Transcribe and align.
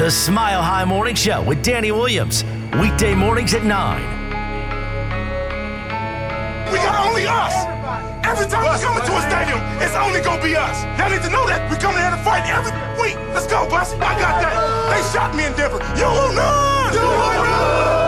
The 0.00 0.10
Smile 0.10 0.62
High 0.62 0.86
Morning 0.86 1.14
Show 1.14 1.42
with 1.42 1.62
Danny 1.62 1.92
Williams. 1.92 2.42
Weekday 2.80 3.14
mornings 3.14 3.52
at 3.52 3.64
9. 3.64 4.00
We 6.72 6.78
got 6.78 7.06
only 7.06 7.26
us. 7.26 7.52
Every 8.24 8.46
time 8.46 8.64
we 8.64 8.80
come 8.80 8.96
into 8.96 9.12
a 9.12 9.20
stadium, 9.28 9.60
it's 9.76 9.94
only 9.94 10.22
gonna 10.22 10.42
be 10.42 10.56
us. 10.56 10.84
Y'all 10.98 11.10
need 11.10 11.20
to 11.20 11.28
know 11.28 11.46
that. 11.46 11.70
We 11.70 11.76
come 11.76 11.92
here 11.92 12.10
to 12.10 12.16
fight 12.24 12.48
every 12.48 12.72
week. 12.98 13.18
Let's 13.34 13.46
go, 13.46 13.68
Bussy. 13.68 13.96
I 13.96 14.18
got 14.18 14.40
that. 14.40 14.54
They 14.88 15.02
shot 15.12 15.34
me 15.34 15.44
in 15.44 15.52
Denver. 15.52 15.76
You 15.94 16.06
will 16.06 16.32
not. 16.32 16.94
You 16.94 17.00
will 17.00 17.44
not. 17.44 17.99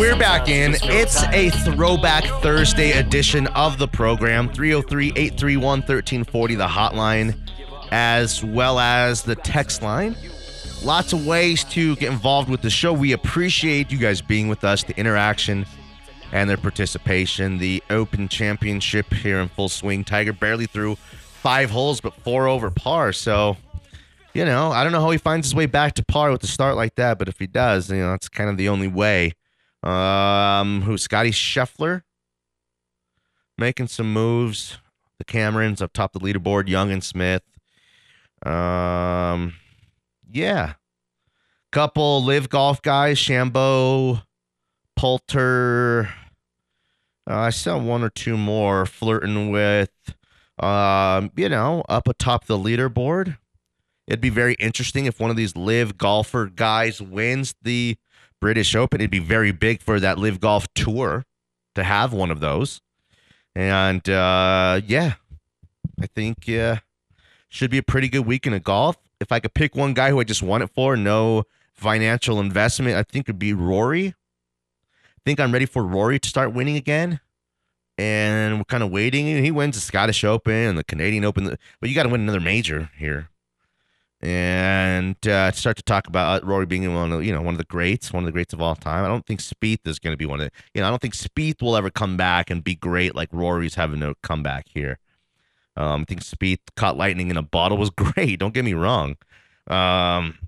We're 0.00 0.16
back 0.16 0.48
in. 0.48 0.76
It's 0.84 1.22
a 1.24 1.50
throwback 1.50 2.24
Thursday 2.40 2.92
edition 2.92 3.48
of 3.48 3.76
the 3.76 3.86
program. 3.86 4.48
303 4.48 5.08
831 5.08 5.62
1340, 5.80 6.54
the 6.54 6.66
hotline, 6.66 7.36
as 7.92 8.42
well 8.42 8.78
as 8.78 9.22
the 9.22 9.34
text 9.36 9.82
line. 9.82 10.16
Lots 10.82 11.12
of 11.12 11.26
ways 11.26 11.64
to 11.64 11.96
get 11.96 12.10
involved 12.10 12.48
with 12.48 12.62
the 12.62 12.70
show. 12.70 12.94
We 12.94 13.12
appreciate 13.12 13.92
you 13.92 13.98
guys 13.98 14.22
being 14.22 14.48
with 14.48 14.64
us, 14.64 14.82
the 14.84 14.98
interaction 14.98 15.66
and 16.32 16.48
their 16.48 16.56
participation. 16.56 17.58
The 17.58 17.82
Open 17.90 18.26
Championship 18.26 19.12
here 19.12 19.38
in 19.38 19.48
full 19.50 19.68
swing. 19.68 20.04
Tiger 20.04 20.32
barely 20.32 20.64
threw 20.64 20.94
five 20.94 21.68
holes, 21.68 22.00
but 22.00 22.14
four 22.14 22.48
over 22.48 22.70
par. 22.70 23.12
So, 23.12 23.58
you 24.32 24.46
know, 24.46 24.70
I 24.70 24.82
don't 24.82 24.92
know 24.92 25.02
how 25.02 25.10
he 25.10 25.18
finds 25.18 25.48
his 25.48 25.54
way 25.54 25.66
back 25.66 25.92
to 25.96 26.04
par 26.06 26.32
with 26.32 26.42
a 26.42 26.46
start 26.46 26.76
like 26.76 26.94
that, 26.94 27.18
but 27.18 27.28
if 27.28 27.38
he 27.38 27.46
does, 27.46 27.90
you 27.90 27.98
know, 27.98 28.12
that's 28.12 28.30
kind 28.30 28.48
of 28.48 28.56
the 28.56 28.70
only 28.70 28.88
way. 28.88 29.34
Um, 29.82 30.82
who 30.82 30.98
Scottie 30.98 31.30
Scheffler 31.30 32.02
making 33.60 33.86
some 33.88 34.12
moves. 34.12 34.78
The 35.18 35.24
Camerons 35.24 35.82
up 35.82 35.92
top 35.92 36.12
the 36.12 36.18
leaderboard, 36.18 36.68
Young 36.68 36.90
and 36.90 37.04
Smith. 37.04 37.42
Um, 38.44 39.54
yeah, 40.32 40.74
couple 41.70 42.24
LIV 42.24 42.48
Golf 42.48 42.82
guys, 42.82 43.18
Shambo, 43.18 44.22
Poulter. 44.96 46.08
Uh, 47.28 47.36
I 47.36 47.50
saw 47.50 47.78
one 47.78 48.02
or 48.02 48.08
two 48.08 48.38
more 48.38 48.86
flirting 48.86 49.50
with, 49.50 49.90
um, 50.58 51.30
you 51.36 51.50
know, 51.50 51.84
up 51.88 52.08
atop 52.08 52.46
the 52.46 52.58
leaderboard. 52.58 53.36
It'd 54.06 54.22
be 54.22 54.30
very 54.30 54.54
interesting 54.54 55.04
if 55.04 55.20
one 55.20 55.30
of 55.30 55.36
these 55.36 55.54
live 55.54 55.96
golfer 55.98 56.46
guys 56.46 57.00
wins 57.00 57.54
the 57.62 57.96
British 58.40 58.74
Open. 58.74 59.00
It'd 59.00 59.10
be 59.10 59.18
very 59.18 59.52
big 59.52 59.82
for 59.82 60.00
that 60.00 60.18
LIV 60.18 60.40
Golf 60.40 60.66
tour 60.74 61.24
to 61.74 61.84
have 61.84 62.12
one 62.12 62.30
of 62.30 62.40
those. 62.40 62.80
And 63.54 64.08
uh, 64.08 64.80
yeah, 64.86 65.14
I 66.00 66.06
think 66.06 66.48
uh, 66.48 66.76
should 67.48 67.70
be 67.70 67.78
a 67.78 67.82
pretty 67.82 68.08
good 68.08 68.26
weekend 68.26 68.54
of 68.54 68.62
golf. 68.62 68.96
If 69.20 69.32
I 69.32 69.40
could 69.40 69.54
pick 69.54 69.74
one 69.74 69.92
guy 69.92 70.10
who 70.10 70.20
I 70.20 70.24
just 70.24 70.42
won 70.42 70.62
it 70.62 70.70
for, 70.70 70.96
no 70.96 71.44
financial 71.74 72.40
investment, 72.40 72.96
I 72.96 73.02
think 73.02 73.26
it'd 73.26 73.38
be 73.38 73.52
Rory. 73.52 74.08
I 74.08 75.20
think 75.24 75.40
I'm 75.40 75.52
ready 75.52 75.66
for 75.66 75.84
Rory 75.84 76.18
to 76.18 76.28
start 76.28 76.54
winning 76.54 76.76
again. 76.76 77.20
And 77.98 78.56
we're 78.56 78.64
kind 78.64 78.82
of 78.82 78.90
waiting. 78.90 79.26
He 79.26 79.50
wins 79.50 79.74
the 79.74 79.82
Scottish 79.82 80.24
Open 80.24 80.54
and 80.54 80.78
the 80.78 80.84
Canadian 80.84 81.24
Open, 81.24 81.58
but 81.80 81.88
you 81.88 81.94
got 81.94 82.04
to 82.04 82.08
win 82.08 82.22
another 82.22 82.40
major 82.40 82.90
here 82.96 83.28
and 84.22 85.16
uh, 85.26 85.50
start 85.52 85.78
to 85.78 85.82
talk 85.82 86.06
about 86.06 86.42
uh, 86.42 86.46
Rory 86.46 86.66
being 86.66 86.94
one 86.94 87.12
of 87.12 87.24
you 87.24 87.32
know 87.32 87.40
one 87.40 87.54
of 87.54 87.58
the 87.58 87.64
greats, 87.64 88.12
one 88.12 88.24
of 88.24 88.26
the 88.26 88.32
greats 88.32 88.52
of 88.52 88.60
all 88.60 88.76
time. 88.76 89.04
I 89.04 89.08
don't 89.08 89.26
think 89.26 89.40
Spieth 89.40 89.86
is 89.86 89.98
going 89.98 90.12
to 90.12 90.16
be 90.16 90.26
one 90.26 90.40
of 90.40 90.46
the, 90.46 90.52
you 90.74 90.80
know 90.80 90.86
I 90.86 90.90
don't 90.90 91.00
think 91.00 91.14
Spieth 91.14 91.62
will 91.62 91.76
ever 91.76 91.90
come 91.90 92.16
back 92.16 92.50
and 92.50 92.62
be 92.62 92.74
great 92.74 93.14
like 93.14 93.30
Rory's 93.32 93.76
having 93.76 94.00
to 94.00 94.14
come 94.22 94.42
back 94.42 94.66
here. 94.68 94.98
Um, 95.76 96.02
I 96.02 96.04
think 96.04 96.20
Spieth 96.20 96.60
caught 96.76 96.98
lightning 96.98 97.30
in 97.30 97.36
a 97.36 97.42
bottle 97.42 97.78
was 97.78 97.90
great. 97.96 98.38
Don't 98.38 98.54
get 98.54 98.64
me 98.64 98.74
wrong, 98.74 99.16
um, 99.68 100.38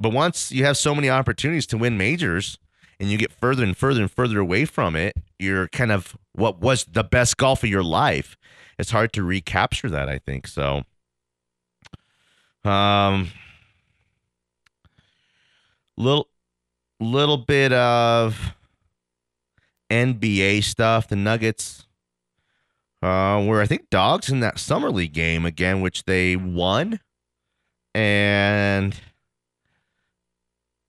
but 0.00 0.12
once 0.12 0.50
you 0.50 0.64
have 0.64 0.78
so 0.78 0.94
many 0.94 1.10
opportunities 1.10 1.66
to 1.66 1.78
win 1.78 1.98
majors 1.98 2.58
and 2.98 3.10
you 3.10 3.18
get 3.18 3.30
further 3.30 3.62
and 3.64 3.76
further 3.76 4.00
and 4.00 4.10
further 4.10 4.38
away 4.38 4.64
from 4.64 4.96
it, 4.96 5.14
you're 5.38 5.68
kind 5.68 5.92
of 5.92 6.16
what 6.32 6.60
was 6.60 6.84
the 6.84 7.04
best 7.04 7.36
golf 7.36 7.62
of 7.62 7.68
your 7.68 7.84
life. 7.84 8.36
It's 8.78 8.90
hard 8.90 9.12
to 9.14 9.22
recapture 9.22 9.90
that. 9.90 10.08
I 10.08 10.18
think 10.18 10.46
so. 10.46 10.84
Um, 12.64 13.30
little, 15.96 16.28
little 17.00 17.38
bit 17.38 17.72
of 17.72 18.54
NBA 19.90 20.64
stuff. 20.64 21.08
The 21.08 21.16
Nuggets 21.16 21.86
uh, 23.02 23.44
were, 23.46 23.60
I 23.60 23.66
think, 23.66 23.90
dogs 23.90 24.28
in 24.28 24.40
that 24.40 24.58
summer 24.58 24.90
league 24.90 25.12
game 25.12 25.44
again, 25.46 25.80
which 25.80 26.04
they 26.04 26.36
won, 26.36 27.00
and 27.94 28.98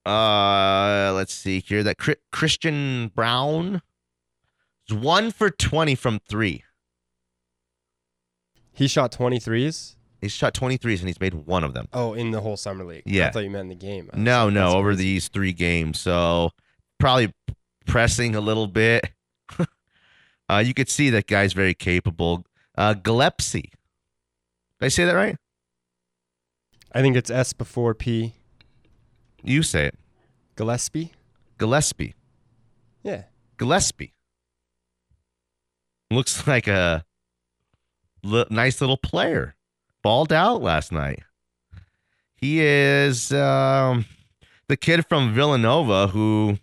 uh, 0.06 1.12
let's 1.16 1.34
see 1.34 1.60
here. 1.60 1.84
That 1.84 1.98
Christian 2.32 3.12
Braun 3.16 3.82
is 4.90 4.96
one 4.96 5.32
for 5.32 5.50
twenty 5.50 5.96
from 5.96 6.20
three. 6.28 6.64
He 8.72 8.88
shot 8.88 9.12
23s. 9.12 9.96
He's 10.22 10.32
shot 10.34 10.54
23s 10.54 11.00
and 11.00 11.08
he's 11.08 11.20
made 11.20 11.34
one 11.34 11.64
of 11.64 11.74
them. 11.74 11.88
Oh, 11.94 12.14
in 12.14 12.32
the 12.32 12.42
whole 12.42 12.58
summer 12.58 12.84
league. 12.84 13.04
Yeah. 13.06 13.28
I 13.28 13.32
thought 13.32 13.44
you 13.44 13.50
meant 13.50 13.64
in 13.64 13.70
the 13.70 13.76
game. 13.76 14.10
No, 14.14 14.50
no, 14.50 14.74
over 14.74 14.90
crazy. 14.90 15.04
these 15.04 15.28
three 15.30 15.54
games. 15.54 16.00
So 16.00 16.52
probably 17.00 17.34
pressing 17.88 18.36
a 18.36 18.42
little 18.42 18.68
bit. 18.68 19.12
uh, 20.50 20.62
you 20.66 20.74
could 20.74 20.90
see 20.90 21.10
that 21.12 21.28
guy's 21.28 21.54
very 21.54 21.74
capable. 21.74 22.46
Uh, 22.78 22.94
Gillespie. 22.94 23.72
Did 24.80 24.86
I 24.86 24.88
say 24.90 25.06
that 25.06 25.14
right? 25.14 25.38
I 26.92 27.02
think 27.02 27.16
it's 27.16 27.30
S 27.30 27.54
before 27.54 27.94
P. 27.94 28.34
You 29.42 29.64
say 29.64 29.86
it. 29.86 29.96
Gillespie. 30.56 31.14
Gillespie. 31.58 32.16
Yeah. 33.04 33.24
Gillespie. 33.58 34.14
Looks 36.12 36.46
like 36.48 36.68
a 36.68 37.06
nice 38.24 38.82
little 38.82 38.98
player 38.98 39.56
balled 40.04 40.34
out 40.34 40.62
last 40.62 40.92
night. 40.92 41.24
He 42.36 42.62
is 42.62 43.32
um, 43.32 44.06
the 44.68 44.78
kid 44.78 45.06
from 45.08 45.34
Villanova 45.34 46.08
who, 46.08 46.58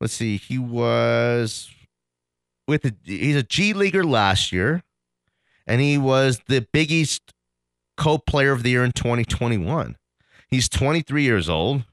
let's 0.00 0.14
see, 0.14 0.36
he 0.36 0.58
was 0.58 1.70
with 2.66 2.90
he's 3.04 3.36
a 3.36 3.42
G 3.42 3.74
leaguer 3.74 4.04
last 4.04 4.52
year, 4.52 4.82
and 5.66 5.80
he 5.80 5.98
was 5.98 6.40
the 6.48 6.66
Big 6.72 6.90
East 6.90 7.34
co-player 7.96 8.52
of 8.52 8.62
the 8.62 8.70
year 8.70 8.84
in 8.84 8.92
2021. 8.92 9.96
He's 10.48 10.68
23 10.68 11.22
years 11.22 11.48
old. 11.48 11.84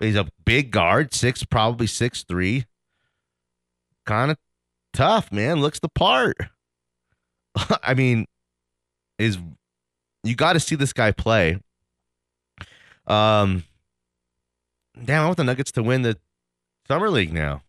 He's 0.00 0.16
a 0.16 0.28
big 0.44 0.70
guard, 0.70 1.12
six 1.12 1.44
probably 1.44 1.86
six 1.86 2.22
three. 2.22 2.66
Kind 4.06 4.30
of 4.30 4.38
tough, 4.92 5.32
man. 5.32 5.60
Looks 5.60 5.80
the 5.80 5.88
part. 5.88 6.36
I 7.82 7.94
mean, 7.94 8.26
is 9.18 9.38
you 10.24 10.34
got 10.34 10.54
to 10.54 10.60
see 10.60 10.76
this 10.76 10.92
guy 10.92 11.12
play. 11.12 11.58
Um, 13.06 13.64
damn, 15.02 15.22
I 15.22 15.26
want 15.26 15.36
the 15.36 15.44
Nuggets 15.44 15.72
to 15.72 15.82
win 15.82 16.02
the 16.02 16.18
summer 16.86 17.10
league 17.10 17.32
now. 17.32 17.62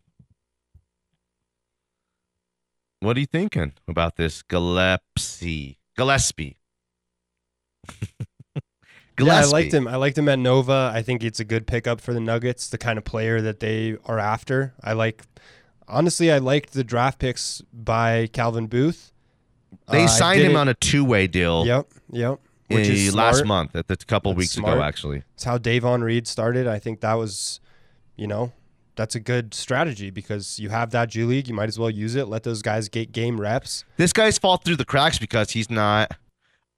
What 3.02 3.16
are 3.16 3.20
you 3.22 3.26
thinking 3.26 3.74
about 3.88 4.18
this 4.18 4.42
Gillespie? 4.42 5.78
Gillespie. 5.96 6.58
Gillespie. 7.88 8.16
Yeah, 9.22 9.42
I 9.42 9.46
liked 9.46 9.74
him. 9.74 9.86
I 9.86 9.98
liked 9.98 10.18
him 10.18 10.30
at 10.30 10.40
Nova. 10.40 10.92
I 10.94 11.02
think 11.02 11.26
it's 11.26 11.42
a 11.42 11.44
good 11.44 11.68
pickup 11.68 12.00
for 12.00 12.14
the 12.14 12.22
Nuggets, 12.22 12.70
the 12.70 12.78
kind 12.78 12.98
of 12.98 13.04
player 13.04 13.42
that 13.42 13.60
they 13.60 13.98
are 14.06 14.18
after. 14.18 14.74
I 14.82 14.94
like 14.94 15.24
honestly, 15.90 16.32
I 16.32 16.38
liked 16.38 16.72
the 16.72 16.86
draft 16.86 17.20
picks 17.20 17.62
by 17.74 18.28
Calvin 18.32 18.68
Booth. 18.68 19.12
They 19.90 20.04
uh, 20.04 20.08
signed 20.08 20.42
him 20.42 20.52
it. 20.52 20.58
on 20.58 20.68
a 20.68 20.74
two-way 20.74 21.28
deal. 21.28 21.66
Yep, 21.66 21.88
yep. 22.12 22.40
Which 22.68 22.88
is 22.88 23.16
last 23.16 23.46
month, 23.46 23.76
at 23.76 23.88
the 23.88 23.98
couple 23.98 24.32
That's 24.32 24.40
weeks 24.40 24.52
smart. 24.52 24.76
ago, 24.76 24.84
actually. 24.84 25.24
It's 25.34 25.44
how 25.44 25.58
Davon 25.58 26.04
Reed 26.04 26.28
started. 26.28 26.68
I 26.68 26.78
think 26.78 27.02
that 27.02 27.16
was, 27.16 27.60
you 28.16 28.28
know, 28.28 28.52
that's 28.96 29.16
a 29.16 29.20
good 29.20 29.54
strategy 29.54 30.12
because 30.12 30.60
you 30.60 30.70
have 30.70 30.92
that 30.92 31.10
G 31.10 31.24
League. 31.24 31.48
You 31.48 31.56
might 31.56 31.70
as 31.70 31.80
well 31.80 31.90
use 31.90 32.16
it. 32.16 32.28
Let 32.28 32.44
those 32.44 32.62
guys 32.62 32.90
get 32.90 33.12
game 33.12 33.42
reps. 33.42 33.86
This 33.98 34.14
guy's 34.14 34.38
fall 34.38 34.58
through 34.58 34.76
the 34.76 34.86
cracks 34.86 35.18
because 35.18 35.52
he's 35.52 35.70
not 35.70 36.12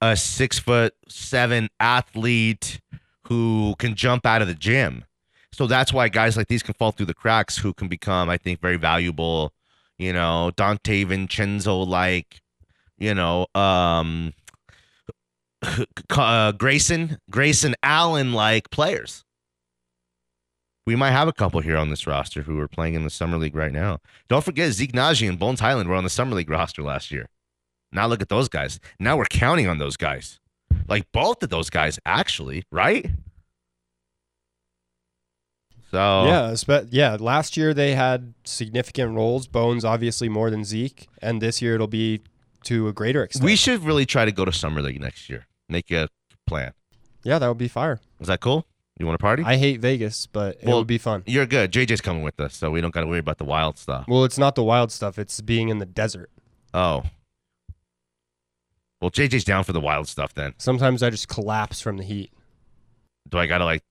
a 0.01 0.15
six 0.15 0.59
foot 0.59 0.93
seven 1.09 1.69
athlete 1.79 2.79
who 3.27 3.75
can 3.77 3.95
jump 3.95 4.25
out 4.25 4.41
of 4.41 4.47
the 4.47 4.53
gym. 4.55 5.05
So 5.53 5.67
that's 5.67 5.91
why 5.91 6.07
guys 6.07 6.37
like 6.37 6.47
these 6.47 6.63
can 6.63 6.73
fall 6.73 6.91
through 6.91 7.07
the 7.07 7.13
cracks 7.13 7.57
who 7.57 7.73
can 7.73 7.87
become, 7.87 8.29
I 8.29 8.37
think, 8.37 8.61
very 8.61 8.77
valuable, 8.77 9.53
you 9.97 10.13
know, 10.13 10.51
Donte 10.55 11.05
DiVincenzo 11.05 11.85
like 11.85 12.40
you 13.01 13.15
know, 13.15 13.47
um, 13.55 14.33
uh, 16.11 16.51
Grayson, 16.51 17.17
Grayson 17.31 17.75
Allen 17.81 18.31
like 18.31 18.69
players. 18.69 19.23
We 20.85 20.95
might 20.95 21.11
have 21.11 21.27
a 21.27 21.33
couple 21.33 21.61
here 21.61 21.77
on 21.77 21.89
this 21.89 22.05
roster 22.05 22.43
who 22.43 22.59
are 22.59 22.67
playing 22.67 22.93
in 22.93 23.03
the 23.03 23.09
summer 23.09 23.37
league 23.37 23.55
right 23.55 23.71
now. 23.71 23.99
Don't 24.29 24.43
forget 24.43 24.71
Zeke 24.71 24.93
Nnaji 24.93 25.27
and 25.27 25.39
Bones 25.39 25.59
Hyland 25.59 25.89
were 25.89 25.95
on 25.95 26.03
the 26.03 26.09
summer 26.09 26.35
league 26.35 26.49
roster 26.49 26.83
last 26.83 27.11
year. 27.11 27.27
Now 27.91 28.07
look 28.07 28.21
at 28.21 28.29
those 28.29 28.47
guys. 28.47 28.79
Now 28.99 29.17
we're 29.17 29.25
counting 29.25 29.67
on 29.67 29.79
those 29.79 29.97
guys. 29.97 30.39
Like 30.87 31.05
both 31.11 31.41
of 31.43 31.49
those 31.49 31.69
guys, 31.69 31.99
actually, 32.05 32.63
right? 32.71 33.09
So 35.89 36.25
Yeah, 36.25 36.81
yeah. 36.89 37.17
Last 37.19 37.57
year 37.57 37.73
they 37.73 37.95
had 37.95 38.33
significant 38.43 39.15
roles. 39.15 39.47
Bones 39.47 39.83
obviously 39.83 40.29
more 40.29 40.49
than 40.49 40.63
Zeke, 40.63 41.07
and 41.21 41.41
this 41.41 41.61
year 41.61 41.75
it'll 41.75 41.87
be 41.87 42.21
to 42.65 42.87
a 42.87 42.93
greater 42.93 43.23
extent. 43.23 43.45
we 43.45 43.55
should 43.55 43.83
really 43.83 44.05
try 44.05 44.25
to 44.25 44.31
go 44.31 44.45
to 44.45 44.51
summer 44.51 44.81
league 44.81 44.99
next 45.01 45.29
year. 45.29 45.47
Make 45.69 45.89
a 45.91 46.09
plan. 46.47 46.73
yeah, 47.23 47.39
that 47.39 47.47
would 47.47 47.57
be 47.57 47.67
fire. 47.67 47.99
Is 48.19 48.27
that 48.27 48.39
cool? 48.41 48.65
You 48.99 49.05
want 49.07 49.17
to 49.17 49.21
party? 49.23 49.43
I 49.43 49.57
hate 49.57 49.79
Vegas, 49.79 50.27
but 50.27 50.57
it 50.61 50.65
Well- 50.67 50.77
would 50.79 50.87
be 50.87 50.97
fun. 50.99 51.23
You're 51.25 51.45
good. 51.47 51.71
JJ's 51.71 52.01
coming 52.01 52.21
with 52.23 52.39
us, 52.39 52.55
so 52.55 52.69
we 52.69 52.81
don't 52.81 52.93
got 52.93 53.01
to 53.01 53.07
worry 53.07 53.19
about 53.19 53.37
the 53.39 53.45
wild 53.45 53.77
stuff. 53.79 54.05
Well, 54.07 54.25
it's 54.25 54.37
not 54.37 54.55
the 54.55 54.63
wild 54.63 54.91
stuff; 54.91 55.17
it's 55.17 55.41
being 55.41 55.69
in 55.69 55.79
the 55.79 55.85
desert. 55.85 56.29
Oh. 56.73 57.03
Well, 59.01 59.09
JJ's 59.09 59.43
down 59.43 59.63
for 59.63 59.73
the 59.73 59.79
wild 59.79 60.07
stuff 60.07 60.33
then. 60.35 60.53
Sometimes 60.59 61.01
I 61.01 61.09
just 61.09 61.27
collapse 61.27 61.81
from 61.81 61.97
the 61.97 62.03
heat. 62.03 62.31
Do 63.29 63.39
I 63.39 63.47
got 63.47 63.57
to 63.59 63.65
like 63.65 63.81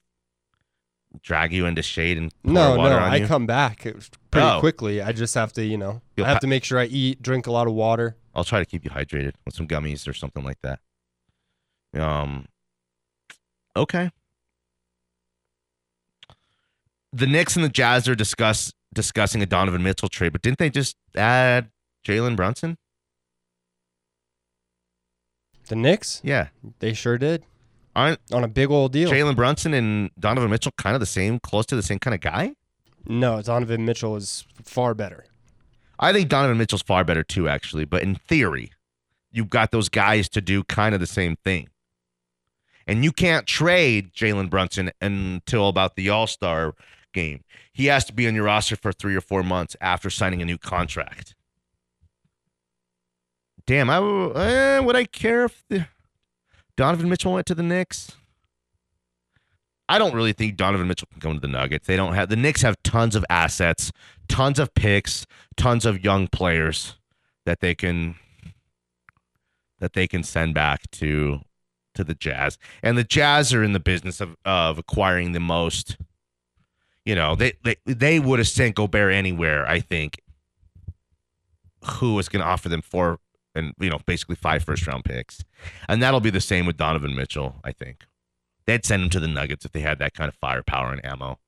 drag 1.23 1.53
you 1.53 1.67
into 1.67 1.83
shade 1.83 2.17
and 2.19 2.33
No, 2.45 2.77
no, 2.77 2.83
I 2.99 3.17
you? 3.17 3.27
come 3.27 3.47
back 3.47 3.83
pretty 3.83 4.47
Oh. 4.47 4.61
quickly. 4.61 5.03
I 5.03 5.13
just 5.13 5.35
have 5.35 5.53
to, 5.55 5.65
you 5.65 5.77
know, 5.77 6.01
You'll 6.17 6.27
I 6.27 6.29
have 6.31 6.37
ha- 6.37 6.41
to 6.41 6.47
make 6.47 6.65
sure 6.65 6.79
I 6.79 6.85
eat, 6.85 7.21
drink 7.21 7.47
a 7.47 7.53
lot 7.53 7.67
of 7.67 7.73
water. 7.75 8.17
I'll 8.35 8.45
try 8.45 8.61
to 8.61 8.65
keep 8.67 8.85
you 8.85 8.91
hydrated 8.91 9.33
with 9.45 9.55
some 9.55 9.67
gummies 9.67 10.07
or 10.07 10.13
something 10.13 10.45
like 10.45 10.59
that. 10.63 10.79
Um. 12.01 12.47
Okay. 13.77 14.11
The 17.13 17.27
Knicks 17.27 17.57
and 17.57 17.65
the 17.65 17.69
Jazz 17.69 18.09
are 18.09 18.15
discuss 18.15 18.73
discussing 18.95 19.43
a 19.43 19.47
Donovan 19.47 19.83
Mitchell 19.83 20.09
trade, 20.09 20.31
but 20.33 20.43
didn't 20.43 20.59
they 20.59 20.71
just 20.71 20.97
add 21.17 21.71
Jalen 22.07 22.37
Brunson? 22.37 22.77
The 25.67 25.77
Knicks, 25.77 26.21
Yeah, 26.25 26.49
they 26.81 26.93
sure 26.95 27.19
did 27.19 27.45
aren't 27.97 28.21
on 28.33 28.45
a 28.45 28.49
big 28.49 28.71
old 28.71 28.93
deal. 28.93 29.11
Jalen 29.11 29.37
Brunson 29.37 29.75
and 29.75 30.11
Donovan 30.19 30.51
Mitchell 30.51 30.73
kind 30.77 30.95
of 30.95 31.01
the 31.01 31.07
same, 31.07 31.39
close 31.39 31.67
to 31.67 31.77
the 31.77 31.83
same 31.83 31.99
kind 31.99 32.15
of 32.15 32.21
guy? 32.21 32.55
no, 33.07 33.41
Donovan 33.43 33.85
Mitchell 33.85 34.17
is 34.17 34.45
far 34.63 34.95
better. 34.95 35.25
I 35.99 36.13
think 36.13 36.29
Donovan 36.29 36.59
Mitchell's 36.59 36.83
far 36.83 37.05
better 37.05 37.23
too, 37.23 37.49
actually. 37.49 37.85
But 37.85 38.03
in 38.03 38.15
theory, 38.15 38.73
you've 39.31 39.51
got 39.51 39.71
those 39.71 39.89
guys 39.89 40.29
to 40.31 40.41
do 40.41 40.65
kind 40.65 40.95
of 40.95 41.01
the 41.01 41.07
same 41.07 41.37
thing. 41.45 41.69
And 42.87 43.05
you 43.05 43.13
can't 43.13 43.47
trade 43.47 44.13
Jalen 44.13 44.51
Brunson 44.51 44.91
until 45.01 45.69
about 45.69 45.97
the 45.97 46.09
All 46.09 46.27
Star 46.27 46.75
game. 47.13 47.45
He 47.73 47.87
has 47.87 48.05
to 48.07 48.13
be 48.13 48.27
on 48.27 48.35
your 48.35 48.45
roster 48.45 48.77
for 48.77 48.93
three 48.93 49.15
or 49.15 49.21
four 49.21 49.43
months 49.43 49.77
after 49.81 50.11
signing 50.11 50.43
a 50.43 50.45
new 50.45 50.59
contract. 50.59 51.35
Damn, 53.67 53.91
I 53.91 53.99
eh, 53.99 54.79
would 54.81 54.97
I 54.97 55.05
care 55.05 55.45
if 55.45 55.63
the 55.69 55.87
Donovan 56.81 57.11
Mitchell 57.11 57.35
went 57.35 57.47
to 57.47 57.55
the 57.55 57.63
Knicks? 57.63 58.13
I 59.87 59.99
don't 59.99 60.15
really 60.15 60.33
think 60.33 60.57
Donovan 60.57 60.89
Mitchell 60.89 61.09
can 61.13 61.21
come 61.21 61.35
to 61.35 61.39
the 61.39 61.47
Nuggets. 61.47 61.87
They 61.87 61.95
don't 61.95 62.15
have 62.15 62.31
the 62.31 62.37
Knicks 62.37 62.63
have 62.63 62.83
tons 62.83 63.15
of 63.15 63.23
assets, 63.29 63.93
tons 64.29 64.59
of 64.59 64.73
picks, 64.73 65.27
tons 65.59 65.85
of 65.85 66.03
young 66.03 66.27
players 66.27 66.97
that 67.45 67.61
they 67.61 67.75
can 67.75 68.15
that 69.79 69.93
they 69.93 70.09
can 70.09 70.23
send 70.23 70.55
back 70.55 70.91
to 70.93 71.41
to 71.97 72.03
the 72.03 72.15
Jazz. 72.15 72.57
And 72.83 72.97
the 72.97 73.05
Jazz 73.05 73.53
are 73.53 73.63
in 73.63 73.75
the 73.75 73.79
business 73.79 74.19
of 74.19 74.35
of 74.47 74.79
acquiring 74.79 75.33
the 75.33 75.39
most. 75.39 75.99
You 77.05 77.15
know, 77.15 77.35
they 77.35 77.53
they, 77.63 77.77
they 77.85 78.19
would 78.19 78.39
have 78.39 78.49
sent 78.49 78.77
Gobert 78.77 79.13
anywhere, 79.13 79.69
I 79.69 79.81
think. 79.81 80.23
Who 81.85 82.15
was 82.15 82.31
going 82.31 82.41
to 82.41 82.49
offer 82.49 82.71
them 82.71 82.81
four 82.81 83.19
and 83.55 83.75
you 83.81 83.91
know 83.91 83.99
basically 84.07 84.37
five 84.37 84.65
first 84.65 84.87
round 84.87 85.05
picks, 85.05 85.45
and 85.89 86.03
that'll 86.03 86.21
be 86.21 86.31
the 86.31 86.41
same 86.41 86.67
with 86.67 86.77
Donovan 86.77 87.15
Mitchell. 87.15 87.57
I 87.65 87.73
think 87.73 88.05
they'd 88.67 88.85
send 88.85 89.03
him 89.03 89.11
to 89.11 89.21
the 89.21 89.29
Nuggets 89.29 89.65
if 89.65 89.73
they 89.73 89.81
had 89.81 89.99
that 89.99 90.15
kind 90.15 90.29
of 90.29 90.35
firepower 90.35 90.93
and 90.93 91.05
ammo 91.05 91.39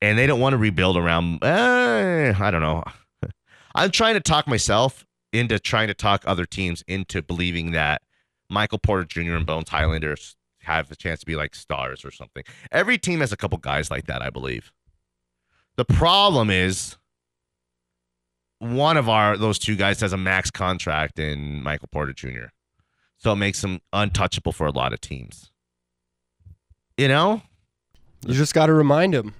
and 0.00 0.18
they 0.18 0.26
don't 0.26 0.40
want 0.40 0.52
to 0.52 0.58
rebuild 0.58 0.96
around. 0.96 1.42
Uh, 1.42 2.34
I 2.38 2.50
don't 2.50 2.60
know. 2.60 2.84
I'm 3.74 3.90
trying 3.90 4.14
to 4.14 4.20
talk 4.20 4.46
myself 4.46 5.06
into 5.32 5.58
trying 5.58 5.88
to 5.88 5.94
talk 5.94 6.22
other 6.26 6.46
teams 6.46 6.82
into 6.86 7.22
believing 7.22 7.72
that 7.72 8.02
Michael 8.48 8.78
Porter 8.78 9.04
Jr. 9.04 9.34
and 9.34 9.46
Bones 9.46 9.68
Highlanders 9.68 10.36
have 10.62 10.90
a 10.90 10.96
chance 10.96 11.20
to 11.20 11.26
be 11.26 11.36
like 11.36 11.54
stars 11.54 12.04
or 12.04 12.10
something. 12.10 12.42
Every 12.72 12.98
team 12.98 13.20
has 13.20 13.32
a 13.32 13.36
couple 13.36 13.58
guys 13.58 13.90
like 13.90 14.06
that, 14.06 14.22
I 14.22 14.30
believe. 14.30 14.72
The 15.76 15.84
problem 15.84 16.50
is 16.50 16.96
one 18.60 18.96
of 18.96 19.08
our 19.08 19.36
those 19.36 19.58
two 19.58 19.76
guys 19.76 20.00
has 20.00 20.12
a 20.12 20.16
max 20.16 20.50
contract 20.50 21.18
in 21.18 21.62
Michael 21.62 21.88
Porter 21.92 22.12
Jr. 22.12 22.46
So 23.18 23.32
it 23.32 23.36
makes 23.36 23.62
him 23.62 23.80
untouchable 23.92 24.52
for 24.52 24.66
a 24.66 24.70
lot 24.72 24.92
of 24.92 25.00
teams. 25.00 25.50
You 26.96 27.08
know? 27.08 27.42
You 28.26 28.34
just 28.34 28.54
got 28.54 28.66
to 28.66 28.72
remind 28.72 29.14
him. 29.14 29.34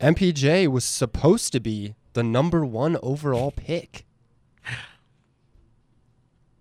MPJ 0.00 0.68
was 0.68 0.84
supposed 0.84 1.52
to 1.52 1.60
be 1.60 1.94
the 2.14 2.22
number 2.22 2.64
one 2.64 2.96
overall 3.02 3.50
pick 3.52 4.04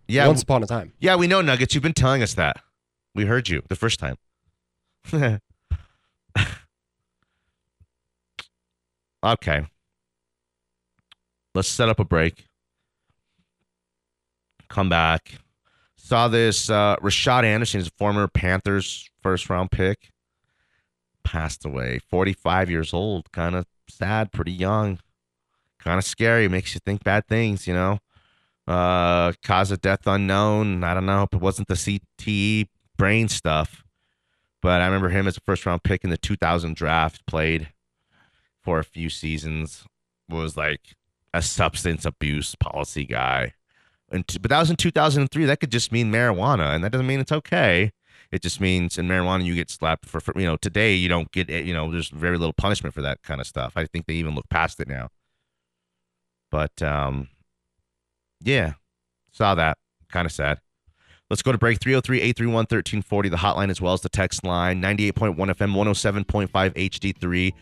Yeah. 0.07 0.27
once 0.27 0.41
upon 0.44 0.63
a 0.63 0.67
time. 0.67 0.94
Yeah, 1.00 1.15
we 1.15 1.27
know 1.27 1.41
Nuggets. 1.41 1.74
You've 1.74 1.83
been 1.83 1.94
telling 1.94 2.21
us 2.21 2.33
that. 2.35 2.62
We 3.15 3.25
heard 3.25 3.50
you 3.50 3.62
the 3.69 3.75
first 3.75 4.00
time. 4.00 4.17
okay. 9.24 9.65
Let's 11.53 11.68
set 11.68 11.89
up 11.89 12.00
a 12.00 12.06
break. 12.06 12.45
Come 14.69 14.89
back. 14.89 15.39
Saw 15.95 16.27
this 16.27 16.69
uh 16.69 16.95
Rashard 16.98 17.44
Anderson 17.44 17.83
former 17.98 18.27
Panthers 18.27 19.09
first 19.21 19.50
round 19.50 19.71
pick. 19.71 20.12
Passed 21.24 21.65
away. 21.65 22.00
45 22.09 22.69
years 22.69 22.94
old. 22.94 23.31
Kind 23.31 23.56
of 23.56 23.65
sad, 23.88 24.31
pretty 24.31 24.53
young. 24.53 25.00
Kind 25.80 25.98
of 25.98 26.06
scary. 26.06 26.48
Makes 26.48 26.74
you 26.74 26.80
think 26.86 27.03
bad 27.03 27.27
things, 27.27 27.68
you 27.68 27.74
know? 27.74 28.00
uh 28.68 29.33
cause 29.44 29.71
of 29.71 29.81
death 29.81 30.06
unknown 30.06 30.83
i 30.83 30.94
don't 30.94 31.06
know 31.06 31.24
if 31.24 31.33
it 31.33 31.42
wasn't 31.42 31.68
the 31.68 31.74
cte 31.74 32.68
brain 32.95 33.27
stuff 33.27 33.83
but 34.62 34.80
i 34.81 34.86
remember 34.86 35.09
him 35.09 35.27
as 35.27 35.36
a 35.36 35.42
first 35.42 35.65
round 35.65 35.84
pick 35.84 36.03
in 36.03 36.10
the 36.10 36.17
2000 36.17 36.75
draft 36.75 37.25
played 37.25 37.70
for 38.62 38.77
a 38.77 38.84
few 38.84 39.10
seasons 39.10 39.84
was 40.29 40.55
like 40.55 40.96
a 41.33 41.41
substance 41.41 42.05
abuse 42.05 42.55
policy 42.55 43.05
guy 43.05 43.53
and 44.11 44.27
t- 44.27 44.39
but 44.39 44.50
that 44.50 44.59
was 44.59 44.69
in 44.69 44.75
2003 44.75 45.45
that 45.45 45.59
could 45.59 45.71
just 45.71 45.91
mean 45.91 46.11
marijuana 46.11 46.75
and 46.75 46.83
that 46.83 46.91
doesn't 46.91 47.07
mean 47.07 47.19
it's 47.19 47.31
okay 47.31 47.91
it 48.31 48.41
just 48.41 48.59
means 48.59 48.97
in 48.97 49.07
marijuana 49.07 49.43
you 49.43 49.55
get 49.55 49.69
slapped 49.69 50.05
for, 50.05 50.19
for 50.19 50.38
you 50.39 50.45
know 50.45 50.57
today 50.57 50.93
you 50.93 51.07
don't 51.07 51.31
get 51.31 51.50
you 51.50 51.73
know 51.73 51.91
there's 51.91 52.09
very 52.09 52.38
little 52.38 52.53
punishment 52.53 52.93
for 52.93 53.01
that 53.01 53.21
kind 53.23 53.39
of 53.39 53.47
stuff 53.47 53.73
i 53.75 53.85
think 53.85 54.05
they 54.05 54.13
even 54.13 54.35
look 54.35 54.50
past 54.50 54.79
it 54.79 54.88
now 54.88 55.09
but 56.50 56.81
um 56.81 57.29
yeah, 58.43 58.73
saw 59.31 59.55
that. 59.55 59.77
Kind 60.11 60.25
of 60.25 60.31
sad. 60.31 60.59
Let's 61.29 61.41
go 61.41 61.53
to 61.53 61.57
break 61.57 61.79
303 61.79 62.17
831 62.17 62.55
1340, 62.55 63.29
the 63.29 63.38
hotline 63.38 63.69
as 63.69 63.79
well 63.79 63.93
as 63.93 64.01
the 64.01 64.09
text 64.09 64.43
line 64.43 64.81
98.1 64.81 65.35
FM, 65.35 66.25
107.5 66.25 66.50
HD3. 66.50 67.53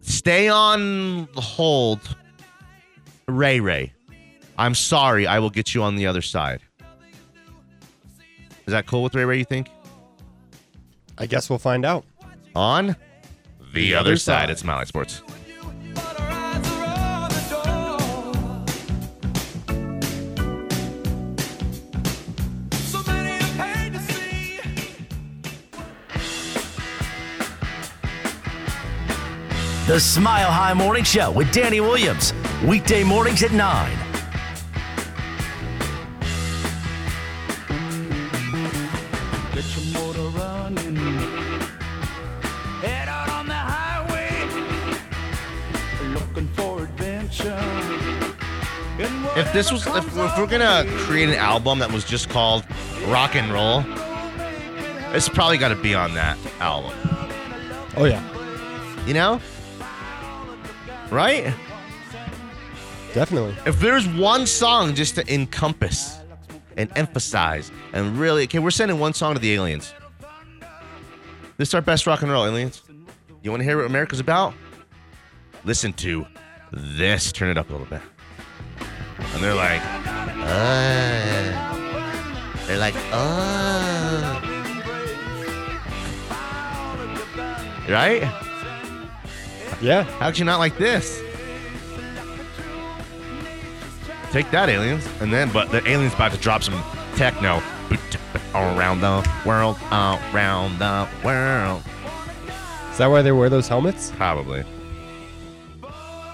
Stay 0.00 0.48
on 0.48 1.28
hold. 1.34 2.16
Ray 3.28 3.60
Ray. 3.60 3.92
I'm 4.56 4.74
sorry. 4.74 5.26
I 5.26 5.38
will 5.38 5.50
get 5.50 5.74
you 5.74 5.82
on 5.82 5.96
the 5.96 6.06
other 6.06 6.22
side. 6.22 6.60
Is 8.66 8.72
that 8.72 8.86
cool 8.86 9.02
with 9.02 9.14
Ray 9.14 9.24
Ray, 9.24 9.38
you 9.38 9.44
think? 9.44 9.70
I 11.16 11.26
guess 11.26 11.48
we'll 11.48 11.58
find 11.58 11.84
out. 11.84 12.04
On 12.54 12.96
the, 13.72 13.94
other, 13.94 14.10
other 14.10 14.16
side. 14.16 14.42
side. 14.42 14.50
It's 14.50 14.64
Mally 14.64 14.86
Sports. 14.86 15.22
The 29.88 29.98
Smile 29.98 30.52
High 30.52 30.74
Morning 30.74 31.02
Show 31.02 31.30
with 31.30 31.50
Danny 31.50 31.80
Williams. 31.80 32.34
Weekday 32.62 33.02
mornings 33.02 33.42
at 33.42 33.52
9. 33.52 33.90
Get 39.54 39.64
your 39.74 39.94
motor 39.94 40.28
running. 40.36 40.94
Head 42.82 43.08
out 43.08 43.30
on 43.30 43.46
the 43.48 43.54
highway. 43.54 44.28
Looking 46.12 46.48
for 46.48 46.82
adventure. 46.82 47.48
And 48.98 49.38
If 49.38 49.50
this 49.54 49.72
was, 49.72 49.86
if, 49.86 50.04
if 50.04 50.36
we're 50.36 50.46
gonna 50.46 50.84
create 50.98 51.30
an 51.30 51.36
album 51.36 51.78
that 51.78 51.90
was 51.90 52.04
just 52.04 52.28
called 52.28 52.62
Rock 53.06 53.34
and 53.34 53.50
Roll, 53.50 53.82
it's 55.14 55.30
probably 55.30 55.56
got 55.56 55.68
to 55.68 55.76
be 55.76 55.94
on 55.94 56.12
that 56.12 56.36
album. 56.60 56.92
Oh 57.96 58.04
yeah, 58.04 58.22
You 59.06 59.14
know? 59.14 59.40
Right? 61.10 61.54
Definitely. 63.14 63.56
If 63.66 63.80
there's 63.80 64.06
one 64.06 64.46
song 64.46 64.94
just 64.94 65.14
to 65.14 65.32
encompass 65.32 66.18
and 66.76 66.90
emphasize 66.96 67.72
and 67.92 68.16
really, 68.18 68.44
okay, 68.44 68.58
we're 68.58 68.70
sending 68.70 68.98
one 68.98 69.14
song 69.14 69.34
to 69.34 69.40
the 69.40 69.54
aliens. 69.54 69.94
This 71.56 71.68
is 71.68 71.74
our 71.74 71.80
best 71.80 72.06
rock 72.06 72.22
and 72.22 72.30
roll, 72.30 72.46
aliens. 72.46 72.82
You 73.42 73.50
want 73.50 73.60
to 73.60 73.64
hear 73.64 73.78
what 73.78 73.86
America's 73.86 74.20
about? 74.20 74.54
Listen 75.64 75.92
to 75.94 76.26
this. 76.72 77.32
Turn 77.32 77.48
it 77.50 77.58
up 77.58 77.68
a 77.70 77.72
little 77.72 77.86
bit. 77.86 78.02
And 79.32 79.42
they're 79.42 79.54
like, 79.54 79.80
uh, 79.84 80.66
they're 82.66 82.78
like, 82.78 82.94
uh. 83.12 84.40
Right? 87.88 88.47
Yeah. 89.80 90.02
How 90.02 90.28
could 90.28 90.38
you 90.38 90.44
not 90.44 90.58
like 90.58 90.76
this? 90.78 91.22
Take 94.30 94.50
that, 94.50 94.68
aliens. 94.68 95.08
And 95.20 95.32
then, 95.32 95.50
but 95.52 95.70
the 95.70 95.86
aliens 95.88 96.14
about 96.14 96.32
to 96.32 96.38
drop 96.38 96.62
some 96.62 96.82
techno 97.16 97.62
around 98.54 99.00
the 99.00 99.28
world, 99.46 99.76
around 99.90 100.78
the 100.78 101.08
world. 101.24 101.82
Is 102.90 102.98
that 102.98 103.06
why 103.06 103.22
they 103.22 103.32
wear 103.32 103.48
those 103.48 103.68
helmets? 103.68 104.12
Probably. 104.16 104.64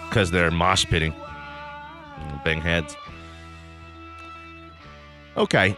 Because 0.08 0.30
they're 0.30 0.50
mosh 0.50 0.84
pitting. 0.86 1.14
Bang 2.44 2.60
heads. 2.60 2.96
Okay. 5.36 5.70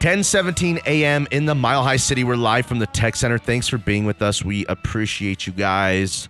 1017 0.00 0.80
a.m. 0.86 1.28
in 1.30 1.44
the 1.44 1.54
Mile 1.54 1.82
High 1.82 1.96
City. 1.96 2.24
We're 2.24 2.36
live 2.36 2.64
from 2.64 2.78
the 2.78 2.86
Tech 2.86 3.16
Center. 3.16 3.38
Thanks 3.38 3.68
for 3.68 3.76
being 3.76 4.06
with 4.06 4.22
us. 4.22 4.44
We 4.44 4.64
appreciate 4.66 5.46
you 5.46 5.52
guys. 5.52 6.28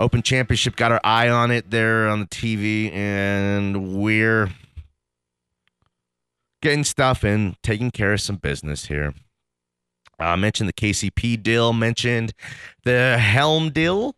Open 0.00 0.22
Championship 0.22 0.76
got 0.76 0.92
our 0.92 1.00
eye 1.04 1.28
on 1.28 1.50
it 1.50 1.70
there 1.70 2.08
on 2.08 2.20
the 2.20 2.26
TV, 2.26 2.90
and 2.90 3.98
we're 3.98 4.50
getting 6.62 6.84
stuff 6.84 7.22
in, 7.22 7.54
taking 7.62 7.90
care 7.90 8.14
of 8.14 8.20
some 8.22 8.36
business 8.36 8.86
here. 8.86 9.12
I 10.18 10.36
mentioned 10.36 10.70
the 10.70 10.72
KCP 10.72 11.42
deal, 11.42 11.74
mentioned 11.74 12.32
the 12.84 13.18
Helm 13.18 13.68
deal 13.68 14.16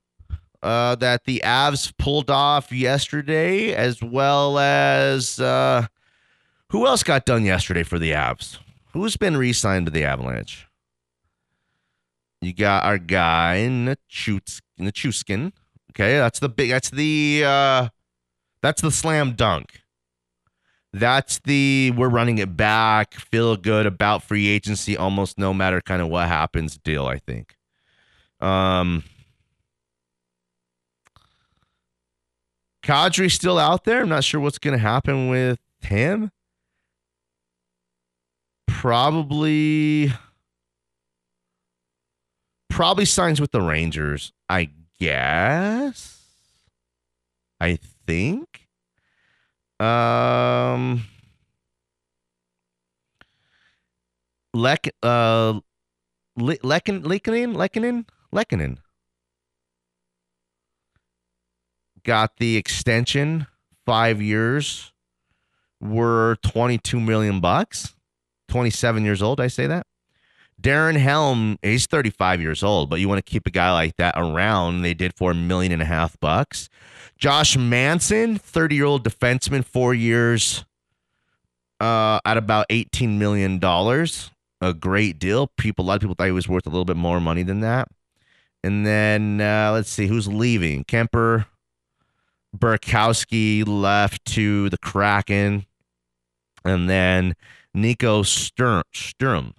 uh, 0.62 0.95
that 0.97 1.25
the 1.25 1.43
Avs 1.45 1.93
pulled 1.99 2.31
off 2.31 2.71
yesterday, 2.71 3.75
as 3.75 4.01
well 4.01 4.61
as 4.61 5.41
uh, 5.41 5.89
who 6.69 6.87
else 6.87 7.03
got 7.03 7.27
done 7.27 7.45
yesterday 7.45 7.83
for 7.83 7.99
the 7.99 8.12
Avs? 8.12 8.61
Who's 8.93 9.17
been 9.17 9.37
re-signed 9.37 9.87
to 9.87 9.93
the 9.93 10.05
Avalanche? 10.05 10.69
You 12.41 12.53
got 12.53 12.85
our 12.85 12.99
guy 12.99 13.67
Nichushkin. 13.69 15.53
Okay, 15.93 16.17
that's 16.19 16.39
the 16.39 16.49
big. 16.49 16.71
That's 16.71 16.91
the. 16.91 17.43
Uh, 17.45 17.89
that's 18.63 18.81
the 18.81 18.91
slam 18.91 19.33
dunk. 19.33 19.83
That's 20.93 21.41
the 21.41 21.93
we're 21.97 22.09
running 22.09 22.39
it 22.39 22.57
back, 22.57 23.15
feel 23.15 23.57
good 23.57 23.87
about 23.87 24.23
free 24.23 24.49
agency 24.49 24.97
almost 24.97 25.39
no 25.39 25.55
matter 25.55 25.81
kind 25.81 26.03
of 26.03 26.09
what 26.09 26.29
happens 26.29 26.79
deal, 26.79 27.07
I 27.07 27.19
think. 27.19 27.57
Um 28.41 29.05
Kadri's 32.83 33.35
still 33.35 33.59
out 33.59 33.85
there. 33.85 34.03
I'm 34.03 34.09
not 34.09 34.25
sure 34.25 34.41
what's 34.41 34.59
going 34.59 34.77
to 34.77 34.83
happen 34.83 35.29
with 35.29 35.61
him. 35.83 36.33
Probably 38.67 40.13
probably 42.69 43.05
signs 43.05 43.41
with 43.41 43.53
the 43.53 43.61
Rangers, 43.61 44.33
I 44.49 44.71
guess. 45.03 46.21
I 47.61 47.79
think. 48.07 48.69
Um, 49.81 51.05
Lek, 54.55 54.95
uh, 55.03 55.61
Le- 56.37 56.59
Lekin, 56.59 57.03
Lekinen, 58.33 58.79
got 62.05 62.37
the 62.37 62.57
extension, 62.57 63.47
five 63.85 64.23
years, 64.23 64.93
were 65.81 66.37
twenty-two 66.43 67.01
million 67.01 67.41
bucks. 67.41 67.95
Twenty-seven 68.49 69.05
years 69.05 69.21
old. 69.23 69.41
I 69.41 69.49
say 69.49 69.67
that. 69.67 69.87
Darren 70.62 70.97
Helm, 70.97 71.59
he's 71.61 71.87
35 71.87 72.40
years 72.40 72.62
old, 72.62 72.88
but 72.88 73.00
you 73.00 73.09
want 73.09 73.25
to 73.25 73.31
keep 73.31 73.47
a 73.47 73.50
guy 73.50 73.73
like 73.73 73.97
that 73.97 74.14
around. 74.16 74.83
They 74.83 74.95
did 74.95 75.12
for 75.14 75.33
a 75.33 75.35
million 75.35 75.73
and 75.73 75.83
a 75.83 75.85
half 75.85 76.19
bucks. 76.21 76.69
Josh 77.19 77.57
Manson, 77.57 78.38
30 78.38 78.75
year 78.76 78.85
old 78.85 79.04
defenseman, 79.04 79.64
four 79.64 79.92
years 79.92 80.64
uh, 81.81 82.21
at 82.25 82.37
about 82.37 82.69
$18 82.69 83.19
million. 83.19 83.61
A 84.61 84.73
great 84.73 85.19
deal. 85.19 85.49
People, 85.59 85.85
a 85.85 85.87
lot 85.87 85.95
of 85.97 86.00
people 86.00 86.14
thought 86.14 86.26
he 86.26 86.33
was 86.33 86.49
worth 86.49 86.66
a 86.66 86.71
little 86.71 86.85
bit 86.85 86.97
more 86.97 87.21
money 87.21 87.42
than 87.42 87.61
that. 87.61 87.88
And 88.62 88.87
then 88.87 89.40
uh, 89.40 89.73
let's 89.73 89.90
see 89.90 90.07
who's 90.07 90.28
leaving. 90.28 90.85
Kuemper 90.85 91.47
Burakovsky 92.57 93.66
left 93.66 94.25
to 94.26 94.71
the 94.71 94.78
Kraken. 94.78 95.66
And 96.64 96.88
then 96.88 97.35
Nico 97.75 98.23
Sturm. 98.23 98.85
Sturm 98.92 99.54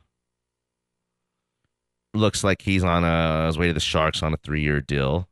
looks 2.13 2.43
like 2.43 2.61
he's 2.61 2.83
on 2.83 3.03
a 3.03 3.47
his 3.47 3.57
way 3.57 3.67
to 3.67 3.73
the 3.73 3.79
Sharks 3.79 4.21
on 4.23 4.33
a 4.33 4.37
three 4.37 4.61
year 4.61 4.81
deal. 4.81 5.27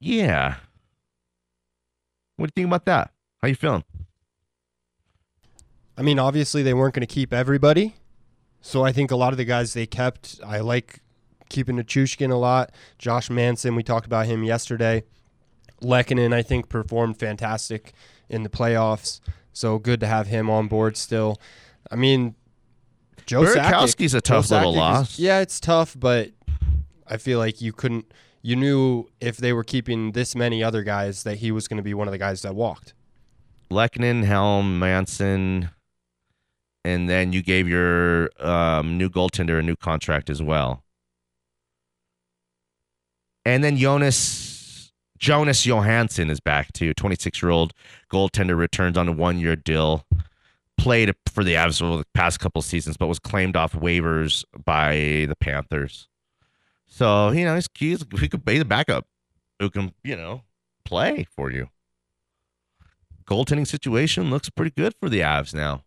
Yeah. 0.00 0.56
What 2.36 2.46
do 2.46 2.60
you 2.60 2.64
think 2.64 2.74
about 2.74 2.84
that? 2.86 3.12
How 3.40 3.48
you 3.48 3.54
feeling? 3.54 3.84
I 5.96 6.02
mean, 6.02 6.18
obviously 6.18 6.62
they 6.62 6.74
weren't 6.74 6.94
going 6.94 7.06
to 7.06 7.12
keep 7.12 7.32
everybody, 7.32 7.94
so 8.60 8.84
I 8.84 8.90
think 8.90 9.10
a 9.10 9.16
lot 9.16 9.32
of 9.32 9.36
the 9.36 9.44
guys 9.44 9.74
they 9.74 9.86
kept. 9.86 10.40
I 10.44 10.58
like 10.58 11.00
keeping 11.48 11.76
Nichushkin 11.76 12.32
a 12.32 12.36
lot. 12.36 12.72
Josh 12.98 13.30
Manson, 13.30 13.76
we 13.76 13.84
talked 13.84 14.06
about 14.06 14.26
him 14.26 14.42
yesterday. 14.42 15.04
Lehkonen, 15.80 16.32
I 16.32 16.42
think, 16.42 16.68
performed 16.68 17.18
fantastic 17.18 17.92
in 18.28 18.42
the 18.42 18.48
playoffs, 18.48 19.20
so 19.52 19.78
good 19.78 20.00
to 20.00 20.06
have 20.06 20.26
him 20.26 20.50
on 20.50 20.66
board 20.66 20.96
still. 20.96 21.40
I 21.90 21.96
mean, 21.96 22.34
Joe 23.26 23.42
Burakovsky's 23.42 24.12
Sakic- 24.12 24.18
a 24.18 24.20
tough 24.20 24.48
Joe 24.48 24.56
little 24.56 24.72
Sakic 24.72 24.74
is- 24.74 24.78
loss. 24.78 25.18
yeah, 25.18 25.40
it's 25.40 25.60
tough, 25.60 25.96
but 25.98 26.30
I 27.06 27.16
feel 27.16 27.38
like 27.38 27.60
you 27.60 27.72
couldn't. 27.72 28.06
You 28.42 28.56
knew 28.56 29.08
if 29.20 29.38
they 29.38 29.52
were 29.54 29.64
keeping 29.64 30.12
this 30.12 30.34
many 30.36 30.62
other 30.62 30.82
guys 30.82 31.22
that 31.22 31.38
he 31.38 31.50
was 31.50 31.66
going 31.66 31.78
to 31.78 31.82
be 31.82 31.94
one 31.94 32.06
of 32.08 32.12
the 32.12 32.18
guys 32.18 32.42
that 32.42 32.54
walked. 32.54 32.92
Lehkonen, 33.70 34.24
Helm, 34.24 34.78
Manson, 34.78 35.70
and 36.84 37.08
then 37.08 37.32
you 37.32 37.42
gave 37.42 37.66
your 37.66 38.28
um, 38.38 38.98
new 38.98 39.08
goaltender 39.08 39.58
a 39.58 39.62
new 39.62 39.76
contract 39.76 40.28
as 40.28 40.42
well. 40.42 40.84
And 43.46 43.62
then 43.64 43.76
Jonas 43.76 44.92
Jonas 45.18 45.64
Johansson 45.64 46.28
is 46.30 46.40
back 46.40 46.72
too. 46.72 46.92
26 46.94 47.42
year 47.42 47.50
old 47.50 47.72
goaltender 48.12 48.56
returns 48.56 48.96
on 48.98 49.08
a 49.08 49.12
one 49.12 49.38
year 49.38 49.56
deal. 49.56 50.04
Played 50.76 51.14
for 51.32 51.44
the 51.44 51.54
Avs 51.54 51.80
over 51.80 51.98
the 51.98 52.06
past 52.14 52.40
couple 52.40 52.60
seasons, 52.60 52.96
but 52.96 53.06
was 53.06 53.18
claimed 53.18 53.56
off 53.56 53.72
waivers 53.72 54.44
by 54.64 55.26
the 55.28 55.36
Panthers. 55.40 56.08
So 56.86 57.30
you 57.30 57.44
know 57.44 57.54
he's, 57.54 57.68
he's 57.74 58.04
he 58.18 58.28
could 58.28 58.44
be 58.44 58.58
the 58.58 58.64
backup 58.64 59.06
who 59.58 59.70
can 59.70 59.94
you 60.02 60.16
know 60.16 60.42
play 60.84 61.26
for 61.34 61.50
you. 61.50 61.68
Goaltending 63.26 63.66
situation 63.66 64.30
looks 64.30 64.50
pretty 64.50 64.72
good 64.76 64.94
for 65.00 65.08
the 65.08 65.20
Avs 65.20 65.54
now. 65.54 65.82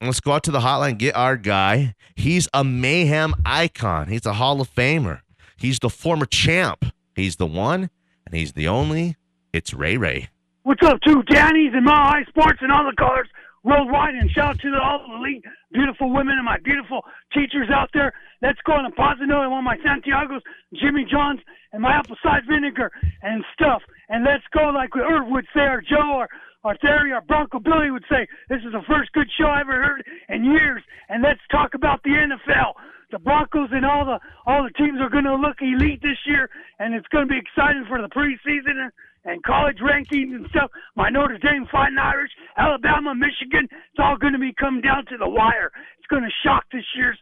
Let's 0.00 0.20
go 0.20 0.32
out 0.32 0.44
to 0.44 0.50
the 0.50 0.60
hotline, 0.60 0.96
get 0.96 1.16
our 1.16 1.36
guy. 1.36 1.94
He's 2.14 2.48
a 2.54 2.62
mayhem 2.62 3.34
icon. 3.44 4.08
He's 4.08 4.26
a 4.26 4.34
Hall 4.34 4.60
of 4.60 4.72
Famer. 4.72 5.20
He's 5.56 5.80
the 5.80 5.90
former 5.90 6.24
champ. 6.26 6.84
He's 7.16 7.36
the 7.36 7.46
one, 7.46 7.90
and 8.24 8.34
he's 8.34 8.52
the 8.52 8.68
only. 8.68 9.16
It's 9.52 9.74
Ray 9.74 9.96
Ray. 9.96 10.28
What's 10.68 10.84
up, 10.84 11.00
two 11.00 11.22
Danny's 11.22 11.72
and 11.72 11.86
Mile 11.86 12.12
High 12.12 12.28
Sports 12.28 12.58
and 12.60 12.70
all 12.70 12.84
the 12.84 12.94
colors 12.94 13.26
worldwide? 13.64 14.14
And 14.14 14.30
shout 14.30 14.50
out 14.50 14.60
to 14.60 14.68
all 14.76 15.00
the 15.00 15.16
elite, 15.16 15.42
beautiful 15.72 16.12
women 16.12 16.36
and 16.36 16.44
my 16.44 16.58
beautiful 16.60 17.00
teachers 17.32 17.70
out 17.72 17.88
there. 17.94 18.12
Let's 18.42 18.60
go 18.66 18.74
on 18.74 18.84
a 18.84 18.90
Posino 18.90 19.40
and 19.40 19.50
one 19.50 19.60
of 19.60 19.64
my 19.64 19.78
Santiago's, 19.80 20.42
Jimmy 20.76 21.06
John's, 21.10 21.40
and 21.72 21.80
my 21.80 21.96
apple 21.96 22.16
cider 22.22 22.44
vinegar 22.46 22.92
and 23.22 23.42
stuff. 23.54 23.80
And 24.10 24.24
let's 24.24 24.44
go 24.52 24.68
like 24.68 24.94
Irv 24.94 25.28
would 25.28 25.46
say, 25.56 25.64
or 25.64 25.80
Joe, 25.80 26.20
or, 26.20 26.28
or 26.62 26.76
Thierry, 26.84 27.12
or 27.12 27.22
Bronco 27.22 27.60
Billy 27.60 27.90
would 27.90 28.04
say. 28.04 28.28
This 28.50 28.60
is 28.60 28.72
the 28.72 28.84
first 28.86 29.10
good 29.12 29.30
show 29.40 29.48
I 29.48 29.60
ever 29.60 29.72
heard 29.72 30.04
in 30.28 30.44
years. 30.44 30.82
And 31.08 31.22
let's 31.22 31.40
talk 31.50 31.72
about 31.72 32.02
the 32.02 32.10
NFL. 32.10 32.76
The 33.10 33.18
Broncos 33.18 33.70
and 33.72 33.86
all 33.86 34.04
the 34.04 34.20
all 34.44 34.68
the 34.68 34.76
teams 34.76 35.00
are 35.00 35.08
going 35.08 35.24
to 35.24 35.34
look 35.34 35.62
elite 35.62 36.02
this 36.02 36.20
year, 36.26 36.50
and 36.78 36.92
it's 36.92 37.08
going 37.08 37.26
to 37.26 37.32
be 37.32 37.40
exciting 37.40 37.86
for 37.88 38.02
the 38.02 38.08
preseason 38.12 38.90
and, 39.24 39.42
college 39.42 39.78
rankings 39.78 40.34
and 40.34 40.46
stuff. 40.50 40.70
My 40.96 41.10
Notre 41.10 41.38
Dame 41.38 41.66
Fighting 41.70 41.98
Irish, 41.98 42.30
Alabama, 42.56 43.14
Michigan, 43.14 43.68
it's 43.70 43.98
all 43.98 44.16
going 44.16 44.32
to 44.32 44.38
be 44.38 44.52
coming 44.58 44.80
down 44.80 45.06
to 45.06 45.16
the 45.16 45.28
wire. 45.28 45.70
It's 45.98 46.06
going 46.08 46.22
to 46.22 46.32
shock 46.44 46.64
this 46.72 46.84
year's 46.96 47.18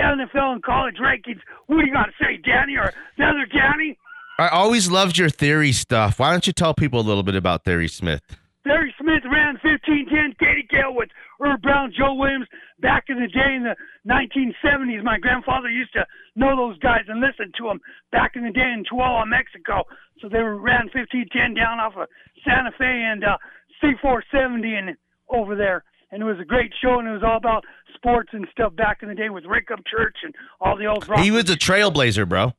NFL 0.00 0.52
and 0.52 0.62
college 0.62 0.96
rankings. 0.96 1.40
What 1.66 1.80
do 1.80 1.86
you 1.86 1.92
got 1.92 2.06
to 2.06 2.12
say, 2.20 2.36
Danny 2.36 2.76
or 2.76 2.92
the 3.18 3.24
other 3.24 3.46
Danny? 3.46 3.98
I 4.38 4.48
always 4.48 4.90
loved 4.90 5.18
your 5.18 5.28
theory 5.28 5.72
stuff. 5.72 6.18
Why 6.18 6.30
don't 6.30 6.46
you 6.46 6.52
tell 6.52 6.72
people 6.72 7.00
a 7.00 7.02
little 7.02 7.22
bit 7.22 7.34
about 7.34 7.64
Thierry 7.64 7.88
Smith? 7.88 8.22
Barry 8.64 8.94
Smith 9.00 9.24
ran 9.24 9.56
1510, 9.64 10.36
Katie 10.38 10.68
Gale 10.68 10.92
with 10.94 11.08
Irv 11.40 11.62
Brown, 11.62 11.92
Joe 11.96 12.12
Williams 12.14 12.46
back 12.80 13.04
in 13.08 13.16
the 13.18 13.26
day 13.28 13.56
in 13.56 13.64
the 13.64 13.74
1970s. 14.06 15.02
My 15.02 15.18
grandfather 15.18 15.68
used 15.70 15.92
to 15.94 16.04
know 16.36 16.54
those 16.56 16.78
guys 16.78 17.08
and 17.08 17.20
listen 17.20 17.52
to 17.56 17.64
them 17.64 17.80
back 18.12 18.32
in 18.36 18.44
the 18.44 18.50
day 18.50 18.70
in 18.76 18.84
Chihuahua, 18.84 19.24
Mexico. 19.24 19.84
So 20.20 20.28
they 20.28 20.42
were 20.42 20.56
ran 20.60 20.90
1510 20.92 21.54
down 21.54 21.80
off 21.80 21.96
of 21.96 22.08
Santa 22.44 22.70
Fe 22.76 22.84
and 22.84 23.24
uh, 23.24 23.38
C470 23.82 24.78
and 24.78 24.96
over 25.30 25.56
there. 25.56 25.84
And 26.12 26.20
it 26.22 26.26
was 26.26 26.38
a 26.40 26.44
great 26.44 26.72
show, 26.82 26.98
and 26.98 27.08
it 27.08 27.12
was 27.12 27.22
all 27.24 27.36
about 27.36 27.64
sports 27.94 28.30
and 28.32 28.46
stuff 28.50 28.74
back 28.76 28.98
in 29.02 29.08
the 29.08 29.14
day 29.14 29.30
with 29.30 29.44
Rick 29.46 29.68
Church 29.68 30.16
and 30.24 30.34
all 30.60 30.76
the 30.76 30.86
old 30.86 31.08
rock. 31.08 31.20
He 31.20 31.30
was 31.30 31.48
a 31.50 31.56
trailblazer, 31.56 32.28
bro. 32.28 32.52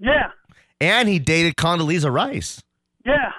yeah, 0.00 0.30
And 0.80 1.08
he 1.08 1.18
dated 1.18 1.56
Condoleezza 1.56 2.12
Rice. 2.12 2.62
yeah. 3.04 3.30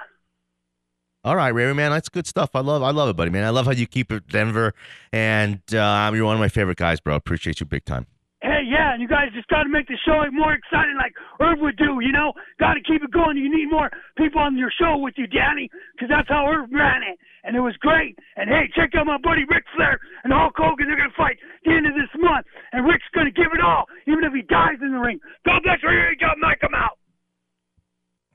All 1.26 1.34
right, 1.34 1.50
Ray, 1.50 1.72
man, 1.72 1.90
that's 1.90 2.08
good 2.08 2.24
stuff. 2.24 2.54
I 2.54 2.60
love, 2.60 2.86
I 2.86 2.94
love 2.94 3.08
it, 3.08 3.16
buddy, 3.18 3.34
man. 3.34 3.42
I 3.42 3.50
love 3.50 3.66
how 3.66 3.74
you 3.74 3.88
keep 3.88 4.12
it 4.12 4.28
Denver, 4.30 4.78
and 5.10 5.58
uh, 5.74 6.06
you're 6.14 6.22
one 6.22 6.38
of 6.38 6.38
my 6.38 6.46
favorite 6.46 6.78
guys, 6.78 7.00
bro. 7.00 7.16
Appreciate 7.16 7.58
you 7.58 7.66
big 7.66 7.84
time. 7.84 8.06
Hey, 8.46 8.62
yeah, 8.62 8.94
and 8.94 9.02
you 9.02 9.10
guys 9.10 9.34
just 9.34 9.50
got 9.50 9.64
to 9.64 9.68
make 9.68 9.90
the 9.90 9.98
show 10.06 10.22
more 10.30 10.54
exciting, 10.54 10.94
like 10.94 11.18
Irv 11.42 11.58
would 11.66 11.74
do. 11.82 11.98
You 11.98 12.12
know, 12.14 12.30
got 12.60 12.74
to 12.74 12.80
keep 12.86 13.02
it 13.02 13.10
going. 13.10 13.36
You 13.36 13.50
need 13.50 13.66
more 13.66 13.90
people 14.16 14.38
on 14.40 14.56
your 14.56 14.70
show 14.70 14.98
with 15.02 15.14
you, 15.18 15.26
Danny, 15.26 15.68
because 15.98 16.06
that's 16.14 16.28
how 16.28 16.46
Irv 16.46 16.70
ran 16.70 17.02
it, 17.02 17.18
and 17.42 17.56
it 17.56 17.60
was 17.60 17.74
great. 17.82 18.14
And 18.36 18.48
hey, 18.48 18.70
check 18.78 18.94
out 18.94 19.10
my 19.10 19.18
buddy 19.18 19.42
Ric 19.50 19.64
Flair 19.74 19.98
and 20.22 20.32
Hulk 20.32 20.54
Hogan. 20.54 20.86
They're 20.86 20.94
gonna 20.96 21.10
fight 21.18 21.42
the 21.64 21.74
end 21.74 21.90
of 21.90 21.98
this 21.98 22.14
month, 22.22 22.46
and 22.70 22.86
Rick's 22.86 23.10
gonna 23.10 23.34
give 23.34 23.50
it 23.50 23.60
all, 23.60 23.90
even 24.06 24.22
if 24.22 24.30
he 24.32 24.42
dies 24.46 24.78
in 24.80 24.94
the 24.94 25.02
ring. 25.02 25.18
God 25.42 25.58
bless 25.66 25.82
you. 25.82 25.90
Here 25.90 26.14
you 26.14 26.22
go, 26.22 26.30
Mike. 26.38 26.62
I'm 26.62 26.70
out. 26.78 27.02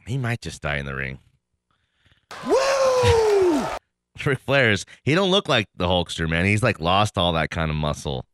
He 0.06 0.18
might 0.18 0.42
just 0.42 0.62
die 0.62 0.76
in 0.76 0.86
the 0.86 0.96
ring. 0.96 1.20
Woo! 2.48 3.66
Ric 4.26 4.40
Flair's 4.40 4.86
he 5.04 5.16
don't 5.16 5.32
look 5.32 5.50
like 5.50 5.68
the 5.76 5.88
Hulkster, 5.88 6.30
man. 6.30 6.46
He's 6.46 6.64
like 6.64 6.80
lost 6.80 7.18
all 7.18 7.34
that 7.34 7.50
kind 7.50 7.72
of 7.72 7.78
muscle. 7.78 8.26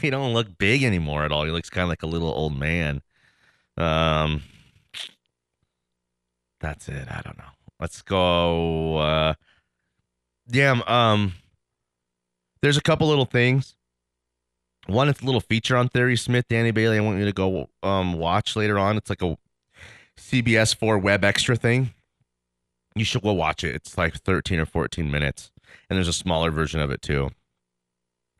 He 0.00 0.10
don't 0.10 0.34
look 0.34 0.58
big 0.58 0.82
anymore 0.82 1.24
at 1.24 1.32
all. 1.32 1.44
He 1.44 1.50
looks 1.50 1.70
kind 1.70 1.84
of 1.84 1.88
like 1.88 2.02
a 2.02 2.06
little 2.06 2.28
old 2.28 2.58
man. 2.58 3.00
Um, 3.76 4.42
that's 6.60 6.88
it. 6.88 7.06
I 7.08 7.20
don't 7.24 7.38
know. 7.38 7.44
Let's 7.80 8.02
go. 8.02 8.96
Uh, 8.96 9.34
yeah. 10.48 10.80
Um, 10.86 11.34
there's 12.60 12.76
a 12.76 12.82
couple 12.82 13.08
little 13.08 13.24
things. 13.24 13.76
One, 14.86 15.08
it's 15.08 15.22
a 15.22 15.24
little 15.24 15.40
feature 15.40 15.76
on 15.76 15.88
Thierry 15.88 16.16
Smith, 16.16 16.46
Danny 16.48 16.70
Bailey. 16.70 16.98
I 16.98 17.00
want 17.00 17.18
you 17.18 17.24
to 17.24 17.32
go 17.32 17.68
um 17.82 18.14
watch 18.14 18.56
later 18.56 18.78
on. 18.78 18.96
It's 18.96 19.10
like 19.10 19.22
a 19.22 19.36
CBS 20.18 20.76
4 20.76 20.98
web 20.98 21.24
extra 21.24 21.56
thing. 21.56 21.94
You 22.94 23.04
should 23.04 23.22
go 23.22 23.32
watch 23.32 23.64
it. 23.64 23.74
It's 23.74 23.98
like 23.98 24.16
13 24.16 24.60
or 24.60 24.66
14 24.66 25.10
minutes. 25.10 25.50
And 25.88 25.96
there's 25.96 26.08
a 26.08 26.12
smaller 26.12 26.50
version 26.50 26.80
of 26.80 26.90
it 26.90 27.02
too. 27.02 27.30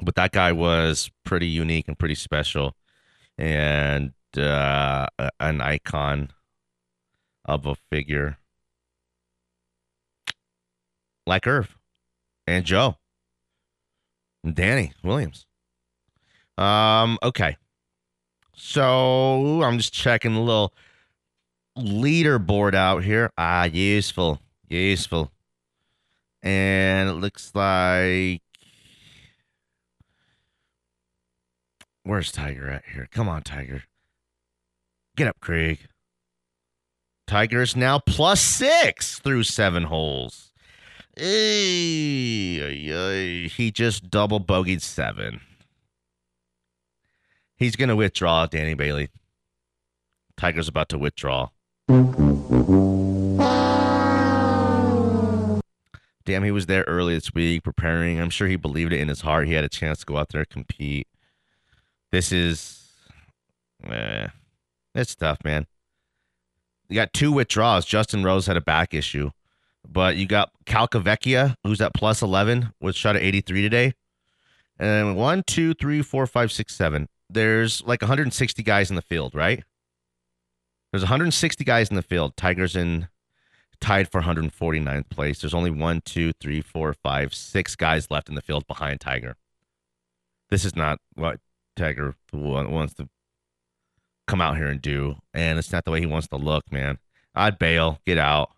But 0.01 0.15
that 0.17 0.33
guy 0.33 0.53
was 0.53 1.11
pretty 1.25 1.47
unique 1.47 1.89
and 1.89 1.99
pretty 1.99 2.15
special 2.15 2.77
and 3.37 4.13
uh, 4.37 5.07
an 5.41 5.61
icon 5.61 6.31
of 7.45 7.67
a 7.67 7.75
figure 7.91 8.39
like 11.27 11.47
Irv 11.47 11.77
and 12.47 12.65
Joe 12.65 12.97
and 14.43 14.55
Danny 14.55 14.93
Williams. 15.03 15.47
Um, 16.59 17.19
okay. 17.23 17.57
So 18.57 19.63
I'm 19.63 19.79
just 19.79 19.93
checking 19.93 20.35
the 20.35 20.41
little 20.41 20.75
leaderboard 21.77 22.75
out 22.75 23.03
here. 23.03 23.31
Ah, 23.37 23.65
useful, 23.65 24.41
useful. 24.69 25.31
And 26.43 27.09
it 27.09 27.15
looks 27.15 27.55
like 27.55 28.43
where's 32.03 32.31
Tiger 32.31 32.69
at 32.69 32.85
here? 32.93 33.09
Come 33.11 33.29
on, 33.29 33.43
Tiger. 33.43 33.85
Get 35.17 35.29
up, 35.29 35.41
Craig. 35.41 35.79
Tiger 37.27 37.63
is 37.63 37.75
now 37.75 37.99
plus 37.99 38.43
six 38.43 39.19
through 39.19 39.45
seven 39.45 39.85
holes. 39.85 40.53
He 41.17 42.51
just 43.73 44.11
double 44.11 44.41
bogeyed 44.41 44.83
seven. 44.83 45.41
He's 47.57 47.77
gonna 47.77 47.97
withdraw, 47.97 48.47
Danny 48.47 48.75
Bailey. 48.75 49.09
Tiger's 50.37 50.69
about 50.69 50.89
to 50.91 50.99
withdraw. 50.99 51.49
Damn, 56.27 56.43
he 56.43 56.51
was 56.51 56.67
there 56.67 56.85
early 56.87 57.15
this 57.15 57.35
week 57.35 57.63
preparing. 57.65 58.19
I'm 58.19 58.31
sure 58.31 58.49
he 58.49 58.57
believed 58.57 58.93
it 58.93 59.01
in 59.01 59.09
his 59.09 59.21
heart. 59.21 59.47
He 59.47 59.53
had 59.53 59.65
a 59.65 59.69
chance 59.69 60.01
to 60.01 60.07
go 60.07 60.17
out 60.17 60.31
there 60.31 60.41
and 60.41 60.49
compete. 60.49 61.07
This 62.13 62.33
is, 62.33 62.89
eh, 63.87 64.29
it's 64.95 65.15
tough, 65.15 65.39
man. 65.45 65.67
You 66.89 66.95
got 66.95 67.13
two 67.13 67.33
withdrawals. 67.33 67.85
Justin 67.85 68.25
Rose 68.25 68.47
had 68.47 68.57
a 68.57 68.63
back 68.63 68.95
issue, 68.95 69.31
but 69.87 70.17
you 70.17 70.27
got 70.27 70.51
Calcavecchia, 70.65 71.57
who's 71.63 71.81
at 71.81 71.93
plus 71.95 72.23
11, 72.23 72.73
was 72.81 72.97
shot 72.97 73.17
at 73.17 73.23
83 73.23 73.63
today. 73.63 73.95
And 74.79 75.17
one, 75.17 75.43
two, 75.47 75.75
three, 75.75 76.03
four, 76.03 76.27
five, 76.27 76.51
six, 76.53 76.75
seven. 76.75 77.09
There's 77.29 77.83
like 77.85 78.03
160 78.03 78.63
guys 78.63 78.91
in 78.91 78.97
the 78.97 79.03
field, 79.03 79.35
right? 79.35 79.63
There's 80.93 81.03
160 81.03 81.65
guys 81.65 81.89
in 81.91 81.97
the 81.97 82.03
field. 82.03 82.37
Tigers 82.37 82.77
in 82.77 83.09
tied 83.81 84.11
for 84.11 84.21
149th 84.21 85.09
place. 85.09 85.41
There's 85.41 85.55
only 85.55 85.71
one, 85.71 86.03
two, 86.05 86.33
three, 86.35 86.61
four, 86.61 86.95
five, 86.95 87.35
six 87.35 87.77
guys 87.77 88.11
left 88.11 88.29
in 88.29 88.35
the 88.35 88.43
field 88.43 88.67
behind 88.67 89.01
Tiger. 89.01 89.37
This 90.51 90.65
is 90.65 90.77
not 90.77 91.01
what 91.15 91.41
Tiger 91.77 92.15
wants 92.33 92.95
to 92.95 93.09
come 94.27 94.41
out 94.41 94.57
here 94.57 94.69
and 94.69 94.81
do, 94.81 95.17
and 95.33 95.59
it's 95.59 95.73
not 95.73 95.85
the 95.85 95.91
way 95.91 96.01
he 96.01 96.07
wants 96.07 96.29
to 96.29 96.37
look, 96.37 96.71
man. 96.73 96.99
I'd 97.35 97.59
bail, 97.59 98.01
get 98.07 98.19
out. 98.19 98.51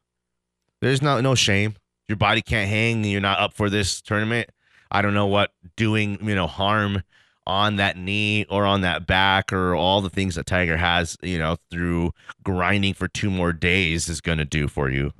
There's 0.81 1.02
no 1.02 1.20
no 1.20 1.35
shame. 1.35 1.76
Your 2.09 2.16
body 2.16 2.42
can't 2.42 2.68
hang. 2.68 3.02
You're 3.05 3.20
not 3.20 3.40
up 3.40 3.55
for 3.55 3.70
this 3.70 4.00
tournament. 4.00 4.50
I 4.90 5.02
don't 5.02 5.14
know 5.14 5.26
what 5.26 5.52
doing 5.76 6.18
you 6.22 6.35
know 6.35 6.46
harm 6.46 7.02
on 7.47 7.77
that 7.77 7.97
knee 7.97 8.45
or 8.51 8.65
on 8.65 8.81
that 8.81 9.07
back 9.07 9.53
or 9.53 9.75
all 9.75 10.01
the 10.01 10.11
things 10.11 10.35
that 10.35 10.47
Tiger 10.47 10.77
has, 10.77 11.17
you 11.23 11.39
know, 11.39 11.57
through 11.71 12.13
grinding 12.43 12.95
for 12.95 13.09
two 13.09 13.31
more 13.31 13.53
days 13.53 14.09
is 14.09 14.21
going 14.21 14.39
to 14.39 14.45
do 14.45 14.69
for 14.69 14.91
you. 14.91 15.13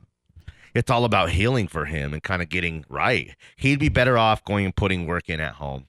It's 0.75 0.91
all 0.91 1.05
about 1.05 1.31
healing 1.31 1.69
for 1.69 1.87
him 1.87 2.13
and 2.13 2.23
kind 2.23 2.43
of 2.43 2.49
getting 2.49 2.85
right. 2.89 3.35
He'd 3.57 3.79
be 3.79 3.89
better 3.89 4.19
off 4.19 4.45
going 4.45 4.67
and 4.67 4.77
putting 4.77 5.07
work 5.07 5.29
in 5.29 5.41
at 5.41 5.55
home. 5.55 5.87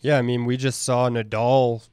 Yeah, 0.00 0.18
I 0.18 0.22
mean, 0.22 0.44
we 0.44 0.58
just 0.58 0.82
saw 0.82 1.08
Nadal 1.08 1.88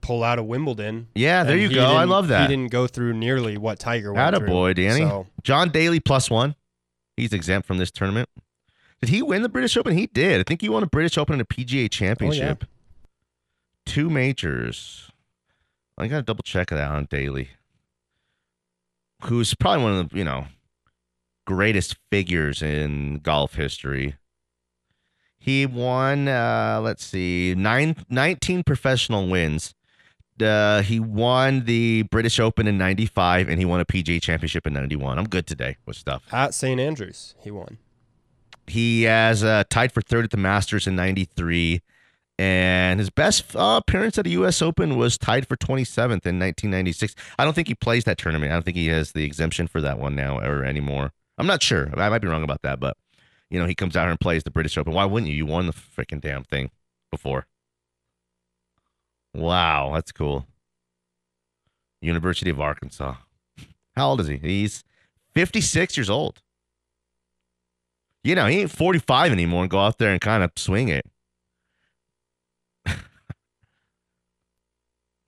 pull 0.00 0.24
out 0.24 0.40
of 0.40 0.46
Wimbledon. 0.46 1.06
Yeah, 1.14 1.44
there 1.44 1.56
you 1.56 1.72
go. 1.72 1.84
I 1.84 2.04
love 2.04 2.28
that. 2.28 2.50
He 2.50 2.56
didn't 2.56 2.72
go 2.72 2.88
through 2.88 3.14
nearly 3.14 3.56
what 3.56 3.78
Tiger 3.78 4.12
went 4.12 4.36
through. 4.36 4.48
boy, 4.48 4.72
Danny. 4.74 5.00
So, 5.00 5.26
John 5.44 5.70
Daly 5.70 6.00
plus 6.00 6.28
one. 6.28 6.56
He's 7.16 7.32
exempt 7.32 7.68
from 7.68 7.78
this 7.78 7.92
tournament. 7.92 8.28
Did 9.00 9.10
he 9.10 9.22
win 9.22 9.42
the 9.42 9.48
British 9.48 9.76
Open? 9.76 9.96
He 9.96 10.06
did. 10.06 10.40
I 10.40 10.44
think 10.44 10.60
he 10.60 10.68
won 10.68 10.82
a 10.82 10.86
British 10.86 11.18
Open 11.18 11.34
and 11.34 11.42
a 11.42 11.44
PGA 11.44 11.84
oh, 11.84 11.88
Championship. 11.88 12.64
Two 13.86 14.08
majors. 14.10 15.10
I 15.98 16.08
got 16.08 16.16
to 16.16 16.22
double 16.22 16.42
check 16.42 16.68
that 16.70 16.90
on 16.90 17.06
Daly. 17.10 17.50
Who's 19.24 19.54
probably 19.54 19.84
one 19.84 19.96
of 19.96 20.08
the, 20.08 20.16
you 20.18 20.24
know, 20.24 20.46
greatest 21.46 21.96
figures 22.10 22.62
in 22.62 23.18
golf 23.18 23.54
history. 23.54 24.16
He 25.38 25.66
won, 25.66 26.28
uh, 26.28 26.80
let's 26.82 27.04
see, 27.04 27.54
nine, 27.56 27.96
19 28.08 28.62
professional 28.62 29.28
wins. 29.28 29.74
Uh, 30.40 30.82
he 30.82 30.98
won 30.98 31.64
the 31.64 32.02
British 32.04 32.40
Open 32.40 32.66
in 32.66 32.78
95 32.78 33.48
and 33.48 33.58
he 33.58 33.64
won 33.64 33.80
a 33.80 33.84
PGA 33.84 34.20
championship 34.20 34.66
in 34.66 34.72
91. 34.72 35.18
I'm 35.18 35.28
good 35.28 35.46
today 35.46 35.76
with 35.84 35.96
stuff. 35.96 36.22
at 36.32 36.54
St. 36.54 36.80
Andrews, 36.80 37.34
he 37.40 37.50
won. 37.50 37.78
He 38.66 39.02
has 39.02 39.42
uh, 39.44 39.64
tied 39.68 39.92
for 39.92 40.00
third 40.00 40.24
at 40.24 40.30
the 40.30 40.36
Masters 40.36 40.86
in 40.86 40.94
93. 40.96 41.82
And 42.38 42.98
his 42.98 43.10
best 43.10 43.54
uh, 43.54 43.80
appearance 43.82 44.18
at 44.18 44.26
a 44.26 44.30
U.S. 44.30 44.62
Open 44.62 44.96
was 44.96 45.18
tied 45.18 45.46
for 45.46 45.56
27th 45.56 46.26
in 46.26 46.38
1996. 46.38 47.14
I 47.38 47.44
don't 47.44 47.52
think 47.52 47.68
he 47.68 47.74
plays 47.74 48.04
that 48.04 48.18
tournament. 48.18 48.50
I 48.50 48.56
don't 48.56 48.64
think 48.64 48.76
he 48.76 48.88
has 48.88 49.12
the 49.12 49.24
exemption 49.24 49.68
for 49.68 49.80
that 49.80 49.98
one 49.98 50.16
now 50.16 50.38
or 50.38 50.64
anymore. 50.64 51.12
I'm 51.38 51.46
not 51.46 51.62
sure. 51.62 51.90
I 51.96 52.08
might 52.08 52.20
be 52.20 52.28
wrong 52.28 52.42
about 52.42 52.62
that, 52.62 52.80
but 52.80 52.96
you 53.50 53.58
know, 53.58 53.66
he 53.66 53.74
comes 53.74 53.96
out 53.96 54.04
here 54.04 54.10
and 54.10 54.20
plays 54.20 54.44
the 54.44 54.50
British 54.50 54.78
Open. 54.78 54.94
Why 54.94 55.04
wouldn't 55.04 55.30
you? 55.30 55.36
You 55.36 55.46
won 55.46 55.66
the 55.66 55.72
freaking 55.72 56.20
damn 56.20 56.42
thing 56.44 56.70
before. 57.10 57.46
Wow, 59.34 59.92
that's 59.94 60.12
cool. 60.12 60.46
University 62.00 62.50
of 62.50 62.60
Arkansas. 62.60 63.14
How 63.94 64.10
old 64.10 64.20
is 64.20 64.26
he? 64.26 64.38
He's 64.38 64.84
56 65.34 65.96
years 65.96 66.10
old. 66.10 66.40
You 68.24 68.34
know, 68.34 68.46
he 68.46 68.60
ain't 68.60 68.70
45 68.70 69.32
anymore 69.32 69.62
and 69.62 69.70
go 69.70 69.80
out 69.80 69.98
there 69.98 70.10
and 70.10 70.20
kind 70.20 70.42
of 70.42 70.52
swing 70.56 70.88
it. 70.88 71.06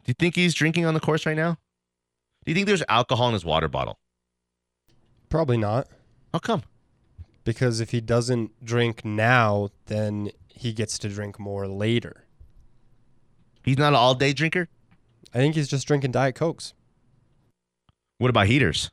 Do 0.04 0.10
you 0.10 0.14
think 0.18 0.36
he's 0.36 0.52
drinking 0.52 0.84
on 0.84 0.92
the 0.94 1.00
course 1.00 1.24
right 1.24 1.36
now? 1.36 1.56
Do 2.44 2.50
you 2.50 2.54
think 2.54 2.66
there's 2.66 2.82
alcohol 2.88 3.28
in 3.28 3.32
his 3.32 3.44
water 3.44 3.68
bottle? 3.68 3.98
Probably 5.30 5.56
not. 5.56 5.88
How 6.32 6.40
come? 6.40 6.62
Because 7.44 7.80
if 7.80 7.90
he 7.90 8.00
doesn't 8.00 8.64
drink 8.64 9.04
now, 9.04 9.70
then 9.86 10.30
he 10.48 10.72
gets 10.72 10.98
to 11.00 11.08
drink 11.08 11.38
more 11.38 11.66
later. 11.66 12.24
He's 13.64 13.78
not 13.78 13.88
an 13.88 13.94
all 13.94 14.14
day 14.14 14.34
drinker? 14.34 14.68
I 15.32 15.38
think 15.38 15.54
he's 15.54 15.68
just 15.68 15.86
drinking 15.86 16.12
Diet 16.12 16.34
Cokes. 16.34 16.74
What 18.18 18.30
about 18.30 18.46
heaters? 18.46 18.90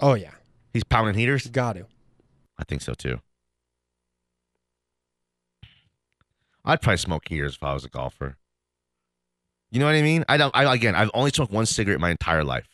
Oh, 0.00 0.14
yeah. 0.14 0.32
He's 0.72 0.82
pounding 0.82 1.14
heaters? 1.14 1.46
Got 1.46 1.74
to. 1.74 1.86
I 2.58 2.64
think 2.64 2.80
so 2.80 2.94
too. 2.94 3.20
I'd 6.64 6.80
probably 6.80 6.96
smoke 6.96 7.28
heaters 7.28 7.56
if 7.56 7.62
I 7.62 7.74
was 7.74 7.84
a 7.84 7.90
golfer. 7.90 8.38
You 9.74 9.80
know 9.80 9.86
what 9.86 9.96
I 9.96 10.02
mean? 10.02 10.24
I 10.28 10.36
don't. 10.36 10.54
I 10.56 10.72
again, 10.72 10.94
I've 10.94 11.10
only 11.14 11.32
smoked 11.32 11.50
one 11.52 11.66
cigarette 11.66 11.98
my 11.98 12.10
entire 12.10 12.44
life, 12.44 12.68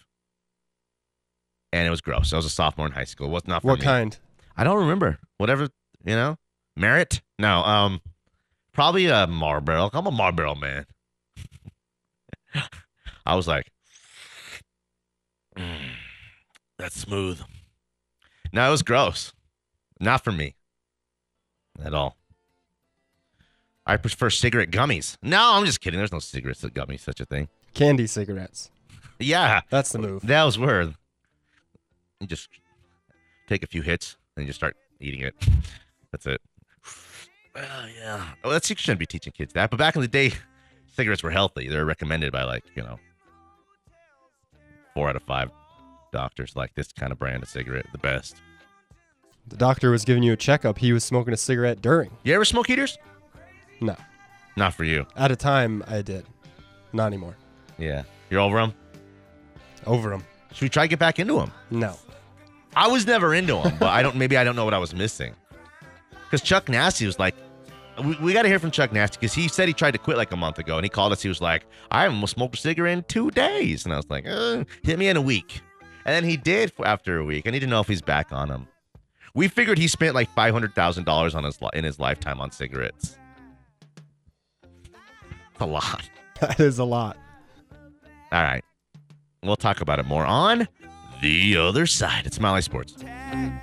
and 1.73 1.87
it 1.87 1.91
was 1.91 2.03
gross. 2.03 2.35
I 2.35 2.37
was 2.37 2.45
a 2.45 2.51
sophomore 2.51 2.85
in 2.87 2.93
high 2.93 3.05
school. 3.05 3.29
It 3.29 3.31
was 3.31 3.47
not 3.47 3.63
for 3.63 3.69
What 3.69 3.79
me. 3.79 3.85
kind? 3.87 4.19
I 4.55 4.65
don't 4.65 4.77
remember. 4.77 5.19
Whatever 5.39 5.69
you 6.05 6.15
know, 6.15 6.37
merit? 6.77 7.23
No. 7.39 7.61
Um, 7.63 8.03
probably 8.75 9.07
a 9.07 9.27
Marlboro. 9.27 9.89
I'm 9.95 10.07
a 10.07 10.11
Marlboro 10.11 10.55
man. 10.55 10.85
I 13.25 13.35
was 13.35 13.49
like, 13.49 13.71
"Mm, 15.57 15.93
that's 16.79 17.01
smooth. 17.01 17.41
No, 18.53 18.69
it 18.69 18.71
was 18.71 18.83
gross. 18.83 19.33
Not 20.01 20.23
for 20.23 20.33
me. 20.33 20.55
At 21.83 21.95
all. 21.95 22.19
I 23.87 23.97
prefer 23.97 24.31
cigarette 24.31 24.71
gummies. 24.71 25.17
No, 25.23 25.55
I'm 25.55 25.65
just 25.65 25.81
kidding. 25.81 25.99
There's 25.99 26.13
no 26.13 26.19
cigarettes 26.19 26.61
that 26.61 26.75
gummies, 26.75 27.01
such 27.01 27.21
a 27.21 27.25
thing. 27.25 27.49
Candy 27.75 28.07
cigarettes. 28.07 28.71
Yeah, 29.19 29.61
That's 29.71 29.93
the 29.93 29.99
move. 29.99 30.23
that 30.27 30.45
was 30.45 30.59
word. 30.59 30.95
You 32.21 32.27
just 32.27 32.49
take 33.49 33.63
a 33.63 33.67
few 33.67 33.83
hits 33.83 34.17
and 34.37 34.45
you 34.45 34.49
just 34.49 34.59
start 34.59 34.77
eating 35.01 35.21
it. 35.21 35.35
That's 36.13 36.27
it. 36.27 36.41
Well, 37.55 37.65
yeah. 37.99 38.25
Well, 38.43 38.53
that's 38.53 38.71
you 38.71 38.77
shouldn't 38.77 39.01
be 39.01 39.07
teaching 39.07 39.33
kids 39.33 39.53
that. 39.55 39.71
But 39.71 39.79
back 39.79 39.97
in 39.97 40.03
the 40.03 40.09
day, 40.09 40.33
cigarettes 40.95 41.23
were 41.23 41.31
healthy. 41.31 41.69
They're 41.69 41.85
recommended 41.85 42.33
by 42.33 42.45
like 42.45 42.65
you 42.77 42.83
know 42.83 42.99
four 44.95 45.09
out 45.09 45.17
of 45.17 45.23
five 45.25 45.51
doctors 46.13 46.57
like 46.57 46.75
this 46.75 46.93
kind 46.93 47.13
of 47.13 47.19
brand 47.19 47.43
of 47.43 47.49
cigarette, 47.49 47.87
the 47.93 47.99
best. 47.99 48.37
The 49.49 49.57
doctor 49.57 49.91
was 49.91 50.05
giving 50.05 50.23
you 50.23 50.33
a 50.33 50.37
checkup. 50.37 50.79
He 50.79 50.93
was 50.93 51.05
smoking 51.05 51.35
a 51.35 51.37
cigarette 51.37 51.83
during. 51.83 52.11
You 52.23 52.35
ever 52.35 52.45
smoke 52.45 52.67
heaters? 52.69 52.99
No. 53.81 53.97
Not 54.57 54.75
for 54.75 54.85
you. 54.85 55.07
At 55.17 55.31
a 55.31 55.37
time, 55.37 55.83
I 55.87 56.03
did. 56.03 56.27
Not 56.93 57.07
anymore. 57.07 57.37
Yeah. 57.79 58.03
You're 58.29 58.41
over 58.41 58.59
him? 58.59 58.75
Over 59.87 60.13
him. 60.13 60.25
Should 60.53 60.63
we 60.63 60.69
try 60.69 60.85
to 60.85 60.89
get 60.89 60.99
back 60.99 61.19
into 61.19 61.39
him? 61.41 61.51
No. 61.71 61.97
I 62.77 62.89
was 62.89 63.07
never 63.07 63.35
into 63.35 63.57
him, 63.59 63.77
but 63.79 63.89
I 63.89 64.03
don't. 64.03 64.17
Maybe 64.17 64.37
I 64.37 64.45
don't 64.45 64.57
know 64.57 64.65
what 64.65 64.75
I 64.75 64.79
was 64.79 64.95
missing. 64.95 65.35
Because 66.25 66.43
Chuck 66.43 66.69
Nasty 66.69 67.07
was 67.07 67.19
like, 67.19 67.35
we, 68.05 68.17
we 68.17 68.33
got 68.33 68.43
to 68.43 68.49
hear 68.49 68.59
from 68.59 68.71
Chuck 68.71 68.93
Nasty 68.93 69.17
because 69.19 69.35
he 69.35 69.49
said 69.49 69.67
he 69.67 69.75
tried 69.75 69.93
to 69.93 69.99
quit 69.99 70.17
like 70.17 70.31
a 70.33 70.37
month 70.37 70.59
ago, 70.59 70.77
and 70.77 70.85
he 70.85 70.89
called 70.89 71.13
us. 71.13 71.23
He 71.23 71.29
was 71.29 71.41
like, 71.41 71.65
I 71.91 72.03
haven't 72.03 72.25
smoked 72.29 72.55
a 72.57 72.59
cigarette 72.59 72.99
in 72.99 73.05
two 73.05 73.31
days, 73.33 73.85
and 73.85 73.93
I 73.93 73.97
was 73.97 74.09
like, 74.09 74.27
uh, 74.27 74.65
hit 74.83 74.99
me 74.99 75.09
in 75.09 75.17
a 75.17 75.21
week, 75.21 75.61
and 76.05 76.15
then 76.15 76.25
he 76.25 76.37
did 76.37 76.73
after 76.85 77.19
a 77.19 77.25
week. 77.25 77.47
I 77.47 77.51
need 77.51 77.61
to 77.61 77.67
know 77.67 77.81
if 77.81 77.89
he's 77.89 78.03
back 78.03 78.33
on 78.33 78.49
him. 78.49 78.69
We 79.35 79.49
figured 79.49 79.79
he 79.79 79.89
spent 79.89 80.15
like 80.15 80.29
five 80.35 80.53
hundred 80.53 80.75
thousand 80.75 81.05
dollars 81.05 81.35
on 81.35 81.45
his 81.45 81.59
in 81.73 81.85
his 81.85 81.99
lifetime 81.99 82.41
on 82.41 82.51
cigarettes. 82.53 83.17
It's 85.61 85.67
a 85.67 85.71
lot. 85.71 86.09
That 86.41 86.59
is 86.59 86.79
a 86.79 86.85
lot. 86.85 87.19
All 88.33 88.43
right, 88.43 88.65
we'll 89.43 89.57
talk 89.57 89.83
about 89.83 89.99
it 89.99 90.07
more 90.07 90.25
on 90.25 90.67
the 91.21 91.59
other 91.59 91.85
side. 91.85 92.25
It's 92.25 92.37
Smiley 92.37 92.63
Sports. 92.63 92.97
I'm 93.05 93.61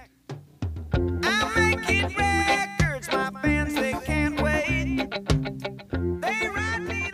making 1.55 2.15
records, 2.15 3.11
my 3.11 3.31
fans 3.41 3.73
they 3.73 3.93
can't 4.05 4.39
wait. 4.39 5.09
They 6.21 6.49
write 6.49 6.81
me. 6.83 7.11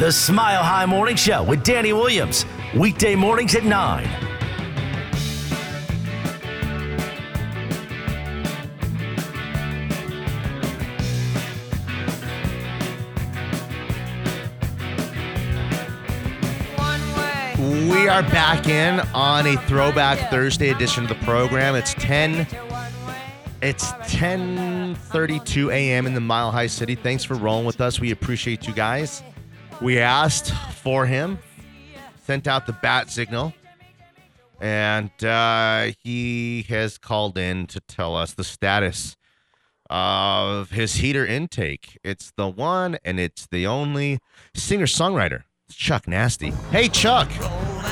The 0.00 0.10
Smile 0.10 0.64
High 0.64 0.86
Morning 0.86 1.14
Show 1.14 1.44
with 1.44 1.62
Danny 1.62 1.92
Williams. 1.92 2.44
Weekday 2.74 3.14
mornings 3.14 3.54
at 3.54 3.62
9. 3.62 4.29
Are 18.20 18.30
back 18.30 18.68
in 18.68 19.00
on 19.14 19.46
a 19.46 19.56
throwback 19.66 20.30
Thursday 20.30 20.68
edition 20.68 21.04
of 21.04 21.08
the 21.08 21.24
program. 21.24 21.74
It's 21.74 21.94
10 21.94 22.46
it's 23.62 23.92
10:32 23.92 25.72
a.m. 25.72 26.06
in 26.06 26.12
the 26.12 26.20
Mile 26.20 26.50
High 26.50 26.66
City. 26.66 26.94
Thanks 26.94 27.24
for 27.24 27.34
rolling 27.34 27.64
with 27.64 27.80
us. 27.80 27.98
We 27.98 28.10
appreciate 28.10 28.66
you 28.66 28.74
guys. 28.74 29.22
We 29.80 30.00
asked 30.00 30.52
for 30.52 31.06
him, 31.06 31.38
sent 32.26 32.46
out 32.46 32.66
the 32.66 32.74
bat 32.74 33.10
signal, 33.10 33.54
and 34.60 35.24
uh, 35.24 35.92
he 36.02 36.66
has 36.68 36.98
called 36.98 37.38
in 37.38 37.66
to 37.68 37.80
tell 37.80 38.14
us 38.16 38.34
the 38.34 38.44
status 38.44 39.16
of 39.88 40.70
his 40.72 40.96
heater 40.96 41.24
intake. 41.24 41.98
It's 42.04 42.32
the 42.36 42.48
one 42.48 42.98
and 43.02 43.18
it's 43.18 43.46
the 43.46 43.66
only 43.66 44.18
singer-songwriter. 44.54 45.44
Chuck 45.70 46.06
Nasty. 46.08 46.50
Hey, 46.70 46.88
Chuck. 46.88 47.28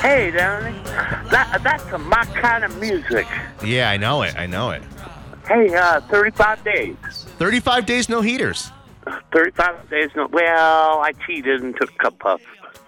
Hey, 0.01 0.31
Danny. 0.31 0.77
That, 1.31 1.61
that's 1.63 1.85
my 2.03 2.25
kind 2.41 2.65
of 2.65 2.79
music. 2.81 3.27
Yeah, 3.65 3.91
I 3.91 3.97
know 3.97 4.23
it. 4.23 4.37
I 4.37 4.47
know 4.47 4.71
it. 4.71 4.83
Hey, 5.47 5.75
uh, 5.75 6.01
35 6.03 6.65
days. 6.65 6.97
35 7.39 7.87
days 7.87 8.09
no 8.09 8.21
heaters. 8.21 8.71
35 9.33 9.89
days, 9.91 10.11
no. 10.15 10.27
Well, 10.31 11.01
I 11.01 11.13
cheated 11.27 11.63
and 11.63 11.75
took 11.77 11.97
cup 11.99 12.19
puff. 12.19 12.43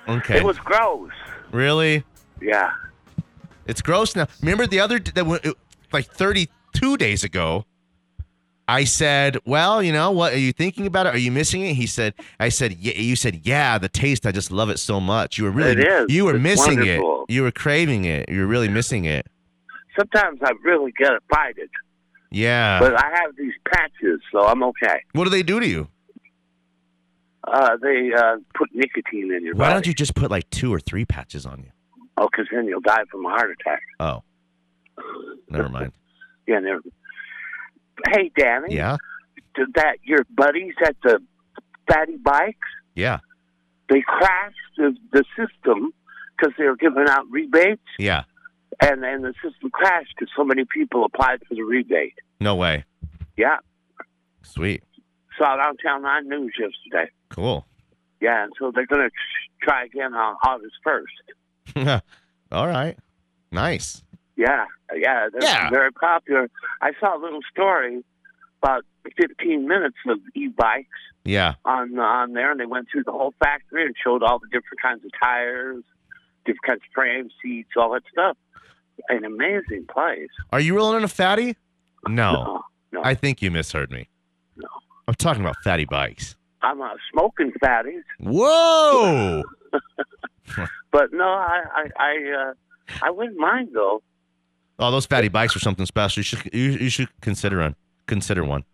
Okay. 0.09 0.39
It 0.39 0.45
was 0.45 0.59
gross. 0.59 1.11
really? 1.53 2.05
Yeah. 2.43 2.73
It's 3.67 3.81
gross 3.83 4.15
now. 4.17 4.27
Remember 4.41 4.67
the 4.67 4.81
other 4.81 4.99
that 4.99 5.25
wa- 5.27 5.39
like 5.93 6.07
32 6.07 6.97
days 6.97 7.25
ago 7.25 7.65
I 8.71 8.85
said, 8.85 9.37
"Well, 9.45 9.83
you 9.83 9.93
know, 9.93 10.11
what 10.13 10.33
are 10.33 10.39
you 10.39 10.53
thinking 10.53 10.87
about 10.87 11.07
it? 11.07 11.15
Are 11.15 11.19
you 11.19 11.33
missing 11.33 11.63
it?" 11.63 11.75
He 11.75 11.87
said, 11.87 12.15
"I 12.39 12.49
said, 12.51 12.73
yeah." 12.75 12.95
You 12.95 13.17
said, 13.17 13.41
"Yeah, 13.45 13.79
the 13.79 13.89
taste. 13.89 14.27
I 14.27 14.33
just 14.33 14.51
love 14.51 14.71
it 14.71 14.79
so 14.79 15.01
much. 15.01 15.39
You 15.39 15.45
were 15.45 15.51
really, 15.51 15.73
It 15.73 15.89
is. 15.89 16.07
you 16.09 16.25
were 16.25 16.35
It's 16.37 16.43
missing 16.43 16.77
wonderful. 16.79 17.25
it. 17.29 17.33
You 17.33 17.43
were 17.43 17.51
craving 17.51 18.05
it. 18.05 18.29
You 18.29 18.41
were 18.41 18.47
really 18.47 18.69
missing 18.69 19.05
it. 19.07 19.27
Sometimes 19.99 20.41
I 20.45 20.53
really 20.65 20.93
get 20.93 21.13
it 21.13 21.23
bited, 21.29 21.69
Yeah. 22.31 22.79
but 22.81 22.95
I 22.95 23.11
have 23.21 23.35
these 23.37 23.53
patches, 23.73 24.21
so 24.33 24.47
I'm 24.47 24.63
okay. 24.63 25.03
what 25.13 25.25
do 25.25 25.31
they 25.31 25.43
do 25.43 25.59
to 25.61 25.67
you? 25.67 25.89
Uh, 27.47 27.77
they 27.83 28.11
uh, 28.17 28.37
put 28.55 28.69
nicotine 28.75 29.33
in 29.33 29.45
your 29.45 29.55
Why 29.55 29.65
body. 29.67 29.75
don't 29.75 29.87
you 29.87 29.95
just 29.95 30.15
put 30.15 30.31
like 30.31 30.49
two 30.51 30.73
or 30.73 30.79
three 30.79 31.05
patches 31.05 31.45
on 31.47 31.59
you? 31.61 31.71
Oh, 32.19 32.29
because 32.31 32.47
then 32.53 32.67
you'll 32.67 32.81
die 32.83 33.03
from 33.11 33.25
a 33.27 33.31
heart 33.31 33.51
attack. 33.59 33.81
Oh, 33.99 34.23
never 35.49 35.69
mind. 35.69 35.93
Yeah. 36.47 36.59
Never. 36.59 36.81
Hey, 38.09 38.31
Danny. 38.37 38.75
Yeah, 38.77 38.97
that 39.75 39.97
your 40.05 40.25
buddies 40.35 40.75
at 40.85 40.97
the 41.03 41.19
fatty 41.89 42.17
bikes? 42.17 42.69
yeah, 42.95 43.19
They 43.89 44.03
crashed 44.07 44.57
the, 44.77 44.95
the 45.13 45.25
system 45.37 45.93
because 46.37 46.55
they 46.59 46.65
were 46.65 46.77
giving 46.77 47.05
out 47.09 47.25
rebates, 47.31 47.83
yeah. 47.99 48.23
and 48.81 49.03
then 49.03 49.23
the 49.23 49.35
system 49.43 49.71
crashed 49.71 50.15
because 50.19 50.33
so 50.37 50.45
many 50.45 50.65
people 50.65 51.05
applied 51.05 51.41
for 51.49 51.55
the 51.55 51.63
rebate. 51.63 52.15
No 52.41 52.55
way. 52.57 52.85
Yeah. 53.37 53.59
Sweet. 54.43 54.83
Saw 55.37 55.55
it 55.55 55.61
on 55.87 56.03
9 56.03 56.29
News 56.29 56.55
yesterday. 56.59 57.11
Cool. 57.29 57.67
Yeah, 58.21 58.45
and 58.45 58.53
so 58.59 58.71
they're 58.75 58.87
going 58.87 59.09
to 59.09 59.11
try 59.63 59.85
again 59.85 60.15
on 60.15 60.37
August 60.47 60.75
1st. 60.87 62.01
All 62.53 62.67
right. 62.67 62.99
Nice. 63.53 64.03
Yeah, 64.41 64.65
yeah, 64.97 65.29
they're 65.31 65.43
Yeah. 65.43 65.69
very 65.69 65.93
popular. 65.93 66.49
I 66.81 66.93
saw 66.99 67.15
a 67.17 67.21
little 67.21 67.43
story 67.53 68.03
about 68.63 68.85
15 69.17 69.69
minutes 69.69 69.97
of 70.09 70.19
e-bikes 70.35 70.89
Yeah. 71.25 71.55
on 71.65 71.99
on 71.99 72.33
there, 72.33 72.51
and 72.51 72.59
they 72.59 72.65
went 72.67 72.89
through 72.91 73.05
the 73.05 73.13
whole 73.13 73.35
factory 73.39 73.85
and 73.85 73.95
showed 74.03 74.23
all 74.23 74.39
the 74.39 74.47
different 74.49 74.81
kinds 74.81 75.05
of 75.05 75.11
tires, 75.23 75.85
different 76.47 76.63
kinds 76.67 76.83
of 76.87 76.93
frames, 76.95 77.33
seats, 77.43 77.71
all 77.77 77.91
that 77.93 78.03
stuff. 78.11 78.37
An 79.11 79.25
amazing 79.25 79.87
place. 79.87 80.31
Are 80.53 80.61
you 80.61 80.75
rolling 80.77 80.99
in 80.99 81.05
a 81.05 81.09
fatty? 81.09 81.57
No. 82.09 82.33
No, 82.33 82.65
no. 82.93 83.01
I 83.05 83.15
think 83.15 83.43
you 83.43 83.51
misheard 83.51 83.91
me. 83.91 84.09
No. 84.57 84.69
I'm 85.07 85.15
talking 85.15 85.43
about 85.43 85.57
fatty 85.65 85.85
bikes. 85.85 86.37
I'm 86.63 86.81
uh, 86.81 86.95
smoking 87.13 87.53
fatties, 87.63 88.05
Whoa! 88.21 89.43
but 90.91 91.13
no, 91.13 91.25
I 91.29 91.59
I 91.81 91.85
I, 92.09 92.13
uh, 92.43 92.53
I 93.03 93.11
wouldn't 93.11 93.39
mind 93.39 93.69
though. 93.75 94.03
Oh, 94.81 94.91
those 94.91 95.07
fatty 95.07 95.29
bikes 95.29 95.55
are 95.55 95.61
something 95.61 95.87
special. 95.87 96.21
You 96.21 96.25
should 96.25 96.51
you, 96.53 96.71
you 96.73 96.91
should 96.91 97.09
consider 97.21 97.59
one. 97.61 97.77
Consider 98.07 98.45
one. 98.45 98.65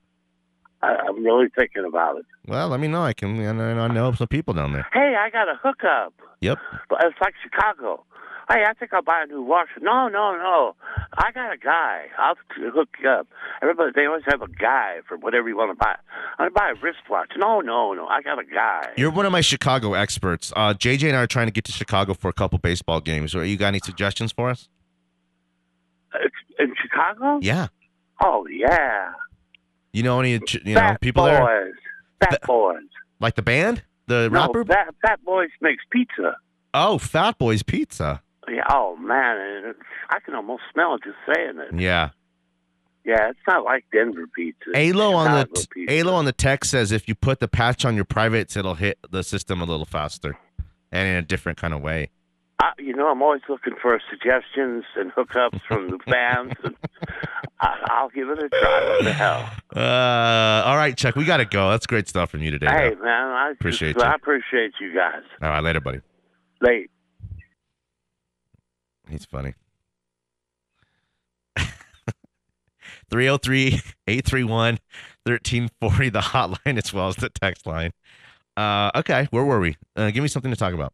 I, 0.83 0.95
I'm 1.09 1.25
really 1.25 1.49
thinking 1.57 1.85
about 1.85 2.19
it. 2.19 2.25
Well, 2.47 2.69
let 2.69 2.81
me 2.81 2.89
know. 2.89 3.03
I 3.03 3.13
can. 3.13 3.39
I 3.47 3.53
know- 3.53 3.81
I 3.85 3.89
know 3.89 4.13
some 4.13 4.29
people 4.29 4.55
down 4.55 4.73
there. 4.73 4.87
Hey, 4.93 5.15
I 5.19 5.31
got 5.31 5.49
a 5.49 5.59
hookup. 5.63 6.15
Yep. 6.41 6.59
But 6.89 7.05
it's 7.05 7.17
like 7.21 7.35
Chicago. 7.43 8.05
Hey, 8.49 8.63
I 8.65 8.75
think 8.75 8.93
I'll 8.95 9.03
buy 9.03 9.23
a 9.25 9.27
new 9.27 9.43
washer. 9.43 9.81
No, 9.81 10.07
no, 10.07 10.37
no. 10.37 10.77
I 11.19 11.33
got 11.33 11.53
a 11.53 11.57
guy. 11.57 12.05
I'll 12.17 12.37
hook 12.71 12.91
you 13.03 13.09
up. 13.11 13.27
Everybody, 13.61 13.91
they 13.97 14.07
always 14.07 14.23
have 14.29 14.41
a 14.41 14.47
guy 14.47 14.99
for 15.09 15.17
whatever 15.17 15.49
you 15.49 15.57
want 15.57 15.73
to 15.73 15.75
buy. 15.75 15.97
I'm 16.39 16.45
going 16.47 16.51
to 16.51 16.55
buy 16.55 16.71
a 16.71 16.75
wristwatch. 16.81 17.33
No, 17.37 17.61
no, 17.61 17.93
no. 17.95 18.07
I 18.07 18.23
got 18.23 18.39
a 18.39 18.45
guy. 18.45 18.93
You're 18.97 19.11
one 19.11 19.27
of 19.27 19.33
my 19.33 19.41
Chicago 19.41 19.95
experts. 19.95 20.53
Uh, 20.55 20.75
JJ 20.75 21.09
and 21.09 21.17
I 21.17 21.23
are 21.23 21.27
trying 21.27 21.49
to 21.49 21.53
get 21.53 21.65
to 21.65 21.73
Chicago 21.73 22.15
for 22.15 22.29
a 22.29 22.33
couple 22.33 22.59
baseball 22.61 23.01
games. 23.01 23.35
Or 23.35 23.45
you 23.45 23.57
got 23.57 23.69
any 23.69 23.81
suggestions 23.81 24.31
for 24.31 24.49
us? 24.49 24.69
In 26.59 26.75
Chicago? 26.81 27.39
Yeah. 27.43 27.69
Oh, 28.25 28.47
yeah. 28.47 29.13
You 29.93 30.03
know 30.03 30.21
any 30.21 30.33
you 30.33 30.41
know 30.65 30.75
Fat 30.81 31.01
people 31.01 31.25
boys. 31.25 31.33
there 31.39 31.73
Fat 32.21 32.43
boys. 32.47 32.83
like 33.21 33.35
the 33.35 33.43
band, 33.43 33.83
the 34.07 34.29
No, 34.31 34.41
rapper? 34.41 34.65
Fat, 34.65 34.95
Fat 35.03 35.25
Boys 35.25 35.49
makes 35.61 35.83
pizza. 35.91 36.37
oh, 36.75 36.99
Fat 36.99 37.39
Boys 37.39 37.63
Pizza. 37.63 38.23
Yeah. 38.49 38.63
Oh 38.71 38.97
man, 38.97 39.75
I 40.11 40.21
can 40.21 40.35
almost 40.35 40.63
smell 40.73 40.95
it 40.97 41.03
just 41.05 41.17
saying 41.35 41.59
it. 41.59 41.81
Yeah. 41.81 42.11
Yeah, 43.05 43.31
it's 43.31 43.39
not 43.47 43.65
like 43.65 43.85
Denver 43.93 44.27
pizza. 44.35 44.71
Alo 44.75 45.15
on 45.15 45.33
the 45.33 45.67
pizza. 45.73 45.93
Alo 45.95 46.13
on 46.15 46.25
the 46.27 46.33
text 46.33 46.71
says 46.73 46.91
if 46.93 47.07
you 47.09 47.15
put 47.15 47.41
the 47.41 47.49
patch 47.49 47.85
on 47.85 47.95
your 47.97 48.05
privates, 48.05 48.57
it'll 48.57 48.75
hit 48.75 48.99
the 49.11 49.23
system 49.23 49.61
a 49.61 49.65
little 49.65 49.87
faster, 49.87 50.37
and 50.93 51.09
in 51.09 51.15
a 51.17 51.23
different 51.23 51.57
kind 51.59 51.73
of 51.73 51.81
way. 51.83 52.11
I, 52.59 52.73
you 52.79 52.95
know, 52.97 53.09
I'm 53.09 53.21
always 53.23 53.43
looking 53.49 53.75
for 53.81 54.01
suggestions 54.11 54.85
and 54.97 55.13
hookups 55.13 55.61
from 55.69 55.91
the 55.91 55.99
fans, 56.11 56.55
and 56.65 56.75
I, 57.61 57.77
I'll 57.91 58.09
give 58.09 58.31
it 58.31 58.39
a 58.43 58.49
try. 58.49 58.89
What 58.89 59.05
the 59.05 59.13
hell? 59.13 59.51
Uh, 59.75 60.63
all 60.67 60.77
right, 60.77 60.97
Chuck, 60.97 61.17
we 61.17 61.25
got 61.27 61.37
to 61.39 61.45
go. 61.45 61.71
That's 61.71 61.87
great 61.87 62.09
stuff 62.09 62.31
from 62.31 62.43
you 62.43 62.51
today. 62.51 62.67
Hey, 62.67 62.95
though. 62.95 63.05
man, 63.05 63.29
I 63.29 63.51
just- 63.51 63.61
Appreciate 63.61 63.97
you. 63.97 64.03
I 64.03 64.15
appreciate 64.15 64.73
you 64.81 64.95
guys. 64.95 65.23
All 65.43 65.51
right, 65.51 65.63
later, 65.63 65.81
buddy. 65.81 66.01
Late. 66.63 66.91
He's 69.11 69.27
funny. 69.27 69.53
303 73.11 73.81
831 74.09 74.79
1340, 75.25 76.09
the 76.09 76.21
hotline 76.21 76.79
as 76.83 76.93
well 76.93 77.09
as 77.09 77.17
the 77.17 77.29
text 77.29 77.67
line. 77.67 77.91
Uh, 78.57 78.91
okay, 78.97 79.29
where 79.31 79.45
were 79.45 79.61
we? 79.61 79.77
Uh, 79.95 80.11
give 80.11 80.23
me 80.23 80.29
something 80.29 80.51
to 80.51 80.57
talk 80.57 80.73
about. 80.73 80.93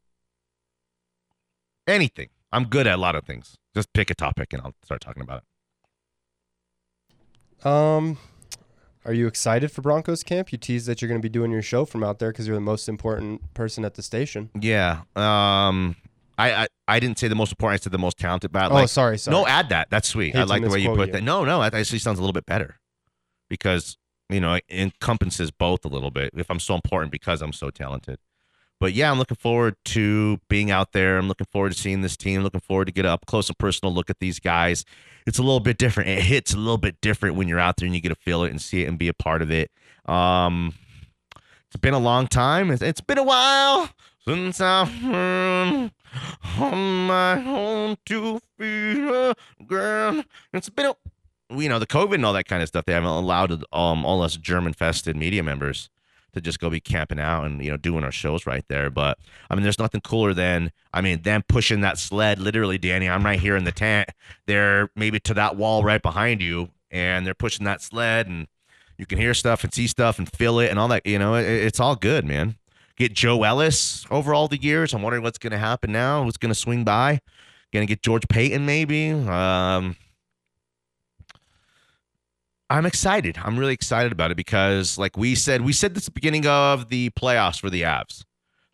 Anything. 1.92 2.28
I'm 2.52 2.64
good 2.64 2.86
at 2.86 2.94
a 2.94 3.00
lot 3.00 3.14
of 3.14 3.24
things. 3.24 3.56
Just 3.74 3.92
pick 3.92 4.10
a 4.10 4.14
topic 4.14 4.52
and 4.52 4.62
I'll 4.62 4.74
start 4.84 5.00
talking 5.00 5.22
about 5.22 5.42
it. 7.62 7.66
Um, 7.66 8.18
are 9.04 9.12
you 9.12 9.26
excited 9.26 9.70
for 9.70 9.82
Broncos 9.82 10.22
camp? 10.22 10.52
You 10.52 10.58
teased 10.58 10.86
that 10.86 11.00
you're 11.00 11.08
going 11.08 11.20
to 11.20 11.22
be 11.24 11.28
doing 11.30 11.50
your 11.50 11.62
show 11.62 11.84
from 11.84 12.02
out 12.02 12.18
there 12.18 12.30
because 12.32 12.46
you're 12.46 12.56
the 12.56 12.60
most 12.60 12.88
important 12.88 13.54
person 13.54 13.84
at 13.84 13.94
the 13.94 14.02
station. 14.02 14.50
Yeah. 14.58 15.02
Um, 15.16 15.96
I, 16.38 16.52
I, 16.52 16.66
I 16.88 17.00
didn't 17.00 17.18
say 17.18 17.28
the 17.28 17.34
most 17.34 17.52
important. 17.52 17.80
I 17.80 17.82
said 17.82 17.92
the 17.92 17.98
most 17.98 18.18
talented. 18.18 18.52
But 18.52 18.70
Oh, 18.70 18.74
like, 18.74 18.88
sorry, 18.88 19.18
sorry. 19.18 19.36
No, 19.36 19.46
add 19.46 19.68
that. 19.68 19.88
That's 19.90 20.08
sweet. 20.08 20.34
Hate 20.34 20.40
I 20.40 20.44
like 20.44 20.62
the 20.62 20.70
way 20.70 20.80
you 20.80 20.94
put 20.94 21.08
you. 21.08 21.12
that. 21.12 21.22
No, 21.22 21.44
no, 21.44 21.60
that 21.60 21.74
actually 21.74 21.98
sounds 22.00 22.18
a 22.18 22.22
little 22.22 22.32
bit 22.32 22.46
better 22.46 22.78
because 23.48 23.96
you 24.28 24.40
know 24.40 24.54
it 24.54 24.64
encompasses 24.70 25.50
both 25.50 25.84
a 25.84 25.88
little 25.88 26.10
bit. 26.10 26.30
If 26.34 26.50
I'm 26.50 26.60
so 26.60 26.74
important 26.74 27.12
because 27.12 27.42
I'm 27.42 27.52
so 27.52 27.70
talented. 27.70 28.18
But 28.82 28.94
yeah, 28.94 29.12
I'm 29.12 29.18
looking 29.20 29.36
forward 29.36 29.76
to 29.84 30.40
being 30.48 30.72
out 30.72 30.90
there. 30.90 31.16
I'm 31.16 31.28
looking 31.28 31.46
forward 31.52 31.70
to 31.70 31.78
seeing 31.78 32.00
this 32.00 32.16
team. 32.16 32.42
Looking 32.42 32.58
forward 32.58 32.86
to 32.86 32.92
get 32.92 33.06
up 33.06 33.26
close 33.26 33.48
and 33.48 33.56
personal 33.56 33.94
look 33.94 34.10
at 34.10 34.18
these 34.18 34.40
guys. 34.40 34.84
It's 35.24 35.38
a 35.38 35.42
little 35.42 35.60
bit 35.60 35.78
different. 35.78 36.10
It 36.10 36.24
hits 36.24 36.52
a 36.52 36.56
little 36.56 36.78
bit 36.78 37.00
different 37.00 37.36
when 37.36 37.46
you're 37.46 37.60
out 37.60 37.76
there 37.76 37.86
and 37.86 37.94
you 37.94 38.00
get 38.00 38.08
to 38.08 38.16
feel 38.16 38.42
it 38.42 38.50
and 38.50 38.60
see 38.60 38.82
it 38.82 38.88
and 38.88 38.98
be 38.98 39.06
a 39.06 39.14
part 39.14 39.40
of 39.40 39.52
it. 39.52 39.70
Um, 40.06 40.74
it's 41.68 41.76
been 41.80 41.94
a 41.94 42.00
long 42.00 42.26
time. 42.26 42.72
It's, 42.72 42.82
it's 42.82 43.00
been 43.00 43.18
a 43.18 43.22
while 43.22 43.88
since 44.26 44.60
I've 44.60 44.90
been 45.00 45.92
on 46.58 47.06
my 47.06 47.40
own 47.46 47.98
two 48.04 48.40
feet, 48.58 49.36
girl. 49.64 50.24
It's 50.52 50.70
been 50.70 50.86
a, 50.86 50.96
you 51.56 51.68
know, 51.68 51.78
the 51.78 51.86
COVID 51.86 52.14
and 52.14 52.26
all 52.26 52.32
that 52.32 52.48
kind 52.48 52.64
of 52.64 52.68
stuff. 52.68 52.86
They 52.86 52.94
haven't 52.94 53.10
allowed 53.10 53.52
um 53.72 54.04
all 54.04 54.22
us 54.22 54.36
German-fested 54.36 55.14
media 55.14 55.44
members 55.44 55.88
to 56.34 56.40
just 56.40 56.60
go 56.60 56.70
be 56.70 56.80
camping 56.80 57.20
out 57.20 57.44
and 57.44 57.64
you 57.64 57.70
know 57.70 57.76
doing 57.76 58.04
our 58.04 58.12
shows 58.12 58.46
right 58.46 58.64
there. 58.68 58.90
But 58.90 59.18
I 59.50 59.54
mean, 59.54 59.62
there's 59.62 59.78
nothing 59.78 60.00
cooler 60.00 60.34
than 60.34 60.72
I 60.92 61.00
mean 61.00 61.22
them 61.22 61.42
pushing 61.48 61.80
that 61.80 61.98
sled. 61.98 62.38
Literally, 62.38 62.78
Danny, 62.78 63.08
I'm 63.08 63.24
right 63.24 63.40
here 63.40 63.56
in 63.56 63.64
the 63.64 63.72
tent. 63.72 64.10
They're 64.46 64.90
maybe 64.96 65.20
to 65.20 65.34
that 65.34 65.56
wall 65.56 65.84
right 65.84 66.02
behind 66.02 66.42
you, 66.42 66.70
and 66.90 67.26
they're 67.26 67.34
pushing 67.34 67.64
that 67.64 67.82
sled, 67.82 68.26
and 68.26 68.46
you 68.98 69.06
can 69.06 69.18
hear 69.18 69.34
stuff 69.34 69.64
and 69.64 69.72
see 69.72 69.86
stuff 69.86 70.18
and 70.18 70.30
feel 70.30 70.58
it 70.58 70.70
and 70.70 70.78
all 70.78 70.88
that. 70.88 71.06
You 71.06 71.18
know, 71.18 71.34
it, 71.34 71.44
it's 71.44 71.80
all 71.80 71.96
good, 71.96 72.24
man. 72.24 72.56
Get 72.96 73.14
Joe 73.14 73.42
Ellis 73.42 74.04
over 74.10 74.34
all 74.34 74.48
the 74.48 74.60
years. 74.60 74.92
I'm 74.92 75.02
wondering 75.02 75.22
what's 75.22 75.38
going 75.38 75.52
to 75.52 75.58
happen 75.58 75.92
now. 75.92 76.24
Who's 76.24 76.36
going 76.36 76.50
to 76.50 76.58
swing 76.58 76.84
by? 76.84 77.20
Going 77.72 77.86
to 77.86 77.90
get 77.90 78.02
George 78.02 78.28
Paton 78.28 78.66
maybe. 78.66 79.10
Um, 79.10 79.96
I'm 82.72 82.86
excited. 82.86 83.38
I'm 83.44 83.58
really 83.58 83.74
excited 83.74 84.12
about 84.12 84.30
it 84.30 84.36
because, 84.38 84.96
like 84.96 85.18
we 85.18 85.34
said, 85.34 85.60
we 85.60 85.74
said 85.74 85.94
this 85.94 86.04
at 86.04 86.14
the 86.14 86.18
beginning 86.18 86.46
of 86.46 86.88
the 86.88 87.10
playoffs 87.10 87.60
for 87.60 87.68
the 87.68 87.82
Avs. 87.82 88.24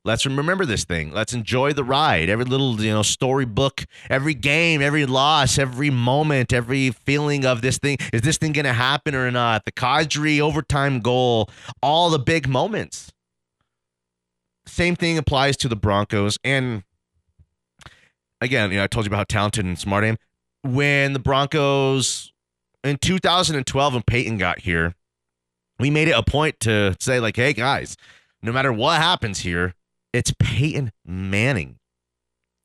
Let's 0.04 0.24
remember 0.24 0.64
this 0.64 0.84
thing. 0.84 1.12
Let's 1.12 1.32
enjoy 1.32 1.72
the 1.72 1.82
ride. 1.82 2.28
Every 2.28 2.44
little, 2.44 2.80
you 2.80 2.92
know, 2.92 3.02
storybook, 3.02 3.86
every 4.08 4.34
game, 4.34 4.80
every 4.80 5.04
loss, 5.04 5.58
every 5.58 5.90
moment, 5.90 6.52
every 6.52 6.92
feeling 6.92 7.44
of 7.44 7.60
this 7.60 7.78
thing. 7.78 7.96
Is 8.12 8.22
this 8.22 8.38
thing 8.38 8.52
going 8.52 8.66
to 8.66 8.72
happen 8.72 9.16
or 9.16 9.32
not? 9.32 9.64
The 9.64 9.72
Kadri 9.72 10.38
overtime 10.38 11.00
goal, 11.00 11.50
all 11.82 12.08
the 12.08 12.20
big 12.20 12.46
moments. 12.46 13.12
Same 14.64 14.94
thing 14.94 15.18
applies 15.18 15.56
to 15.56 15.68
the 15.68 15.74
Broncos. 15.74 16.38
And 16.44 16.84
again, 18.40 18.70
you 18.70 18.76
know, 18.76 18.84
I 18.84 18.86
told 18.86 19.06
you 19.06 19.10
about 19.10 19.16
how 19.16 19.24
talented 19.24 19.64
and 19.64 19.76
smart 19.76 20.04
I 20.04 20.06
am. 20.06 20.18
When 20.62 21.14
the 21.14 21.18
Broncos 21.18 22.32
in 22.88 22.98
2012 22.98 23.94
when 23.94 24.02
Peyton 24.02 24.38
got 24.38 24.60
here, 24.60 24.94
we 25.78 25.90
made 25.90 26.08
it 26.08 26.12
a 26.12 26.22
point 26.22 26.58
to 26.60 26.96
say, 27.00 27.20
like, 27.20 27.36
hey 27.36 27.52
guys, 27.52 27.96
no 28.42 28.52
matter 28.52 28.72
what 28.72 29.00
happens 29.00 29.40
here, 29.40 29.74
it's 30.12 30.32
Peyton 30.38 30.92
Manning. 31.04 31.78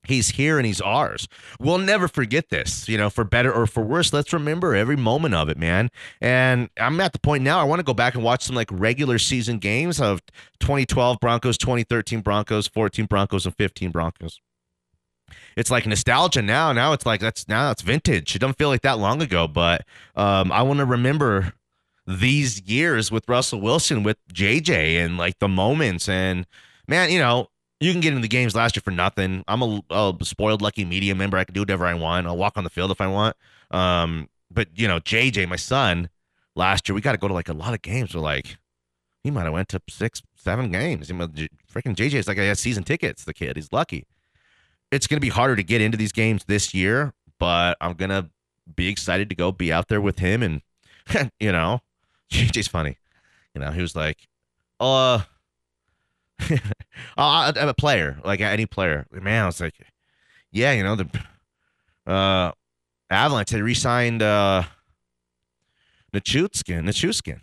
He's 0.05 0.29
here 0.31 0.57
and 0.57 0.65
he's 0.65 0.81
ours. 0.81 1.29
We'll 1.59 1.77
never 1.77 2.09
forget 2.09 2.49
this, 2.49 2.89
you 2.89 2.97
know, 2.97 3.09
for 3.09 3.23
better 3.23 3.53
or 3.53 3.65
for 3.65 3.81
worse. 3.81 4.12
Let's 4.12 4.33
remember 4.33 4.75
every 4.75 4.97
moment 4.97 5.33
of 5.33 5.47
it, 5.47 5.57
man. 5.57 5.89
And 6.19 6.69
I'm 6.77 6.99
at 6.99 7.13
the 7.13 7.19
point 7.19 7.43
now, 7.43 7.59
I 7.59 7.63
want 7.63 7.79
to 7.79 7.83
go 7.83 7.93
back 7.93 8.15
and 8.15 8.23
watch 8.23 8.43
some 8.43 8.55
like 8.55 8.67
regular 8.69 9.17
season 9.17 9.59
games 9.59 10.01
of 10.01 10.21
2012 10.59 11.19
Broncos, 11.21 11.57
2013 11.57 12.19
Broncos, 12.19 12.67
14 12.67 13.05
Broncos, 13.05 13.45
and 13.45 13.55
15 13.55 13.91
Broncos. 13.91 14.41
It's 15.55 15.71
like 15.71 15.86
nostalgia 15.86 16.41
now. 16.41 16.71
Now 16.73 16.93
it's 16.93 17.05
like 17.05 17.21
that's 17.21 17.47
now 17.47 17.71
it's 17.71 17.81
vintage. 17.81 18.36
It 18.36 18.39
doesn't 18.39 18.57
feel 18.57 18.69
like 18.69 18.81
that 18.81 18.99
long 18.99 19.21
ago, 19.21 19.47
but 19.47 19.86
um, 20.15 20.51
I 20.51 20.62
want 20.63 20.79
to 20.79 20.86
remember 20.86 21.53
these 22.05 22.62
years 22.62 23.12
with 23.12 23.27
Russell 23.29 23.62
Wilson, 23.62 24.03
with 24.03 24.17
JJ, 24.33 25.03
and 25.03 25.17
like 25.17 25.39
the 25.39 25.47
moments. 25.47 26.09
And 26.09 26.45
man, 26.88 27.12
you 27.12 27.19
know, 27.19 27.49
you 27.79 27.91
can 27.91 28.01
get 28.01 28.09
into 28.09 28.21
the 28.21 28.27
games 28.27 28.55
last 28.55 28.75
year 28.75 28.81
for 28.81 28.91
nothing. 28.91 29.43
I'm 29.47 29.62
a, 29.62 29.81
a 29.89 30.13
spoiled, 30.23 30.62
lucky 30.62 30.86
media 30.86 31.15
member. 31.15 31.38
I 31.38 31.43
can 31.43 31.53
do 31.53 31.62
whatever 31.62 31.86
I 31.86 31.93
want. 31.93 32.27
I'll 32.27 32.38
walk 32.38 32.57
on 32.57 32.63
the 32.63 32.69
field 32.69 32.91
if 32.91 33.01
I 33.01 33.07
want. 33.07 33.36
Um, 33.71 34.29
but 34.51 34.67
you 34.75 34.88
know, 34.88 34.99
JJ, 34.99 35.47
my 35.47 35.55
son, 35.55 36.09
last 36.55 36.88
year 36.88 36.95
we 36.95 37.01
got 37.01 37.13
to 37.13 37.17
go 37.17 37.27
to 37.27 37.33
like 37.33 37.49
a 37.49 37.53
lot 37.53 37.73
of 37.73 37.81
games. 37.81 38.13
We're 38.13 38.21
like, 38.21 38.57
he 39.23 39.31
might 39.31 39.43
have 39.43 39.53
went 39.53 39.69
to 39.69 39.81
six, 39.89 40.21
seven 40.36 40.71
games. 40.71 41.09
I 41.09 41.13
Freaking 41.13 41.95
JJ 41.95 42.13
is 42.15 42.27
like 42.27 42.38
he 42.38 42.45
has 42.45 42.59
season 42.59 42.83
tickets. 42.83 43.23
The 43.23 43.33
kid, 43.33 43.55
he's 43.55 43.71
lucky. 43.71 44.05
It's 44.93 45.08
gonna 45.08 45.19
be 45.19 45.29
harder 45.29 45.56
to 45.56 45.63
get 45.63 45.82
into 45.82 45.97
these 45.97 46.12
games 46.12 46.43
this 46.45 46.73
year, 46.73 47.13
but 47.39 47.77
I'm 47.82 47.93
gonna 47.93 48.29
be 48.75 48.88
excited 48.88 49.29
to 49.29 49.36
go 49.36 49.51
be 49.51 49.73
out 49.73 49.88
there 49.88 49.99
with 50.01 50.19
him 50.19 50.43
and 50.43 50.62
you 51.39 51.51
know, 51.51 51.82
JJ's 52.32 52.67
funny. 52.67 52.97
You 53.56 53.62
know, 53.62 53.71
he 53.71 53.82
was 53.82 53.95
like, 53.95 54.27
uh, 54.79 55.21
I'm 57.17 57.69
a 57.69 57.73
player, 57.73 58.19
like 58.23 58.41
any 58.41 58.65
player. 58.65 59.06
Man, 59.12 59.43
I 59.43 59.45
was 59.45 59.60
like, 59.60 59.75
yeah, 60.51 60.73
you 60.73 60.84
know, 60.84 60.95
the 60.95 61.10
uh, 62.06 62.51
Avalanche 63.10 63.51
had 63.51 63.62
re-signed 63.62 64.21
uh, 64.21 64.63
Nichushkin. 66.13 66.84
Nichushkin. 66.84 67.39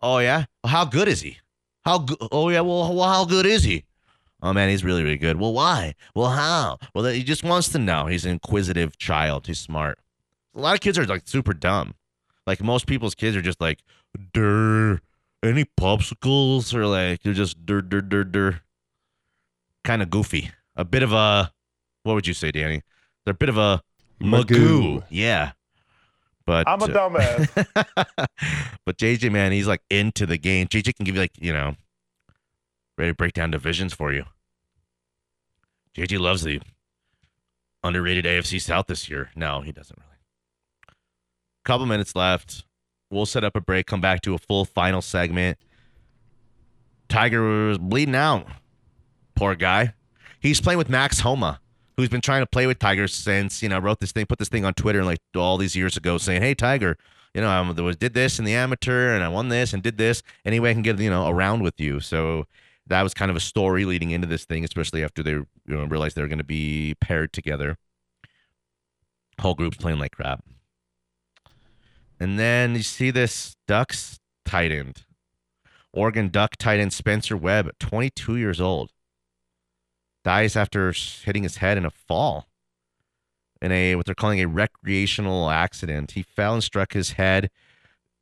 Oh 0.00 0.18
yeah, 0.18 0.44
well, 0.62 0.72
how 0.72 0.84
good 0.84 1.08
is 1.08 1.22
he? 1.22 1.38
How 1.84 1.98
good? 1.98 2.18
Oh 2.30 2.48
yeah, 2.50 2.60
well, 2.60 2.94
well, 2.94 3.08
how 3.08 3.24
good 3.24 3.46
is 3.46 3.64
he? 3.64 3.84
Oh 4.42 4.52
man, 4.52 4.68
he's 4.68 4.84
really, 4.84 5.02
really 5.02 5.18
good. 5.18 5.40
Well, 5.40 5.52
why? 5.52 5.94
Well, 6.14 6.30
how? 6.30 6.78
Well, 6.94 7.04
he 7.06 7.22
just 7.22 7.42
wants 7.42 7.68
to 7.70 7.78
know. 7.78 8.06
He's 8.06 8.24
an 8.24 8.32
inquisitive 8.32 8.98
child. 8.98 9.46
He's 9.46 9.58
smart. 9.58 9.98
A 10.54 10.60
lot 10.60 10.74
of 10.74 10.80
kids 10.80 10.98
are 10.98 11.06
like 11.06 11.22
super 11.26 11.54
dumb. 11.54 11.94
Like 12.46 12.62
most 12.62 12.86
people's 12.86 13.14
kids 13.14 13.36
are 13.36 13.42
just 13.42 13.60
like, 13.60 13.80
der, 14.32 15.00
any 15.42 15.64
popsicles 15.78 16.74
or 16.74 16.86
like 16.86 17.22
they're 17.22 17.32
just 17.32 17.64
der, 17.64 17.80
der, 17.80 18.02
der, 18.02 18.24
der. 18.24 18.60
Kind 19.84 20.02
of 20.02 20.10
goofy. 20.10 20.50
A 20.76 20.84
bit 20.84 21.02
of 21.02 21.12
a, 21.12 21.52
what 22.02 22.14
would 22.14 22.26
you 22.26 22.34
say, 22.34 22.50
Danny? 22.50 22.82
They're 23.24 23.32
a 23.32 23.34
bit 23.34 23.48
of 23.48 23.56
a 23.56 23.82
magoo. 24.20 24.44
Magoo. 24.44 25.04
Yeah. 25.10 25.52
But 26.44 26.68
I'm 26.68 26.80
a 26.80 26.84
uh, 26.84 26.88
dumbass. 26.88 27.66
but 28.84 28.98
JJ, 28.98 29.32
man, 29.32 29.50
he's 29.50 29.66
like 29.66 29.82
into 29.90 30.26
the 30.26 30.38
game. 30.38 30.68
JJ 30.68 30.94
can 30.94 31.04
give 31.04 31.16
you 31.16 31.20
like, 31.20 31.32
you 31.38 31.52
know, 31.52 31.74
ready 32.96 33.10
to 33.10 33.14
break 33.14 33.32
down 33.34 33.50
divisions 33.50 33.92
for 33.92 34.12
you. 34.12 34.24
JJ 35.96 36.18
loves 36.18 36.42
the 36.42 36.60
underrated 37.82 38.24
AFC 38.24 38.60
South 38.60 38.86
this 38.86 39.08
year. 39.08 39.30
No, 39.34 39.60
he 39.60 39.72
doesn't 39.72 39.98
really. 39.98 40.18
Couple 41.64 41.86
minutes 41.86 42.14
left. 42.14 42.64
We'll 43.10 43.26
set 43.26 43.44
up 43.44 43.56
a 43.56 43.60
break, 43.60 43.86
come 43.86 44.00
back 44.00 44.20
to 44.22 44.34
a 44.34 44.38
full 44.38 44.64
final 44.64 45.00
segment. 45.00 45.58
Tiger 47.08 47.68
was 47.68 47.78
bleeding 47.78 48.14
out. 48.14 48.46
Poor 49.36 49.54
guy. 49.54 49.94
He's 50.40 50.60
playing 50.60 50.78
with 50.78 50.88
Max 50.88 51.20
Homa, 51.20 51.60
who's 51.96 52.08
been 52.08 52.20
trying 52.20 52.42
to 52.42 52.46
play 52.46 52.66
with 52.66 52.78
Tiger 52.78 53.06
since, 53.08 53.62
you 53.62 53.68
know, 53.68 53.78
wrote 53.78 54.00
this 54.00 54.12
thing, 54.12 54.26
put 54.26 54.38
this 54.38 54.48
thing 54.48 54.64
on 54.64 54.74
Twitter 54.74 55.04
like 55.04 55.18
all 55.36 55.56
these 55.56 55.76
years 55.76 55.96
ago 55.96 56.18
saying, 56.18 56.42
hey, 56.42 56.54
Tiger, 56.54 56.96
you 57.34 57.40
know, 57.40 57.48
I 57.48 57.60
was, 57.60 57.96
did 57.96 58.14
this 58.14 58.38
in 58.38 58.44
the 58.44 58.54
amateur 58.54 59.14
and 59.14 59.22
I 59.22 59.28
won 59.28 59.48
this 59.48 59.72
and 59.72 59.82
did 59.82 59.98
this. 59.98 60.22
Anyway, 60.44 60.70
I 60.70 60.72
can 60.72 60.82
get, 60.82 60.98
you 60.98 61.10
know, 61.10 61.28
around 61.28 61.62
with 61.62 61.78
you. 61.78 62.00
So 62.00 62.46
that 62.88 63.02
was 63.02 63.14
kind 63.14 63.30
of 63.30 63.36
a 63.36 63.40
story 63.40 63.84
leading 63.84 64.10
into 64.10 64.26
this 64.26 64.44
thing, 64.44 64.64
especially 64.64 65.02
after 65.02 65.22
they 65.22 65.32
you 65.32 65.46
know, 65.66 65.84
realized 65.84 66.16
they 66.16 66.22
were 66.22 66.28
going 66.28 66.38
to 66.38 66.44
be 66.44 66.94
paired 67.00 67.32
together. 67.32 67.76
Whole 69.40 69.54
group's 69.54 69.76
playing 69.76 69.98
like 69.98 70.12
crap. 70.12 70.44
And 72.18 72.38
then 72.38 72.74
you 72.74 72.82
see 72.82 73.10
this 73.10 73.56
Ducks 73.66 74.18
tight 74.44 74.72
end, 74.72 75.04
Oregon 75.92 76.28
Duck 76.28 76.56
tight 76.56 76.80
end 76.80 76.92
Spencer 76.92 77.36
Webb, 77.36 77.70
22 77.78 78.36
years 78.36 78.60
old, 78.60 78.90
dies 80.24 80.56
after 80.56 80.92
hitting 81.24 81.42
his 81.42 81.58
head 81.58 81.76
in 81.76 81.84
a 81.84 81.90
fall 81.90 82.46
in 83.60 83.72
a 83.72 83.96
what 83.96 84.06
they're 84.06 84.14
calling 84.14 84.40
a 84.40 84.48
recreational 84.48 85.50
accident. 85.50 86.12
He 86.12 86.22
fell 86.22 86.54
and 86.54 86.64
struck 86.64 86.92
his 86.92 87.12
head 87.12 87.50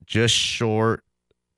just 0.04 0.34
short 0.34 1.02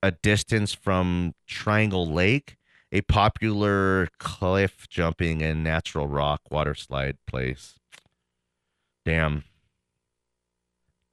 a 0.02 0.10
distance 0.10 0.72
from 0.72 1.34
Triangle 1.46 2.06
Lake, 2.06 2.56
a 2.96 3.02
popular 3.02 4.08
cliff 4.18 4.88
jumping 4.88 5.42
and 5.42 5.62
natural 5.62 6.06
rock 6.06 6.40
water 6.50 6.74
slide 6.74 7.18
place. 7.26 7.74
Damn. 9.04 9.44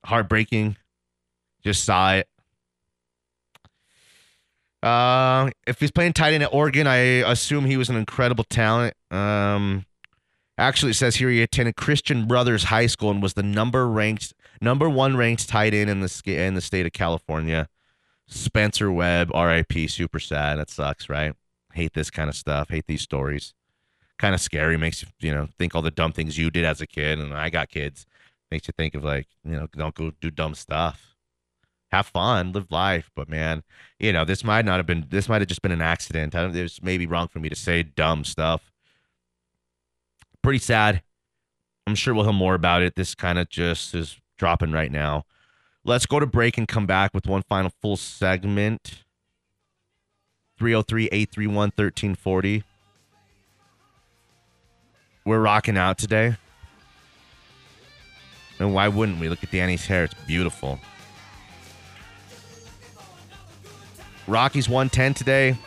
Heartbreaking. 0.05 0.77
Just 1.61 1.83
saw 1.83 2.13
it. 2.13 2.27
Uh, 4.81 5.49
if 5.67 5.79
he's 5.81 5.91
playing 5.91 6.13
tight 6.13 6.33
end 6.33 6.43
at 6.43 6.53
Oregon, 6.53 6.87
I 6.87 6.95
assume 6.97 7.65
he 7.65 7.77
was 7.77 7.89
an 7.89 7.97
incredible 7.97 8.45
talent. 8.45 8.95
Um, 9.11 9.85
actually, 10.57 10.91
it 10.91 10.95
says 10.95 11.17
here 11.17 11.29
he 11.29 11.41
attended 11.41 11.75
Christian 11.75 12.27
Brothers 12.27 12.65
High 12.65 12.87
School 12.87 13.11
and 13.11 13.21
was 13.21 13.33
the 13.33 13.43
number 13.43 13.87
ranked, 13.87 14.33
number 14.61 14.89
one 14.89 15.17
ranked 15.17 15.49
tight 15.49 15.73
end 15.73 15.89
in 15.89 15.99
the 15.99 16.23
in 16.25 16.53
the 16.53 16.61
state 16.61 16.85
of 16.85 16.93
California. 16.93 17.67
Spencer 18.27 18.91
Webb, 18.91 19.31
R.I.P. 19.33 19.87
Super 19.87 20.19
sad. 20.19 20.59
That 20.59 20.69
sucks, 20.69 21.09
right? 21.09 21.33
Hate 21.73 21.93
this 21.93 22.09
kind 22.09 22.29
of 22.29 22.35
stuff. 22.35 22.69
Hate 22.69 22.87
these 22.87 23.01
stories. 23.01 23.53
Kind 24.17 24.35
of 24.35 24.41
scary. 24.41 24.77
Makes 24.77 25.03
you 25.03 25.09
you 25.19 25.33
know 25.33 25.49
think 25.57 25.75
all 25.75 25.81
the 25.81 25.91
dumb 25.91 26.11
things 26.11 26.37
you 26.37 26.49
did 26.49 26.65
as 26.65 26.81
a 26.81 26.87
kid, 26.87 27.19
and 27.19 27.33
I 27.33 27.49
got 27.49 27.69
kids. 27.69 28.05
Makes 28.51 28.67
you 28.67 28.73
think 28.77 28.95
of 28.95 29.03
like 29.03 29.27
you 29.43 29.53
know 29.53 29.67
don't 29.75 29.95
go 29.95 30.11
do 30.21 30.31
dumb 30.31 30.55
stuff 30.55 31.13
have 31.93 32.07
fun, 32.07 32.51
live 32.51 32.71
life. 32.71 33.09
But 33.15 33.29
man, 33.29 33.63
you 33.99 34.11
know, 34.11 34.25
this 34.25 34.43
might 34.43 34.65
not 34.65 34.77
have 34.77 34.85
been. 34.85 35.05
This 35.09 35.29
might 35.29 35.41
have 35.41 35.47
just 35.47 35.61
been 35.61 35.71
an 35.71 35.81
accident. 35.81 36.35
I 36.35 36.41
don't. 36.41 36.55
It 36.55 36.63
was 36.63 36.81
maybe 36.83 37.07
wrong 37.07 37.27
for 37.27 37.39
me 37.39 37.49
to 37.49 37.55
say 37.55 37.83
dumb 37.83 38.25
stuff. 38.25 38.71
Pretty 40.41 40.59
sad. 40.59 41.01
I'm 41.87 41.95
sure 41.95 42.13
we'll 42.13 42.25
hear 42.25 42.33
more 42.33 42.55
about 42.55 42.81
it. 42.81 42.95
This 42.95 43.15
kind 43.15 43.37
of 43.39 43.49
just 43.49 43.93
is 43.93 44.17
dropping 44.37 44.71
right 44.71 44.91
now. 44.91 45.25
Let's 45.85 46.05
go 46.05 46.19
to 46.19 46.25
break 46.25 46.57
and 46.57 46.67
come 46.67 46.85
back 46.85 47.13
with 47.13 47.27
one 47.27 47.43
final 47.43 47.71
full 47.81 47.97
segment. 47.97 49.02
303 50.57 51.05
831 51.05 51.55
1340. 51.55 52.63
We're 55.25 55.39
rocking 55.39 55.77
out 55.77 55.97
today. 55.97 56.35
And 58.59 58.73
why 58.73 58.87
wouldn't 58.87 59.19
we? 59.19 59.29
Look 59.29 59.43
at 59.43 59.51
Danny's 59.51 59.85
hair. 59.85 60.05
It's 60.05 60.13
beautiful. 60.25 60.79
Rockies 64.27 64.69
110 64.69 65.13
today. 65.13 65.57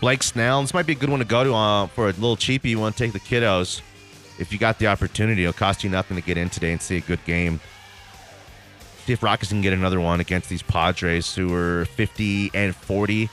Blake 0.00 0.22
Snell. 0.22 0.62
This 0.62 0.74
might 0.74 0.86
be 0.86 0.92
a 0.92 0.96
good 0.96 1.10
one 1.10 1.18
to 1.18 1.24
go 1.24 1.44
to 1.44 1.54
uh, 1.54 1.86
for 1.88 2.04
a 2.04 2.12
little 2.12 2.36
cheapie. 2.36 2.66
You 2.66 2.78
want 2.78 2.96
to 2.96 3.02
take 3.02 3.12
the 3.12 3.20
kiddos. 3.20 3.80
If 4.38 4.52
you 4.52 4.58
got 4.58 4.78
the 4.78 4.86
opportunity, 4.86 5.44
it'll 5.44 5.52
cost 5.52 5.84
you 5.84 5.90
nothing 5.90 6.16
to 6.16 6.22
get 6.22 6.36
in 6.36 6.50
today 6.50 6.72
and 6.72 6.82
see 6.82 6.96
a 6.96 7.00
good 7.00 7.24
game. 7.24 7.60
See 9.06 9.12
if 9.12 9.22
Rockies 9.22 9.50
can 9.50 9.60
get 9.60 9.72
another 9.74 10.00
one 10.00 10.20
against 10.20 10.48
these 10.48 10.62
Padres 10.62 11.34
who 11.34 11.52
are 11.54 11.84
50 11.86 12.50
and 12.54 12.74
40. 12.74 13.28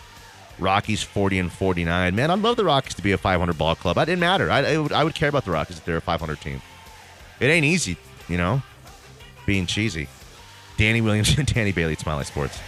Rockies 0.59 1.01
40 1.01 1.39
and 1.39 1.51
49. 1.51 2.13
Man, 2.13 2.29
I'd 2.29 2.39
love 2.39 2.57
the 2.57 2.65
Rockies 2.65 2.93
to 2.95 3.01
be 3.01 3.13
a 3.13 3.17
500 3.17 3.57
ball 3.57 3.75
club. 3.75 3.97
I 3.97 4.05
didn't 4.05 4.19
matter. 4.19 4.51
I, 4.51 4.59
I, 4.59 4.77
would, 4.77 4.91
I 4.91 5.03
would 5.03 5.15
care 5.15 5.29
about 5.29 5.45
the 5.45 5.51
Rockies 5.51 5.77
if 5.77 5.85
they're 5.85 5.97
a 5.97 6.01
500 6.01 6.39
team. 6.41 6.61
It 7.39 7.45
ain't 7.47 7.65
easy, 7.65 7.97
you 8.27 8.37
know, 8.37 8.61
being 9.45 9.65
cheesy. 9.65 10.07
Danny 10.77 11.01
Williams 11.01 11.35
and 11.37 11.47
Danny 11.47 11.71
Bailey 11.71 11.93
at 11.93 11.99
Smiley 11.99 12.25
Sports. 12.25 12.59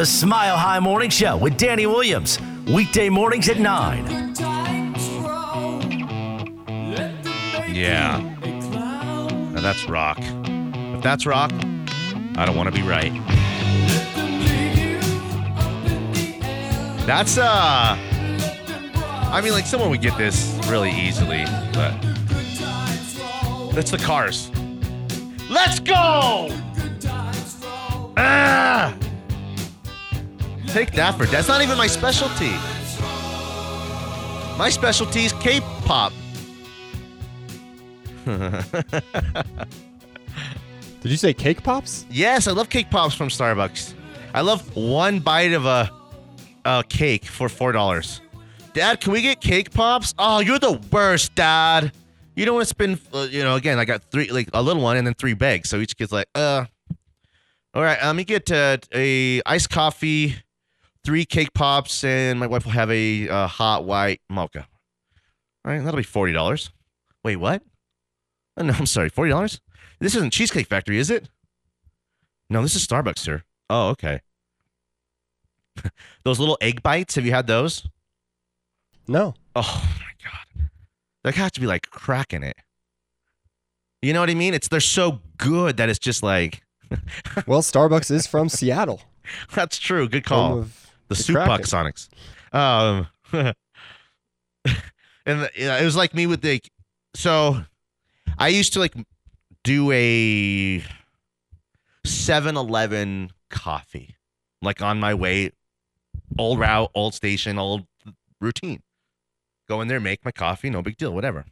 The 0.00 0.06
Smile 0.06 0.56
High 0.56 0.80
Morning 0.80 1.10
Show 1.10 1.36
with 1.36 1.58
Danny 1.58 1.84
Williams. 1.84 2.38
Weekday 2.66 3.10
mornings 3.10 3.50
at 3.50 3.58
9. 3.58 4.34
Yeah. 7.68 8.18
Now 9.52 9.60
that's 9.60 9.86
rock. 9.90 10.16
If 10.18 11.02
that's 11.02 11.26
rock, 11.26 11.52
I 11.52 12.46
don't 12.46 12.56
want 12.56 12.74
to 12.74 12.74
be 12.74 12.80
right. 12.80 13.12
That's 17.04 17.36
uh 17.36 17.98
I 17.98 19.40
mean 19.44 19.52
like 19.52 19.66
someone 19.66 19.90
would 19.90 20.00
get 20.00 20.16
this 20.16 20.58
really 20.66 20.92
easily, 20.92 21.44
but 21.74 21.92
that's 23.74 23.90
the 23.90 23.98
cars. 23.98 24.50
Let's 25.50 25.78
go! 25.78 26.48
Ah! 28.16 28.96
Take 30.72 30.92
that 30.92 31.16
for 31.16 31.26
that's 31.26 31.48
not 31.48 31.62
even 31.62 31.76
my 31.76 31.86
specialty. 31.86 32.50
My 34.56 34.70
specialty 34.70 35.24
is 35.24 35.32
K-pop. 35.34 36.12
Did 41.00 41.10
you 41.10 41.16
say 41.16 41.32
cake 41.32 41.62
pops? 41.62 42.04
Yes, 42.10 42.46
I 42.46 42.52
love 42.52 42.68
cake 42.68 42.90
pops 42.90 43.14
from 43.14 43.28
Starbucks. 43.28 43.94
I 44.34 44.42
love 44.42 44.76
one 44.76 45.20
bite 45.20 45.52
of 45.52 45.64
a, 45.64 45.90
a 46.64 46.84
cake 46.88 47.24
for 47.24 47.48
four 47.48 47.72
dollars. 47.72 48.20
Dad, 48.74 49.00
can 49.00 49.12
we 49.12 49.22
get 49.22 49.40
cake 49.40 49.72
pops? 49.72 50.14
Oh, 50.18 50.40
you're 50.40 50.58
the 50.58 50.80
worst, 50.92 51.34
Dad. 51.34 51.92
You 52.36 52.44
don't 52.44 52.54
want 52.54 52.64
to 52.64 52.68
spend, 52.68 53.00
uh, 53.12 53.26
you 53.30 53.42
know. 53.42 53.56
Again, 53.56 53.78
I 53.78 53.84
got 53.84 54.02
three, 54.12 54.30
like 54.30 54.50
a 54.52 54.62
little 54.62 54.82
one, 54.82 54.96
and 54.98 55.06
then 55.06 55.14
three 55.14 55.34
bags. 55.34 55.68
So 55.70 55.78
each 55.78 55.96
kid's 55.96 56.12
like, 56.12 56.28
uh, 56.34 56.66
all 57.74 57.82
right. 57.82 57.98
Let 58.02 58.14
me 58.14 58.24
get 58.24 58.50
uh, 58.52 58.76
a 58.94 59.40
iced 59.46 59.70
coffee, 59.70 60.36
three 61.04 61.24
cake 61.24 61.52
pops, 61.54 62.04
and 62.04 62.38
my 62.38 62.46
wife 62.46 62.64
will 62.64 62.72
have 62.72 62.90
a 62.90 63.28
uh, 63.28 63.46
hot 63.46 63.84
white 63.84 64.20
mocha. 64.28 64.66
All 65.64 65.72
right, 65.72 65.82
that'll 65.82 65.96
be 65.98 66.02
forty 66.02 66.32
dollars. 66.32 66.70
Wait, 67.24 67.36
what? 67.36 67.62
Oh, 68.56 68.62
no, 68.62 68.74
I'm 68.78 68.86
sorry, 68.86 69.08
forty 69.08 69.30
dollars. 69.30 69.60
This 70.00 70.14
isn't 70.14 70.32
Cheesecake 70.32 70.66
Factory, 70.66 70.98
is 70.98 71.10
it? 71.10 71.28
No, 72.48 72.62
this 72.62 72.74
is 72.74 72.86
Starbucks, 72.86 73.18
sir. 73.18 73.42
Oh, 73.68 73.88
okay. 73.90 74.20
those 76.24 76.40
little 76.40 76.58
egg 76.60 76.82
bites, 76.82 77.14
have 77.14 77.24
you 77.24 77.32
had 77.32 77.46
those? 77.46 77.86
No. 79.06 79.34
Oh 79.54 79.88
my 79.98 80.12
god. 80.30 80.70
They 81.22 81.32
have 81.32 81.52
to 81.52 81.60
be 81.60 81.66
like 81.66 81.90
cracking 81.90 82.42
it. 82.42 82.56
You 84.02 84.12
know 84.12 84.20
what 84.20 84.30
I 84.30 84.34
mean? 84.34 84.54
It's 84.54 84.68
they're 84.68 84.80
so 84.80 85.20
good 85.36 85.76
that 85.76 85.88
it's 85.88 85.98
just 85.98 86.22
like 86.22 86.62
Well, 87.46 87.62
Starbucks 87.62 88.10
is 88.10 88.26
from 88.26 88.48
Seattle. 88.48 89.02
that's 89.54 89.78
true. 89.78 90.08
Good 90.08 90.24
call. 90.24 90.60
of 90.60 90.89
The, 91.10 91.16
Soup 91.16 91.36
Sonics. 91.36 92.08
Um 92.52 93.06
and 93.32 93.54
the, 95.42 95.50
it 95.54 95.84
was 95.84 95.96
like 95.96 96.14
me 96.14 96.26
with 96.26 96.40
the 96.40 96.62
so 97.14 97.62
I 98.38 98.48
used 98.48 98.72
to 98.72 98.78
like 98.78 98.94
do 99.62 99.90
a 99.92 100.82
7-Eleven 102.06 103.30
coffee 103.50 104.16
like 104.62 104.80
on 104.80 104.98
my 104.98 105.12
way 105.12 105.52
Old 106.38 106.58
route, 106.58 106.90
old 106.94 107.14
station, 107.14 107.58
old 107.58 107.86
routine. 108.40 108.82
Go 109.68 109.80
in 109.80 109.88
there, 109.88 110.00
make 110.00 110.24
my 110.24 110.30
coffee, 110.30 110.70
no 110.70 110.82
big 110.82 110.96
deal, 110.96 111.12
whatever. 111.12 111.44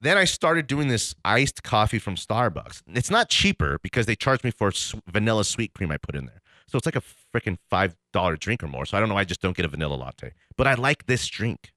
Then 0.00 0.18
I 0.18 0.24
started 0.24 0.66
doing 0.66 0.88
this 0.88 1.14
iced 1.24 1.62
coffee 1.62 1.98
from 1.98 2.16
Starbucks. 2.16 2.82
It's 2.88 3.10
not 3.10 3.28
cheaper 3.28 3.78
because 3.82 4.06
they 4.06 4.16
charge 4.16 4.42
me 4.42 4.50
for 4.50 4.72
vanilla 5.06 5.44
sweet 5.44 5.72
cream 5.74 5.92
I 5.92 5.96
put 5.96 6.14
in 6.14 6.26
there. 6.26 6.41
So 6.72 6.78
it's 6.78 6.86
like 6.86 6.96
a 6.96 7.02
freaking 7.34 7.58
$5 7.70 8.38
drink 8.38 8.62
or 8.62 8.66
more. 8.66 8.86
So 8.86 8.96
I 8.96 9.00
don't 9.00 9.10
know. 9.10 9.16
I 9.18 9.24
just 9.24 9.42
don't 9.42 9.54
get 9.54 9.66
a 9.66 9.68
vanilla 9.68 9.94
latte. 9.94 10.32
But 10.56 10.66
I 10.66 10.72
like 10.72 11.04
this 11.04 11.26
drink. 11.26 11.74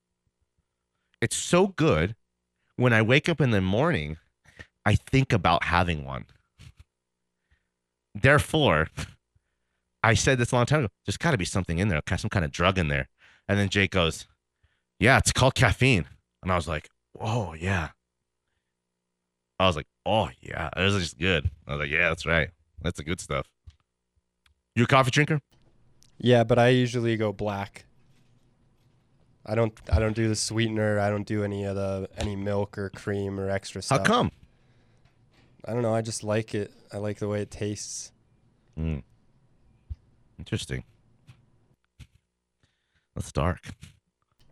It's 1.21 1.35
so 1.35 1.67
good. 1.67 2.15
When 2.77 2.93
I 2.93 3.01
wake 3.01 3.27
up 3.27 3.41
in 3.41 3.51
the 3.51 3.59
morning, 3.59 4.15
I 4.85 4.95
think 4.95 5.33
about 5.33 5.65
having 5.65 6.05
one. 6.05 6.27
Therefore, 8.13 8.87
I 10.01 10.13
said 10.13 10.37
this 10.37 10.53
a 10.53 10.55
long 10.55 10.65
time 10.65 10.79
ago. 10.79 10.87
There's 11.05 11.17
got 11.17 11.31
to 11.31 11.37
be 11.37 11.43
something 11.43 11.77
in 11.77 11.89
there, 11.89 12.01
some 12.15 12.29
kind 12.29 12.45
of 12.45 12.51
drug 12.51 12.77
in 12.77 12.87
there. 12.87 13.09
And 13.49 13.59
then 13.59 13.67
Jake 13.67 13.91
goes, 13.91 14.27
"Yeah, 14.97 15.17
it's 15.17 15.33
called 15.33 15.55
caffeine." 15.55 16.05
And 16.41 16.51
I 16.53 16.55
was 16.55 16.69
like, 16.69 16.89
"Oh 17.19 17.53
yeah." 17.53 17.89
I 19.59 19.67
was 19.67 19.75
like, 19.75 19.87
"Oh 20.05 20.29
yeah, 20.39 20.69
this 20.77 20.93
is 20.93 21.03
just 21.03 21.19
good." 21.19 21.51
I 21.67 21.71
was 21.71 21.79
like, 21.81 21.89
"Yeah, 21.89 22.09
that's 22.09 22.25
right. 22.25 22.49
That's 22.81 22.97
the 22.97 23.03
good 23.03 23.19
stuff." 23.19 23.47
You 24.75 24.83
a 24.83 24.87
coffee 24.87 25.11
drinker? 25.11 25.39
Yeah, 26.17 26.43
but 26.43 26.59
I 26.59 26.69
usually 26.69 27.15
go 27.15 27.31
black. 27.31 27.85
I 29.45 29.55
don't. 29.55 29.73
I 29.91 29.99
don't 29.99 30.15
do 30.15 30.27
the 30.27 30.35
sweetener. 30.35 30.99
I 30.99 31.09
don't 31.09 31.25
do 31.25 31.43
any 31.43 31.65
of 31.65 31.75
the 31.75 32.09
any 32.17 32.35
milk 32.35 32.77
or 32.77 32.89
cream 32.89 33.39
or 33.39 33.49
extra 33.49 33.81
stuff. 33.81 33.99
How 33.99 34.03
come? 34.03 34.31
I 35.65 35.73
don't 35.73 35.81
know. 35.81 35.93
I 35.93 36.01
just 36.01 36.23
like 36.23 36.55
it. 36.55 36.73
I 36.91 36.97
like 36.97 37.19
the 37.19 37.27
way 37.27 37.41
it 37.41 37.51
tastes. 37.51 38.11
Mm. 38.77 39.03
Interesting. 40.39 40.83
That's 43.15 43.31
dark. 43.31 43.61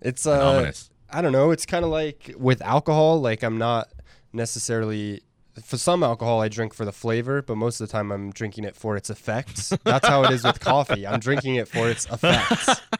It's 0.01 0.25
uh, 0.25 0.57
ominous. 0.57 0.89
I 1.09 1.21
don't 1.21 1.31
know. 1.31 1.51
It's 1.51 1.65
kind 1.65 1.83
of 1.83 1.91
like 1.91 2.33
with 2.37 2.61
alcohol. 2.61 3.19
Like 3.19 3.43
I'm 3.43 3.57
not 3.57 3.89
necessarily 4.31 5.21
for 5.61 5.77
some 5.77 6.03
alcohol 6.03 6.41
I 6.41 6.47
drink 6.47 6.73
for 6.73 6.85
the 6.85 6.91
flavor, 6.91 7.41
but 7.41 7.55
most 7.55 7.79
of 7.79 7.87
the 7.87 7.91
time 7.91 8.11
I'm 8.11 8.31
drinking 8.31 8.63
it 8.63 8.75
for 8.75 8.95
its 8.97 9.09
effects. 9.09 9.73
That's 9.83 10.07
how 10.07 10.23
it 10.23 10.31
is 10.31 10.43
with 10.43 10.59
coffee. 10.59 11.05
I'm 11.05 11.19
drinking 11.19 11.55
it 11.55 11.67
for 11.67 11.89
its 11.89 12.05
effects. 12.05 12.81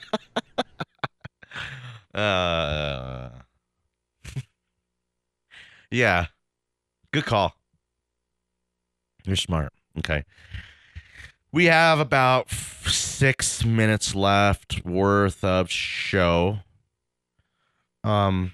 Uh, 2.14 3.30
yeah. 5.92 6.28
Good 7.12 7.26
call. 7.26 7.56
You're 9.26 9.36
smart. 9.36 9.74
Okay. 9.98 10.24
We 11.52 11.66
have 11.66 12.00
about 12.00 12.52
six 12.52 13.66
minutes 13.66 14.14
left 14.14 14.86
worth 14.86 15.44
of 15.44 15.70
show. 15.72 16.60
Um, 18.04 18.52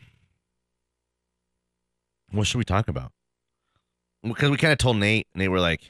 what 2.32 2.46
should 2.46 2.60
we 2.60 2.64
talk 2.64 2.88
about? 2.88 3.12
Because 4.24 4.50
we 4.50 4.58
kind 4.58 4.74
of 4.74 4.78
told 4.78 4.98
Nate, 4.98 5.28
Nate, 5.34 5.50
we're 5.50 5.60
like, 5.60 5.82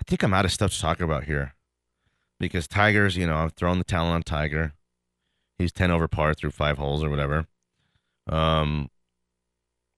I 0.00 0.04
think 0.06 0.22
I'm 0.22 0.34
out 0.34 0.44
of 0.44 0.52
stuff 0.52 0.72
to 0.72 0.80
talk 0.80 1.00
about 1.00 1.24
here. 1.24 1.54
Because 2.38 2.66
Tigers, 2.66 3.16
you 3.16 3.26
know, 3.26 3.36
I've 3.36 3.52
thrown 3.54 3.78
the 3.78 3.84
talent 3.84 4.14
on 4.14 4.22
Tiger. 4.22 4.72
He's 5.58 5.72
10 5.72 5.90
over 5.90 6.06
par 6.06 6.34
through 6.34 6.50
five 6.50 6.78
holes 6.78 7.02
or 7.02 7.08
whatever. 7.10 7.46
Um, 8.28 8.90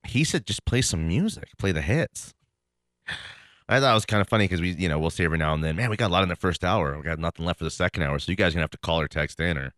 he 0.07 0.23
said 0.23 0.45
just 0.45 0.65
play 0.65 0.81
some 0.81 1.07
music, 1.07 1.49
play 1.57 1.71
the 1.71 1.81
hits. 1.81 2.33
I 3.69 3.79
thought 3.79 3.91
it 3.91 3.93
was 3.93 4.05
kind 4.05 4.21
of 4.21 4.27
funny 4.27 4.45
because 4.45 4.61
we, 4.61 4.71
you 4.71 4.89
know, 4.89 4.97
we'll 4.97 5.09
say 5.09 5.25
every 5.25 5.37
now 5.37 5.53
and 5.53 5.63
then, 5.63 5.75
man, 5.75 5.89
we 5.89 5.97
got 5.97 6.09
a 6.09 6.13
lot 6.13 6.23
in 6.23 6.29
the 6.29 6.35
first 6.35 6.63
hour. 6.63 6.97
We 6.97 7.03
got 7.03 7.19
nothing 7.19 7.45
left 7.45 7.59
for 7.59 7.65
the 7.65 7.71
second 7.71 8.03
hour. 8.03 8.17
So 8.17 8.31
you 8.31 8.35
guys 8.35 8.53
are 8.53 8.55
going 8.55 8.61
to 8.61 8.63
have 8.63 8.71
to 8.71 8.77
call 8.79 8.99
or 8.99 9.07
text 9.07 9.39
in 9.39 9.57
or 9.57 9.73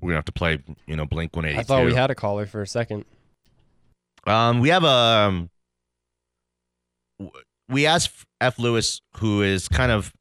we're 0.00 0.08
going 0.08 0.14
to 0.14 0.18
have 0.18 0.24
to 0.26 0.32
play, 0.32 0.58
you 0.86 0.96
know, 0.96 1.06
Blink 1.06 1.34
182. 1.34 1.60
I 1.60 1.62
thought 1.62 1.86
we 1.86 1.94
had 1.94 2.10
a 2.10 2.14
caller 2.14 2.46
for 2.46 2.60
a 2.60 2.66
second. 2.66 3.04
Um, 4.26 4.60
we 4.60 4.68
have 4.68 4.84
a. 4.84 4.88
Um, 4.88 5.50
we 7.68 7.86
asked 7.86 8.26
F. 8.40 8.58
Lewis, 8.58 9.00
who 9.18 9.42
is 9.42 9.68
kind 9.68 9.92
of, 9.92 10.12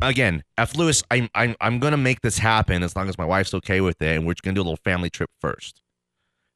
again, 0.00 0.44
F. 0.56 0.76
Lewis. 0.76 1.02
I'm 1.10 1.28
I'm 1.34 1.56
I'm 1.60 1.78
gonna 1.78 1.96
make 1.96 2.20
this 2.20 2.38
happen 2.38 2.82
as 2.82 2.96
long 2.96 3.08
as 3.08 3.18
my 3.18 3.24
wife's 3.24 3.54
okay 3.54 3.80
with 3.80 4.00
it, 4.00 4.16
and 4.16 4.26
we're 4.26 4.34
gonna 4.42 4.54
do 4.54 4.60
a 4.60 4.64
little 4.64 4.76
family 4.84 5.10
trip 5.10 5.30
first. 5.40 5.82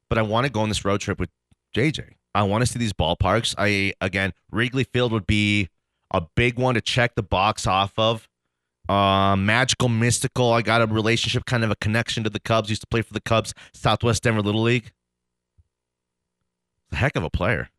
But 0.09 0.17
I 0.17 0.21
want 0.21 0.45
to 0.45 0.51
go 0.51 0.61
on 0.61 0.69
this 0.69 0.85
road 0.85 1.01
trip 1.01 1.19
with 1.19 1.29
JJ. 1.75 2.11
I 2.33 2.43
want 2.43 2.61
to 2.63 2.65
see 2.65 2.79
these 2.79 2.93
ballparks. 2.93 3.55
I 3.57 3.93
again, 4.01 4.33
Wrigley 4.51 4.83
Field 4.83 5.11
would 5.11 5.27
be 5.27 5.69
a 6.11 6.21
big 6.35 6.59
one 6.59 6.75
to 6.75 6.81
check 6.81 7.15
the 7.15 7.23
box 7.23 7.67
off 7.67 7.93
of. 7.97 8.27
Uh, 8.87 9.35
magical, 9.35 9.89
mystical. 9.89 10.53
I 10.53 10.61
got 10.61 10.81
a 10.81 10.85
relationship, 10.85 11.45
kind 11.45 11.63
of 11.63 11.71
a 11.71 11.75
connection 11.75 12.23
to 12.23 12.29
the 12.29 12.39
Cubs. 12.39 12.69
Used 12.69 12.81
to 12.81 12.87
play 12.87 13.01
for 13.01 13.13
the 13.13 13.21
Cubs, 13.21 13.53
Southwest 13.73 14.21
Denver 14.23 14.41
Little 14.41 14.61
League 14.61 14.91
heck 16.95 17.15
of 17.15 17.23
a 17.23 17.29
player. 17.29 17.69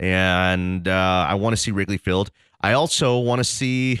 And 0.00 0.88
uh, 0.88 1.26
I 1.28 1.34
want 1.34 1.52
to 1.52 1.56
see 1.56 1.70
Wrigley 1.70 1.98
Field. 1.98 2.30
I 2.60 2.72
also 2.72 3.18
want 3.18 3.38
to 3.40 3.44
see 3.44 4.00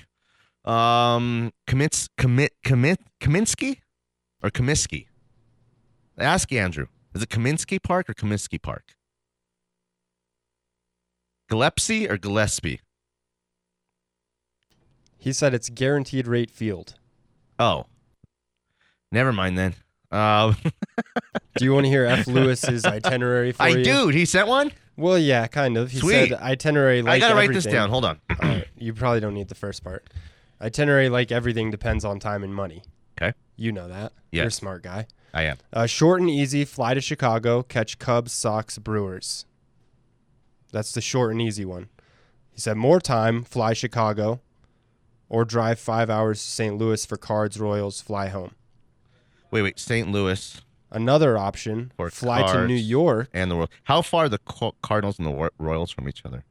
um, 0.64 1.52
Kamins- 1.68 2.08
Kamit- 2.18 2.48
Kamit- 2.64 2.98
Kaminsky 3.20 3.78
or 4.42 4.50
Comiskey. 4.50 5.06
Ask 6.18 6.52
Andrew. 6.52 6.86
Is 7.14 7.22
it 7.22 7.28
Kaminsky 7.28 7.80
Park 7.82 8.08
or 8.10 8.14
Comiskey 8.14 8.60
Park? 8.60 8.94
Gillespie 11.48 12.08
or 12.08 12.16
Gillespie? 12.16 12.80
He 15.18 15.32
said 15.32 15.54
it's 15.54 15.68
guaranteed 15.70 16.26
rate 16.26 16.50
field. 16.50 16.94
Oh, 17.58 17.86
never 19.12 19.32
mind 19.32 19.56
then. 19.56 19.74
Uh, 20.10 20.54
Do 21.56 21.64
you 21.64 21.72
want 21.72 21.84
to 21.86 21.90
hear 21.90 22.04
F. 22.04 22.26
Lewis's 22.26 22.84
itinerary 22.84 23.52
for 23.52 23.62
I 23.62 23.68
you? 23.68 23.84
do. 23.84 24.08
He 24.08 24.24
sent 24.24 24.48
one. 24.48 24.72
Well, 24.96 25.18
yeah, 25.18 25.46
kind 25.48 25.76
of. 25.76 25.90
He 25.90 25.98
Sweet. 25.98 26.28
said 26.30 26.32
itinerary 26.40 27.02
like 27.02 27.14
I 27.14 27.18
gotta 27.18 27.34
write 27.34 27.48
this 27.52 27.66
everything- 27.66 27.72
down. 27.80 27.90
Hold 27.90 28.04
on. 28.04 28.20
Right, 28.40 28.66
you 28.78 28.94
probably 28.94 29.20
don't 29.20 29.34
need 29.34 29.48
the 29.48 29.54
first 29.54 29.82
part. 29.82 30.08
Itinerary, 30.60 31.08
like 31.08 31.32
everything, 31.32 31.70
depends 31.70 32.04
on 32.04 32.20
time 32.20 32.42
and 32.44 32.54
money. 32.54 32.82
Okay. 33.20 33.32
You 33.56 33.72
know 33.72 33.88
that. 33.88 34.12
You're 34.30 34.44
a 34.44 34.46
Yes. 34.46 34.54
smart 34.56 34.82
guy. 34.82 35.06
I 35.32 35.42
am. 35.42 35.58
Uh, 35.72 35.86
short 35.86 36.20
and 36.20 36.30
easy, 36.30 36.64
fly 36.64 36.94
to 36.94 37.00
Chicago, 37.00 37.62
catch 37.64 37.98
Cubs, 37.98 38.32
Sox, 38.32 38.78
Brewers. 38.78 39.46
That's 40.72 40.92
the 40.92 41.00
short 41.00 41.32
and 41.32 41.42
easy 41.42 41.64
one. 41.64 41.88
He 42.52 42.60
said 42.60 42.76
more 42.76 43.00
time, 43.00 43.42
fly 43.42 43.72
Chicago, 43.72 44.40
or 45.28 45.44
drive 45.44 45.80
five 45.80 46.08
hours 46.08 46.40
to 46.42 46.48
St. 46.48 46.78
Louis 46.78 47.04
for 47.04 47.16
Cards, 47.16 47.58
Royals, 47.58 48.00
fly 48.00 48.28
home. 48.28 48.52
Wait, 49.50 49.62
wait. 49.62 49.78
St. 49.78 50.10
Louis 50.10 50.60
Another 50.94 51.36
option, 51.36 51.92
For 51.96 52.08
fly 52.08 52.50
to 52.52 52.66
New 52.66 52.74
York. 52.74 53.28
and 53.34 53.50
the 53.50 53.56
Royals. 53.56 53.70
How 53.84 54.00
far 54.00 54.24
are 54.24 54.28
the 54.28 54.38
Cardinals 54.82 55.18
and 55.18 55.26
the 55.26 55.50
Royals 55.58 55.90
from 55.90 56.08
each 56.08 56.24
other? 56.24 56.44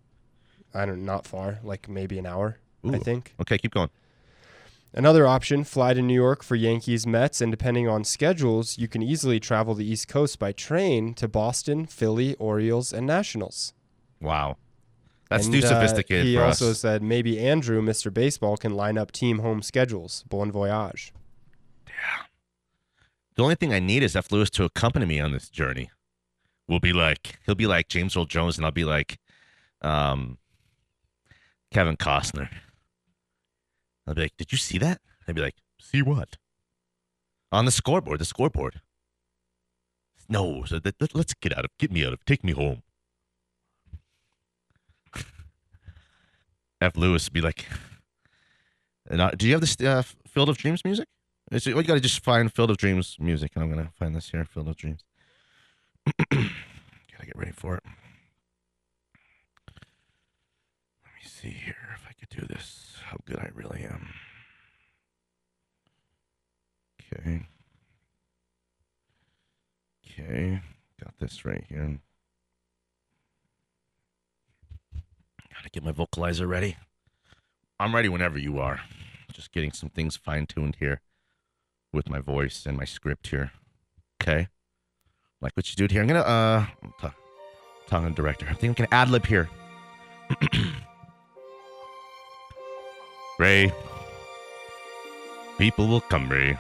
I 0.73 0.85
don't, 0.85 1.05
not 1.05 1.25
far, 1.25 1.59
like 1.63 1.87
maybe 1.87 2.19
an 2.19 2.25
hour, 2.25 2.57
I 2.87 2.97
think. 2.99 3.33
Okay, 3.39 3.57
keep 3.57 3.73
going. 3.73 3.89
Another 4.95 5.25
option, 5.25 5.63
fly 5.63 5.93
to 5.93 6.01
New 6.01 6.13
York 6.13 6.43
for 6.43 6.55
Yankees, 6.55 7.07
Mets, 7.07 7.41
and 7.41 7.51
depending 7.51 7.87
on 7.87 8.03
schedules, 8.03 8.77
you 8.77 8.87
can 8.87 9.01
easily 9.01 9.39
travel 9.39 9.73
the 9.73 9.85
East 9.85 10.07
Coast 10.07 10.37
by 10.37 10.51
train 10.51 11.13
to 11.15 11.27
Boston, 11.27 11.85
Philly, 11.87 12.35
Orioles, 12.35 12.91
and 12.93 13.07
Nationals. 13.07 13.73
Wow. 14.21 14.57
That's 15.29 15.45
And, 15.45 15.53
too 15.53 15.59
uh, 15.65 15.69
sophisticated 15.69 16.25
he 16.27 16.35
for 16.35 16.43
also 16.43 16.71
us. 16.71 16.79
said 16.81 17.01
maybe 17.01 17.39
Andrew, 17.39 17.81
Mr. 17.81 18.13
Baseball, 18.13 18.55
can 18.57 18.75
line 18.75 18.97
up 18.99 19.11
team 19.11 19.39
home 19.39 19.61
schedules. 19.63 20.23
Bon 20.29 20.51
voyage. 20.51 21.11
The 23.36 23.43
only 23.43 23.55
thing 23.55 23.73
I 23.73 23.79
need 23.79 24.03
is 24.03 24.15
F. 24.15 24.31
Lewis 24.31 24.49
to 24.51 24.63
accompany 24.63 25.05
me 25.05 25.19
on 25.19 25.31
this 25.31 25.49
journey. 25.49 25.89
We'll 26.67 26.79
be 26.79 26.93
like, 26.93 27.39
he'll 27.45 27.55
be 27.55 27.67
like 27.67 27.88
James 27.89 28.15
Earl 28.15 28.25
Jones, 28.25 28.57
and 28.57 28.65
I'll 28.65 28.71
be 28.71 28.86
like, 28.86 29.17
um, 29.81 30.38
Kevin 31.71 31.97
Costner. 31.97 32.49
I'll 34.07 34.13
be 34.13 34.21
like, 34.23 34.38
did 34.38 34.51
you 34.51 34.57
see 34.57 34.77
that? 34.77 35.01
I'd 35.27 35.36
be 35.36 35.41
like, 35.41 35.55
see 35.79 36.01
what? 36.01 36.38
On 37.51 37.65
the 37.65 37.71
scoreboard, 37.71 38.19
the 38.19 38.25
scoreboard. 38.25 38.81
No, 40.29 40.63
so 40.65 40.79
let, 40.84 40.95
us 41.01 41.34
get 41.41 41.57
out 41.57 41.65
of, 41.65 41.71
get 41.77 41.91
me 41.91 42.05
out 42.05 42.13
of, 42.13 42.23
take 42.25 42.43
me 42.43 42.53
home. 42.53 42.84
F. 46.81 46.95
Lewis 46.95 47.25
would 47.25 47.34
be 47.34 47.41
like, 47.41 47.65
do 49.38 49.47
you 49.47 49.53
have 49.53 49.61
the 49.61 49.88
uh, 49.88 50.03
Field 50.27 50.49
of 50.49 50.57
Dreams 50.57 50.86
music? 50.86 51.07
It's, 51.54 51.68
you 51.68 51.84
got 51.84 51.93
to 51.93 51.99
just 51.99 52.24
find 52.24 52.51
Field 52.51 52.72
of 52.72 52.78
Dreams 52.78 53.16
music, 53.20 53.51
I'm 53.56 53.70
gonna 53.70 53.91
find 53.99 54.16
this 54.16 54.32
here, 54.32 54.43
Field 54.43 54.70
of 54.70 54.76
Dreams. 54.76 55.04
gotta 56.32 56.49
get 57.26 57.38
ready 57.38 57.51
for 57.51 57.76
it. 57.76 57.84
Let 61.06 61.14
me 61.14 61.22
see 61.24 61.49
here 61.49 61.76
if 61.93 62.08
I 62.10 62.14
could 62.14 62.30
do 62.30 62.47
this. 62.47 62.95
How 63.06 63.18
good 63.26 63.38
I 63.38 63.49
really 63.54 63.84
am. 63.84 64.10
Okay. 67.14 67.45
Okay, 70.08 70.60
got 70.99 71.14
this 71.20 71.45
right 71.45 71.64
here. 71.70 71.99
Gotta 75.54 75.70
get 75.72 75.84
my 75.84 75.91
vocalizer 75.91 76.47
ready. 76.47 76.78
I'm 77.80 77.93
ready 77.93 78.10
whenever 78.10 78.39
you 78.39 78.58
are. 78.58 78.80
Just 79.32 79.51
getting 79.51 79.72
some 79.72 79.89
things 79.89 80.18
fine 80.18 80.47
tuned 80.47 80.78
here. 80.80 81.01
With 81.93 82.09
my 82.09 82.19
voice 82.19 82.65
and 82.65 82.75
my 82.75 82.85
script 82.85 83.27
here. 83.27 83.51
Okay? 84.21 84.47
Like 85.41 85.55
what 85.55 85.69
you 85.69 85.75
do 85.75 85.91
here. 85.91 86.01
I'm 86.01 86.07
gonna 86.07 86.21
uh 86.21 86.65
t- 87.01 87.07
tongue 87.87 88.05
and 88.05 88.15
director. 88.15 88.47
I 88.49 88.53
think 88.53 88.79
I'm 88.79 88.85
gonna 88.85 89.01
ad 89.01 89.09
lib 89.09 89.25
here. 89.25 89.49
Ray. 93.39 93.71
People 95.57 95.87
will 95.87 96.01
come, 96.01 96.29
Ray. 96.29 96.57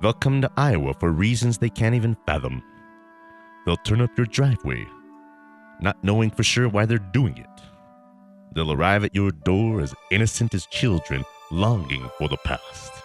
They'll 0.00 0.12
come 0.14 0.40
to 0.40 0.50
Iowa 0.56 0.94
for 0.94 1.10
reasons 1.10 1.58
they 1.58 1.68
can't 1.68 1.94
even 1.94 2.16
fathom. 2.26 2.62
They'll 3.66 3.76
turn 3.76 4.00
up 4.00 4.16
your 4.16 4.26
driveway, 4.26 4.86
not 5.80 6.02
knowing 6.02 6.30
for 6.30 6.42
sure 6.42 6.68
why 6.68 6.86
they're 6.86 6.98
doing 6.98 7.36
it. 7.36 7.46
They'll 8.54 8.72
arrive 8.72 9.04
at 9.04 9.14
your 9.14 9.30
door 9.30 9.80
as 9.80 9.94
innocent 10.10 10.54
as 10.54 10.66
children 10.66 11.24
longing 11.50 12.08
for 12.18 12.28
the 12.28 12.38
past. 12.38 12.99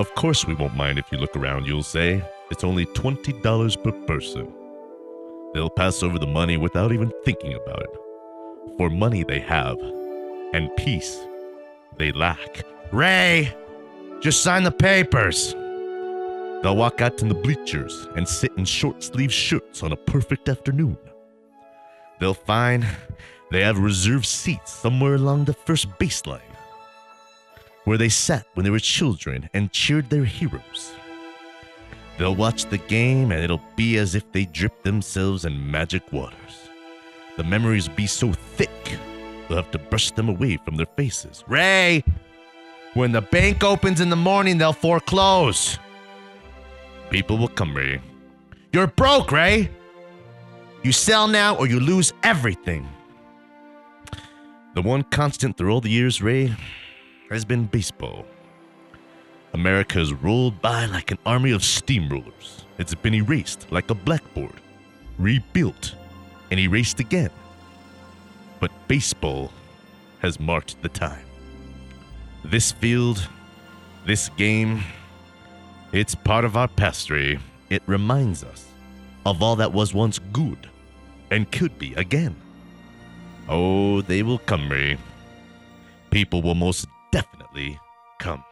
Of 0.00 0.14
course, 0.14 0.46
we 0.46 0.54
won't 0.54 0.74
mind 0.74 0.98
if 0.98 1.12
you 1.12 1.18
look 1.18 1.36
around, 1.36 1.66
you'll 1.66 1.82
say. 1.82 2.24
It's 2.50 2.64
only 2.64 2.86
$20 2.86 3.84
per 3.84 3.92
person. 4.06 4.50
They'll 5.52 5.68
pass 5.68 6.02
over 6.02 6.18
the 6.18 6.26
money 6.26 6.56
without 6.56 6.90
even 6.90 7.12
thinking 7.22 7.52
about 7.52 7.82
it. 7.82 7.90
For 8.78 8.88
money 8.88 9.24
they 9.24 9.40
have, 9.40 9.76
and 10.54 10.74
peace 10.78 11.20
they 11.98 12.12
lack. 12.12 12.62
Ray, 12.92 13.54
just 14.22 14.42
sign 14.42 14.62
the 14.62 14.72
papers. 14.72 15.52
They'll 16.62 16.76
walk 16.76 17.02
out 17.02 17.18
to 17.18 17.26
the 17.26 17.34
bleachers 17.34 18.08
and 18.16 18.26
sit 18.26 18.52
in 18.56 18.64
short 18.64 19.02
sleeved 19.02 19.34
shirts 19.34 19.82
on 19.82 19.92
a 19.92 19.96
perfect 19.96 20.48
afternoon. 20.48 20.96
They'll 22.20 22.32
find 22.32 22.86
they 23.50 23.60
have 23.60 23.78
reserved 23.78 24.24
seats 24.24 24.72
somewhere 24.72 25.16
along 25.16 25.44
the 25.44 25.52
first 25.52 25.90
baseline, 25.98 26.49
where 27.84 27.98
they 27.98 28.08
sat 28.08 28.46
when 28.54 28.64
they 28.64 28.70
were 28.70 28.78
children 28.78 29.48
and 29.54 29.72
cheered 29.72 30.10
their 30.10 30.24
heroes. 30.24 30.92
They'll 32.18 32.36
watch 32.36 32.66
the 32.66 32.78
game 32.78 33.32
and 33.32 33.42
it'll 33.42 33.62
be 33.76 33.96
as 33.96 34.14
if 34.14 34.30
they 34.32 34.44
dripped 34.44 34.84
themselves 34.84 35.44
in 35.44 35.70
magic 35.70 36.12
waters. 36.12 36.68
The 37.36 37.44
memories 37.44 37.88
be 37.88 38.06
so 38.06 38.32
thick, 38.32 38.98
they'll 39.48 39.56
have 39.56 39.70
to 39.70 39.78
brush 39.78 40.10
them 40.10 40.28
away 40.28 40.58
from 40.58 40.76
their 40.76 40.86
faces. 40.96 41.42
Ray! 41.48 42.04
When 42.94 43.12
the 43.12 43.22
bank 43.22 43.64
opens 43.64 44.00
in 44.00 44.10
the 44.10 44.16
morning, 44.16 44.58
they'll 44.58 44.72
foreclose. 44.72 45.78
People 47.08 47.38
will 47.38 47.48
come, 47.48 47.74
Ray. 47.74 48.00
You're 48.72 48.88
broke, 48.88 49.32
Ray! 49.32 49.70
You 50.82 50.92
sell 50.92 51.28
now 51.28 51.56
or 51.56 51.66
you 51.66 51.80
lose 51.80 52.12
everything. 52.22 52.88
The 54.74 54.82
one 54.82 55.02
constant 55.04 55.56
through 55.56 55.72
all 55.72 55.80
the 55.80 55.90
years, 55.90 56.22
Ray, 56.22 56.54
has 57.30 57.44
been 57.44 57.64
baseball. 57.66 58.26
America 59.54 59.98
has 59.98 60.12
rolled 60.12 60.60
by 60.60 60.86
like 60.86 61.10
an 61.10 61.18
army 61.24 61.52
of 61.52 61.62
steamrollers. 61.62 62.62
It's 62.78 62.94
been 62.94 63.14
erased 63.14 63.70
like 63.70 63.90
a 63.90 63.94
blackboard, 63.94 64.54
rebuilt, 65.18 65.94
and 66.50 66.58
erased 66.58 67.00
again. 67.00 67.30
But 68.58 68.70
baseball 68.88 69.52
has 70.20 70.40
marked 70.40 70.80
the 70.82 70.88
time. 70.88 71.24
This 72.44 72.72
field, 72.72 73.28
this 74.06 74.28
game, 74.30 74.82
it's 75.92 76.14
part 76.14 76.44
of 76.44 76.56
our 76.56 76.68
past, 76.68 77.10
Ray. 77.10 77.38
It 77.70 77.82
reminds 77.86 78.42
us 78.44 78.66
of 79.24 79.42
all 79.42 79.56
that 79.56 79.72
was 79.72 79.94
once 79.94 80.18
good 80.32 80.68
and 81.30 81.50
could 81.50 81.78
be 81.78 81.94
again. 81.94 82.34
Oh, 83.48 84.00
they 84.02 84.22
will 84.22 84.38
come, 84.38 84.70
Ray. 84.70 84.96
People 86.10 86.42
will 86.42 86.54
most 86.54 86.86
definitely 87.12 87.78
come. 88.18 88.44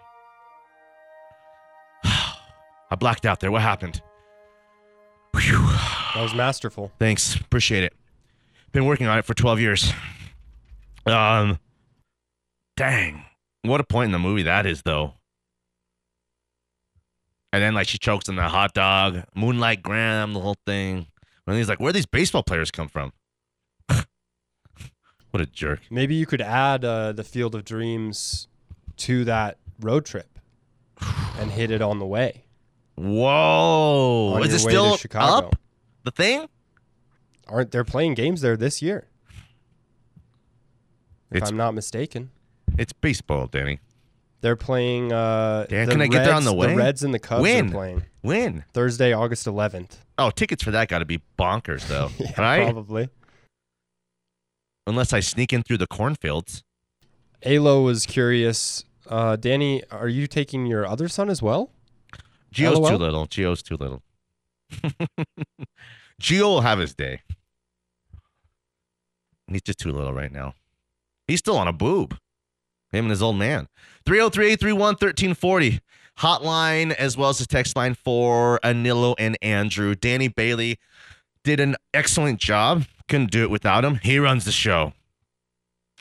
I 2.05 2.97
blacked 2.99 3.27
out 3.27 3.41
there. 3.41 3.51
What 3.51 3.63
happened? 3.63 4.03
Whew. 5.35 5.67
That 6.15 6.23
was 6.23 6.35
masterful. 6.35 6.93
Thanks. 6.99 7.37
Appreciate 7.37 7.85
it. 7.85 7.95
Been 8.73 8.87
working 8.87 9.07
on 9.07 9.19
it 9.19 9.25
for 9.25 9.35
12 9.35 9.61
years. 9.61 9.93
Um, 11.07 11.59
dang. 12.77 13.25
What 13.63 13.81
a 13.81 13.85
point 13.85 14.07
in 14.07 14.13
the 14.13 14.19
movie 14.19 14.43
that 14.43 14.67
is, 14.67 14.83
though. 14.83 15.15
And 17.53 17.63
then, 17.63 17.75
like, 17.75 17.89
she 17.89 17.99
chokes 17.99 18.29
on 18.29 18.37
the 18.37 18.43
hot 18.43 18.75
dog, 18.75 19.25
Moonlight 19.35 19.83
Graham, 19.83 20.35
the 20.35 20.41
whole 20.41 20.57
thing. 20.67 21.07
And 21.47 21.57
he's 21.57 21.69
like, 21.69 21.81
where 21.81 21.93
do 21.93 21.97
these 21.97 22.05
baseball 22.05 22.43
players 22.43 22.71
come 22.71 22.89
from? 22.89 23.13
what 23.89 25.41
a 25.41 25.47
jerk. 25.47 25.81
Maybe 25.91 26.15
you 26.15 26.27
could 26.27 26.43
add 26.43 26.85
uh, 26.85 27.13
the 27.13 27.25
Field 27.25 27.55
of 27.55 27.65
Dreams 27.65 28.48
to 28.99 29.25
that 29.25 29.59
road 29.81 30.05
trip 30.05 30.39
and 31.39 31.51
hit 31.51 31.71
it 31.71 31.83
on 31.83 31.99
the 31.99 32.07
way. 32.07 32.45
Whoa. 32.97 34.35
On 34.35 34.45
is 34.45 34.53
it 34.53 34.59
still 34.59 34.99
up? 35.15 35.57
The 36.05 36.11
thing? 36.11 36.49
Aren't 37.49 37.71
they 37.71 37.83
playing 37.85 38.15
games 38.15 38.41
there 38.41 38.57
this 38.57 38.83
year? 38.83 39.07
If 41.31 41.43
It's, 41.43 41.51
I'm 41.51 41.57
not 41.57 41.75
mistaken. 41.75 42.31
it's 42.79 42.93
baseball, 42.93 43.47
Danny. 43.47 43.81
They're 44.41 44.57
playing. 44.57 45.13
Uh, 45.13 45.67
Dan, 45.69 45.87
the 45.87 45.93
can 45.93 46.03
I 46.03 46.07
get 46.07 46.25
there 46.25 46.33
on 46.35 46.37
Reds- 46.37 46.47
the 46.47 46.53
way? 46.55 46.67
The 46.69 46.77
Reds 46.77 47.03
and 47.03 47.13
the 47.13 47.19
Cubs 47.19 47.43
When? 47.43 47.69
are 47.69 47.73
playing 47.73 48.03
Win. 48.23 48.65
Thursday, 48.73 49.13
August 49.13 49.47
11th. 49.47 49.99
Oh, 50.17 50.31
tickets 50.31 50.63
for 50.63 50.71
that 50.71 50.89
got 50.89 51.01
to 51.01 51.05
be 51.05 51.21
bonkers, 51.39 51.87
though. 51.89 52.11
Yeah, 52.19 52.41
right? 52.41 52.65
probably. 52.65 53.09
Unless 54.87 55.13
I 55.13 55.21
sneak 55.21 55.53
in 55.53 55.63
through 55.63 55.79
the 55.79 55.87
cornfields. 55.87 56.63
Alo 57.45 57.83
was 57.83 58.07
curious. 58.07 58.85
Uh, 59.09 59.37
Danny, 59.37 59.83
are 59.91 60.09
you 60.09 60.27
taking 60.27 60.67
your 60.67 60.87
other 60.87 61.09
son 61.09 61.31
as 61.31 61.43
well? 61.43 61.71
Gio's 62.53 62.89
too 62.89 62.97
little. 62.97 63.27
Gio's 63.27 63.63
too 63.63 63.77
little. 63.77 64.03
Gio 66.21 66.43
will 66.43 66.61
have 66.61 66.79
his 66.79 66.95
day. 66.95 67.23
He's 69.51 69.63
just 69.63 69.79
too 69.79 69.93
little 69.93 70.13
right 70.13 70.33
now. 70.33 70.55
He's 71.27 71.39
still 71.39 71.57
on 71.57 71.69
a 71.69 71.73
boob. 71.73 72.19
Him 72.93 73.05
and 73.07 73.11
his 73.11 73.23
old 73.23 73.37
man. 73.37 73.69
303 74.07 74.47
831 74.47 74.81
1340. 74.95 75.81
Hotline 76.19 76.93
as 76.93 77.17
well 77.17 77.31
as 77.31 77.39
the 77.39 77.47
text 77.47 77.77
line 77.77 77.95
for 77.95 78.59
Anilo 78.65 79.15
and 79.19 79.39
Andrew. 79.41 79.95
Danny 79.95 80.29
Bailey 80.29 80.79
did 81.45 81.61
an 81.61 81.77
excellent 81.95 82.41
job. 82.41 82.85
Couldn't 83.09 83.31
do 83.31 83.43
it 83.43 83.51
without 83.51 83.85
him. 83.85 83.97
He 83.97 84.19
runs 84.19 84.45
the 84.45 84.53
show. 84.53 84.93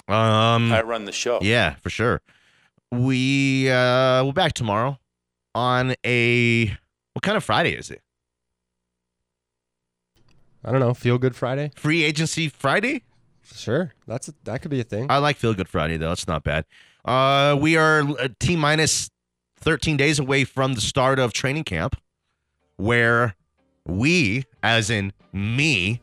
Um, 0.07 0.71
I 0.71 0.81
run 0.83 1.05
the 1.05 1.11
show. 1.11 1.39
yeah, 1.41 1.75
for 1.75 1.89
sure. 1.89 2.21
We 2.91 3.69
uh 3.69 4.23
we're 4.23 4.31
back 4.31 4.53
tomorrow 4.53 4.97
on 5.53 5.95
a 6.05 6.67
what 7.13 7.21
kind 7.21 7.35
of 7.35 7.43
Friday 7.43 7.73
is 7.73 7.91
it? 7.91 8.01
I 10.63 10.71
don't 10.71 10.79
know. 10.79 10.93
Feel 10.93 11.17
Good 11.17 11.35
Friday? 11.35 11.71
Free 11.75 12.03
agency 12.03 12.49
Friday? 12.49 13.03
Sure. 13.53 13.93
That's 14.07 14.27
a, 14.29 14.33
that 14.43 14.61
could 14.61 14.71
be 14.71 14.79
a 14.79 14.83
thing. 14.83 15.07
I 15.09 15.17
like 15.17 15.37
Feel 15.37 15.53
Good 15.53 15.69
Friday 15.69 15.97
though. 15.97 16.11
It's 16.11 16.27
not 16.27 16.43
bad. 16.43 16.65
Uh 17.03 17.57
we 17.59 17.75
are 17.75 18.01
uh, 18.19 18.29
T 18.39 18.55
minus 18.55 19.09
13 19.59 19.97
days 19.97 20.19
away 20.19 20.45
from 20.45 20.73
the 20.73 20.81
start 20.81 21.19
of 21.19 21.33
training 21.33 21.63
camp 21.65 21.95
where 22.77 23.35
we 23.85 24.45
as 24.63 24.89
in 24.89 25.11
me 25.33 26.01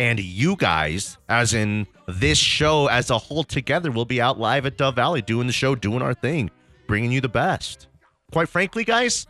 and 0.00 0.18
you 0.18 0.56
guys 0.56 1.18
as 1.28 1.52
in 1.52 1.86
this 2.08 2.38
show 2.38 2.86
as 2.86 3.10
a 3.10 3.18
whole 3.18 3.44
together 3.44 3.90
will 3.92 4.06
be 4.06 4.18
out 4.18 4.40
live 4.40 4.64
at 4.64 4.78
Dove 4.78 4.96
Valley 4.96 5.20
doing 5.20 5.46
the 5.46 5.52
show, 5.52 5.74
doing 5.74 6.00
our 6.00 6.14
thing, 6.14 6.50
bringing 6.86 7.12
you 7.12 7.20
the 7.20 7.28
best. 7.28 7.86
Quite 8.32 8.48
frankly, 8.48 8.82
guys, 8.82 9.26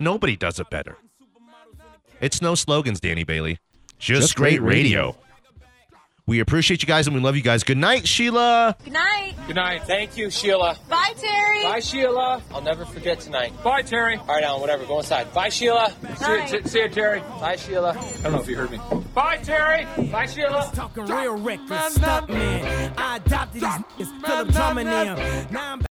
nobody 0.00 0.36
does 0.36 0.58
it 0.58 0.70
better. 0.70 0.96
It's 2.18 2.40
no 2.40 2.54
slogans, 2.54 2.98
Danny 2.98 3.24
Bailey. 3.24 3.58
Just, 3.98 4.22
Just 4.22 4.36
great, 4.36 4.60
great 4.60 4.76
radio. 4.76 5.06
radio. 5.08 5.16
We 6.28 6.40
appreciate 6.40 6.82
you 6.82 6.86
guys 6.86 7.06
and 7.06 7.16
we 7.16 7.22
love 7.22 7.36
you 7.36 7.42
guys. 7.42 7.64
Good 7.64 7.78
night, 7.78 8.06
Sheila. 8.06 8.76
Good 8.84 8.92
night. 8.92 9.32
Good 9.46 9.56
night. 9.56 9.84
Thank 9.84 10.18
you, 10.18 10.28
Sheila. 10.28 10.76
Bye, 10.86 11.14
Terry. 11.16 11.62
Bye, 11.62 11.80
Sheila. 11.80 12.42
I'll 12.52 12.60
never 12.60 12.84
forget 12.84 13.18
tonight. 13.20 13.50
Bye, 13.64 13.80
Terry. 13.80 14.18
All 14.18 14.26
right, 14.26 14.44
Alan, 14.44 14.60
whatever. 14.60 14.84
Go 14.84 14.98
inside. 14.98 15.32
Bye, 15.32 15.48
Sheila. 15.48 15.90
See 16.18 16.32
you, 16.32 16.48
see- 16.48 16.68
see 16.68 16.78
you, 16.82 16.88
Terry. 16.90 17.20
Bye, 17.40 17.56
Sheila. 17.56 17.92
I 17.98 18.22
don't 18.24 18.32
know 18.32 18.40
if 18.42 18.46
you 18.46 18.56
heard 18.56 18.70
me. 18.70 18.78
Bye, 19.14 19.38
Terry. 19.38 19.86
Bye, 20.12 20.26
Sheila. 20.26 20.70
Talking 20.74 21.06
real 21.06 21.38
reckless 21.38 21.94
stuff, 21.94 22.28
man. 22.28 22.92
I 22.98 23.16
adopted 23.16 23.62
these 23.62 23.70
niggas, 23.70 24.26
Philip 24.26 24.48
Drummond 24.48 24.86
them. 24.90 25.46
Now 25.50 25.72
I'm 25.72 25.80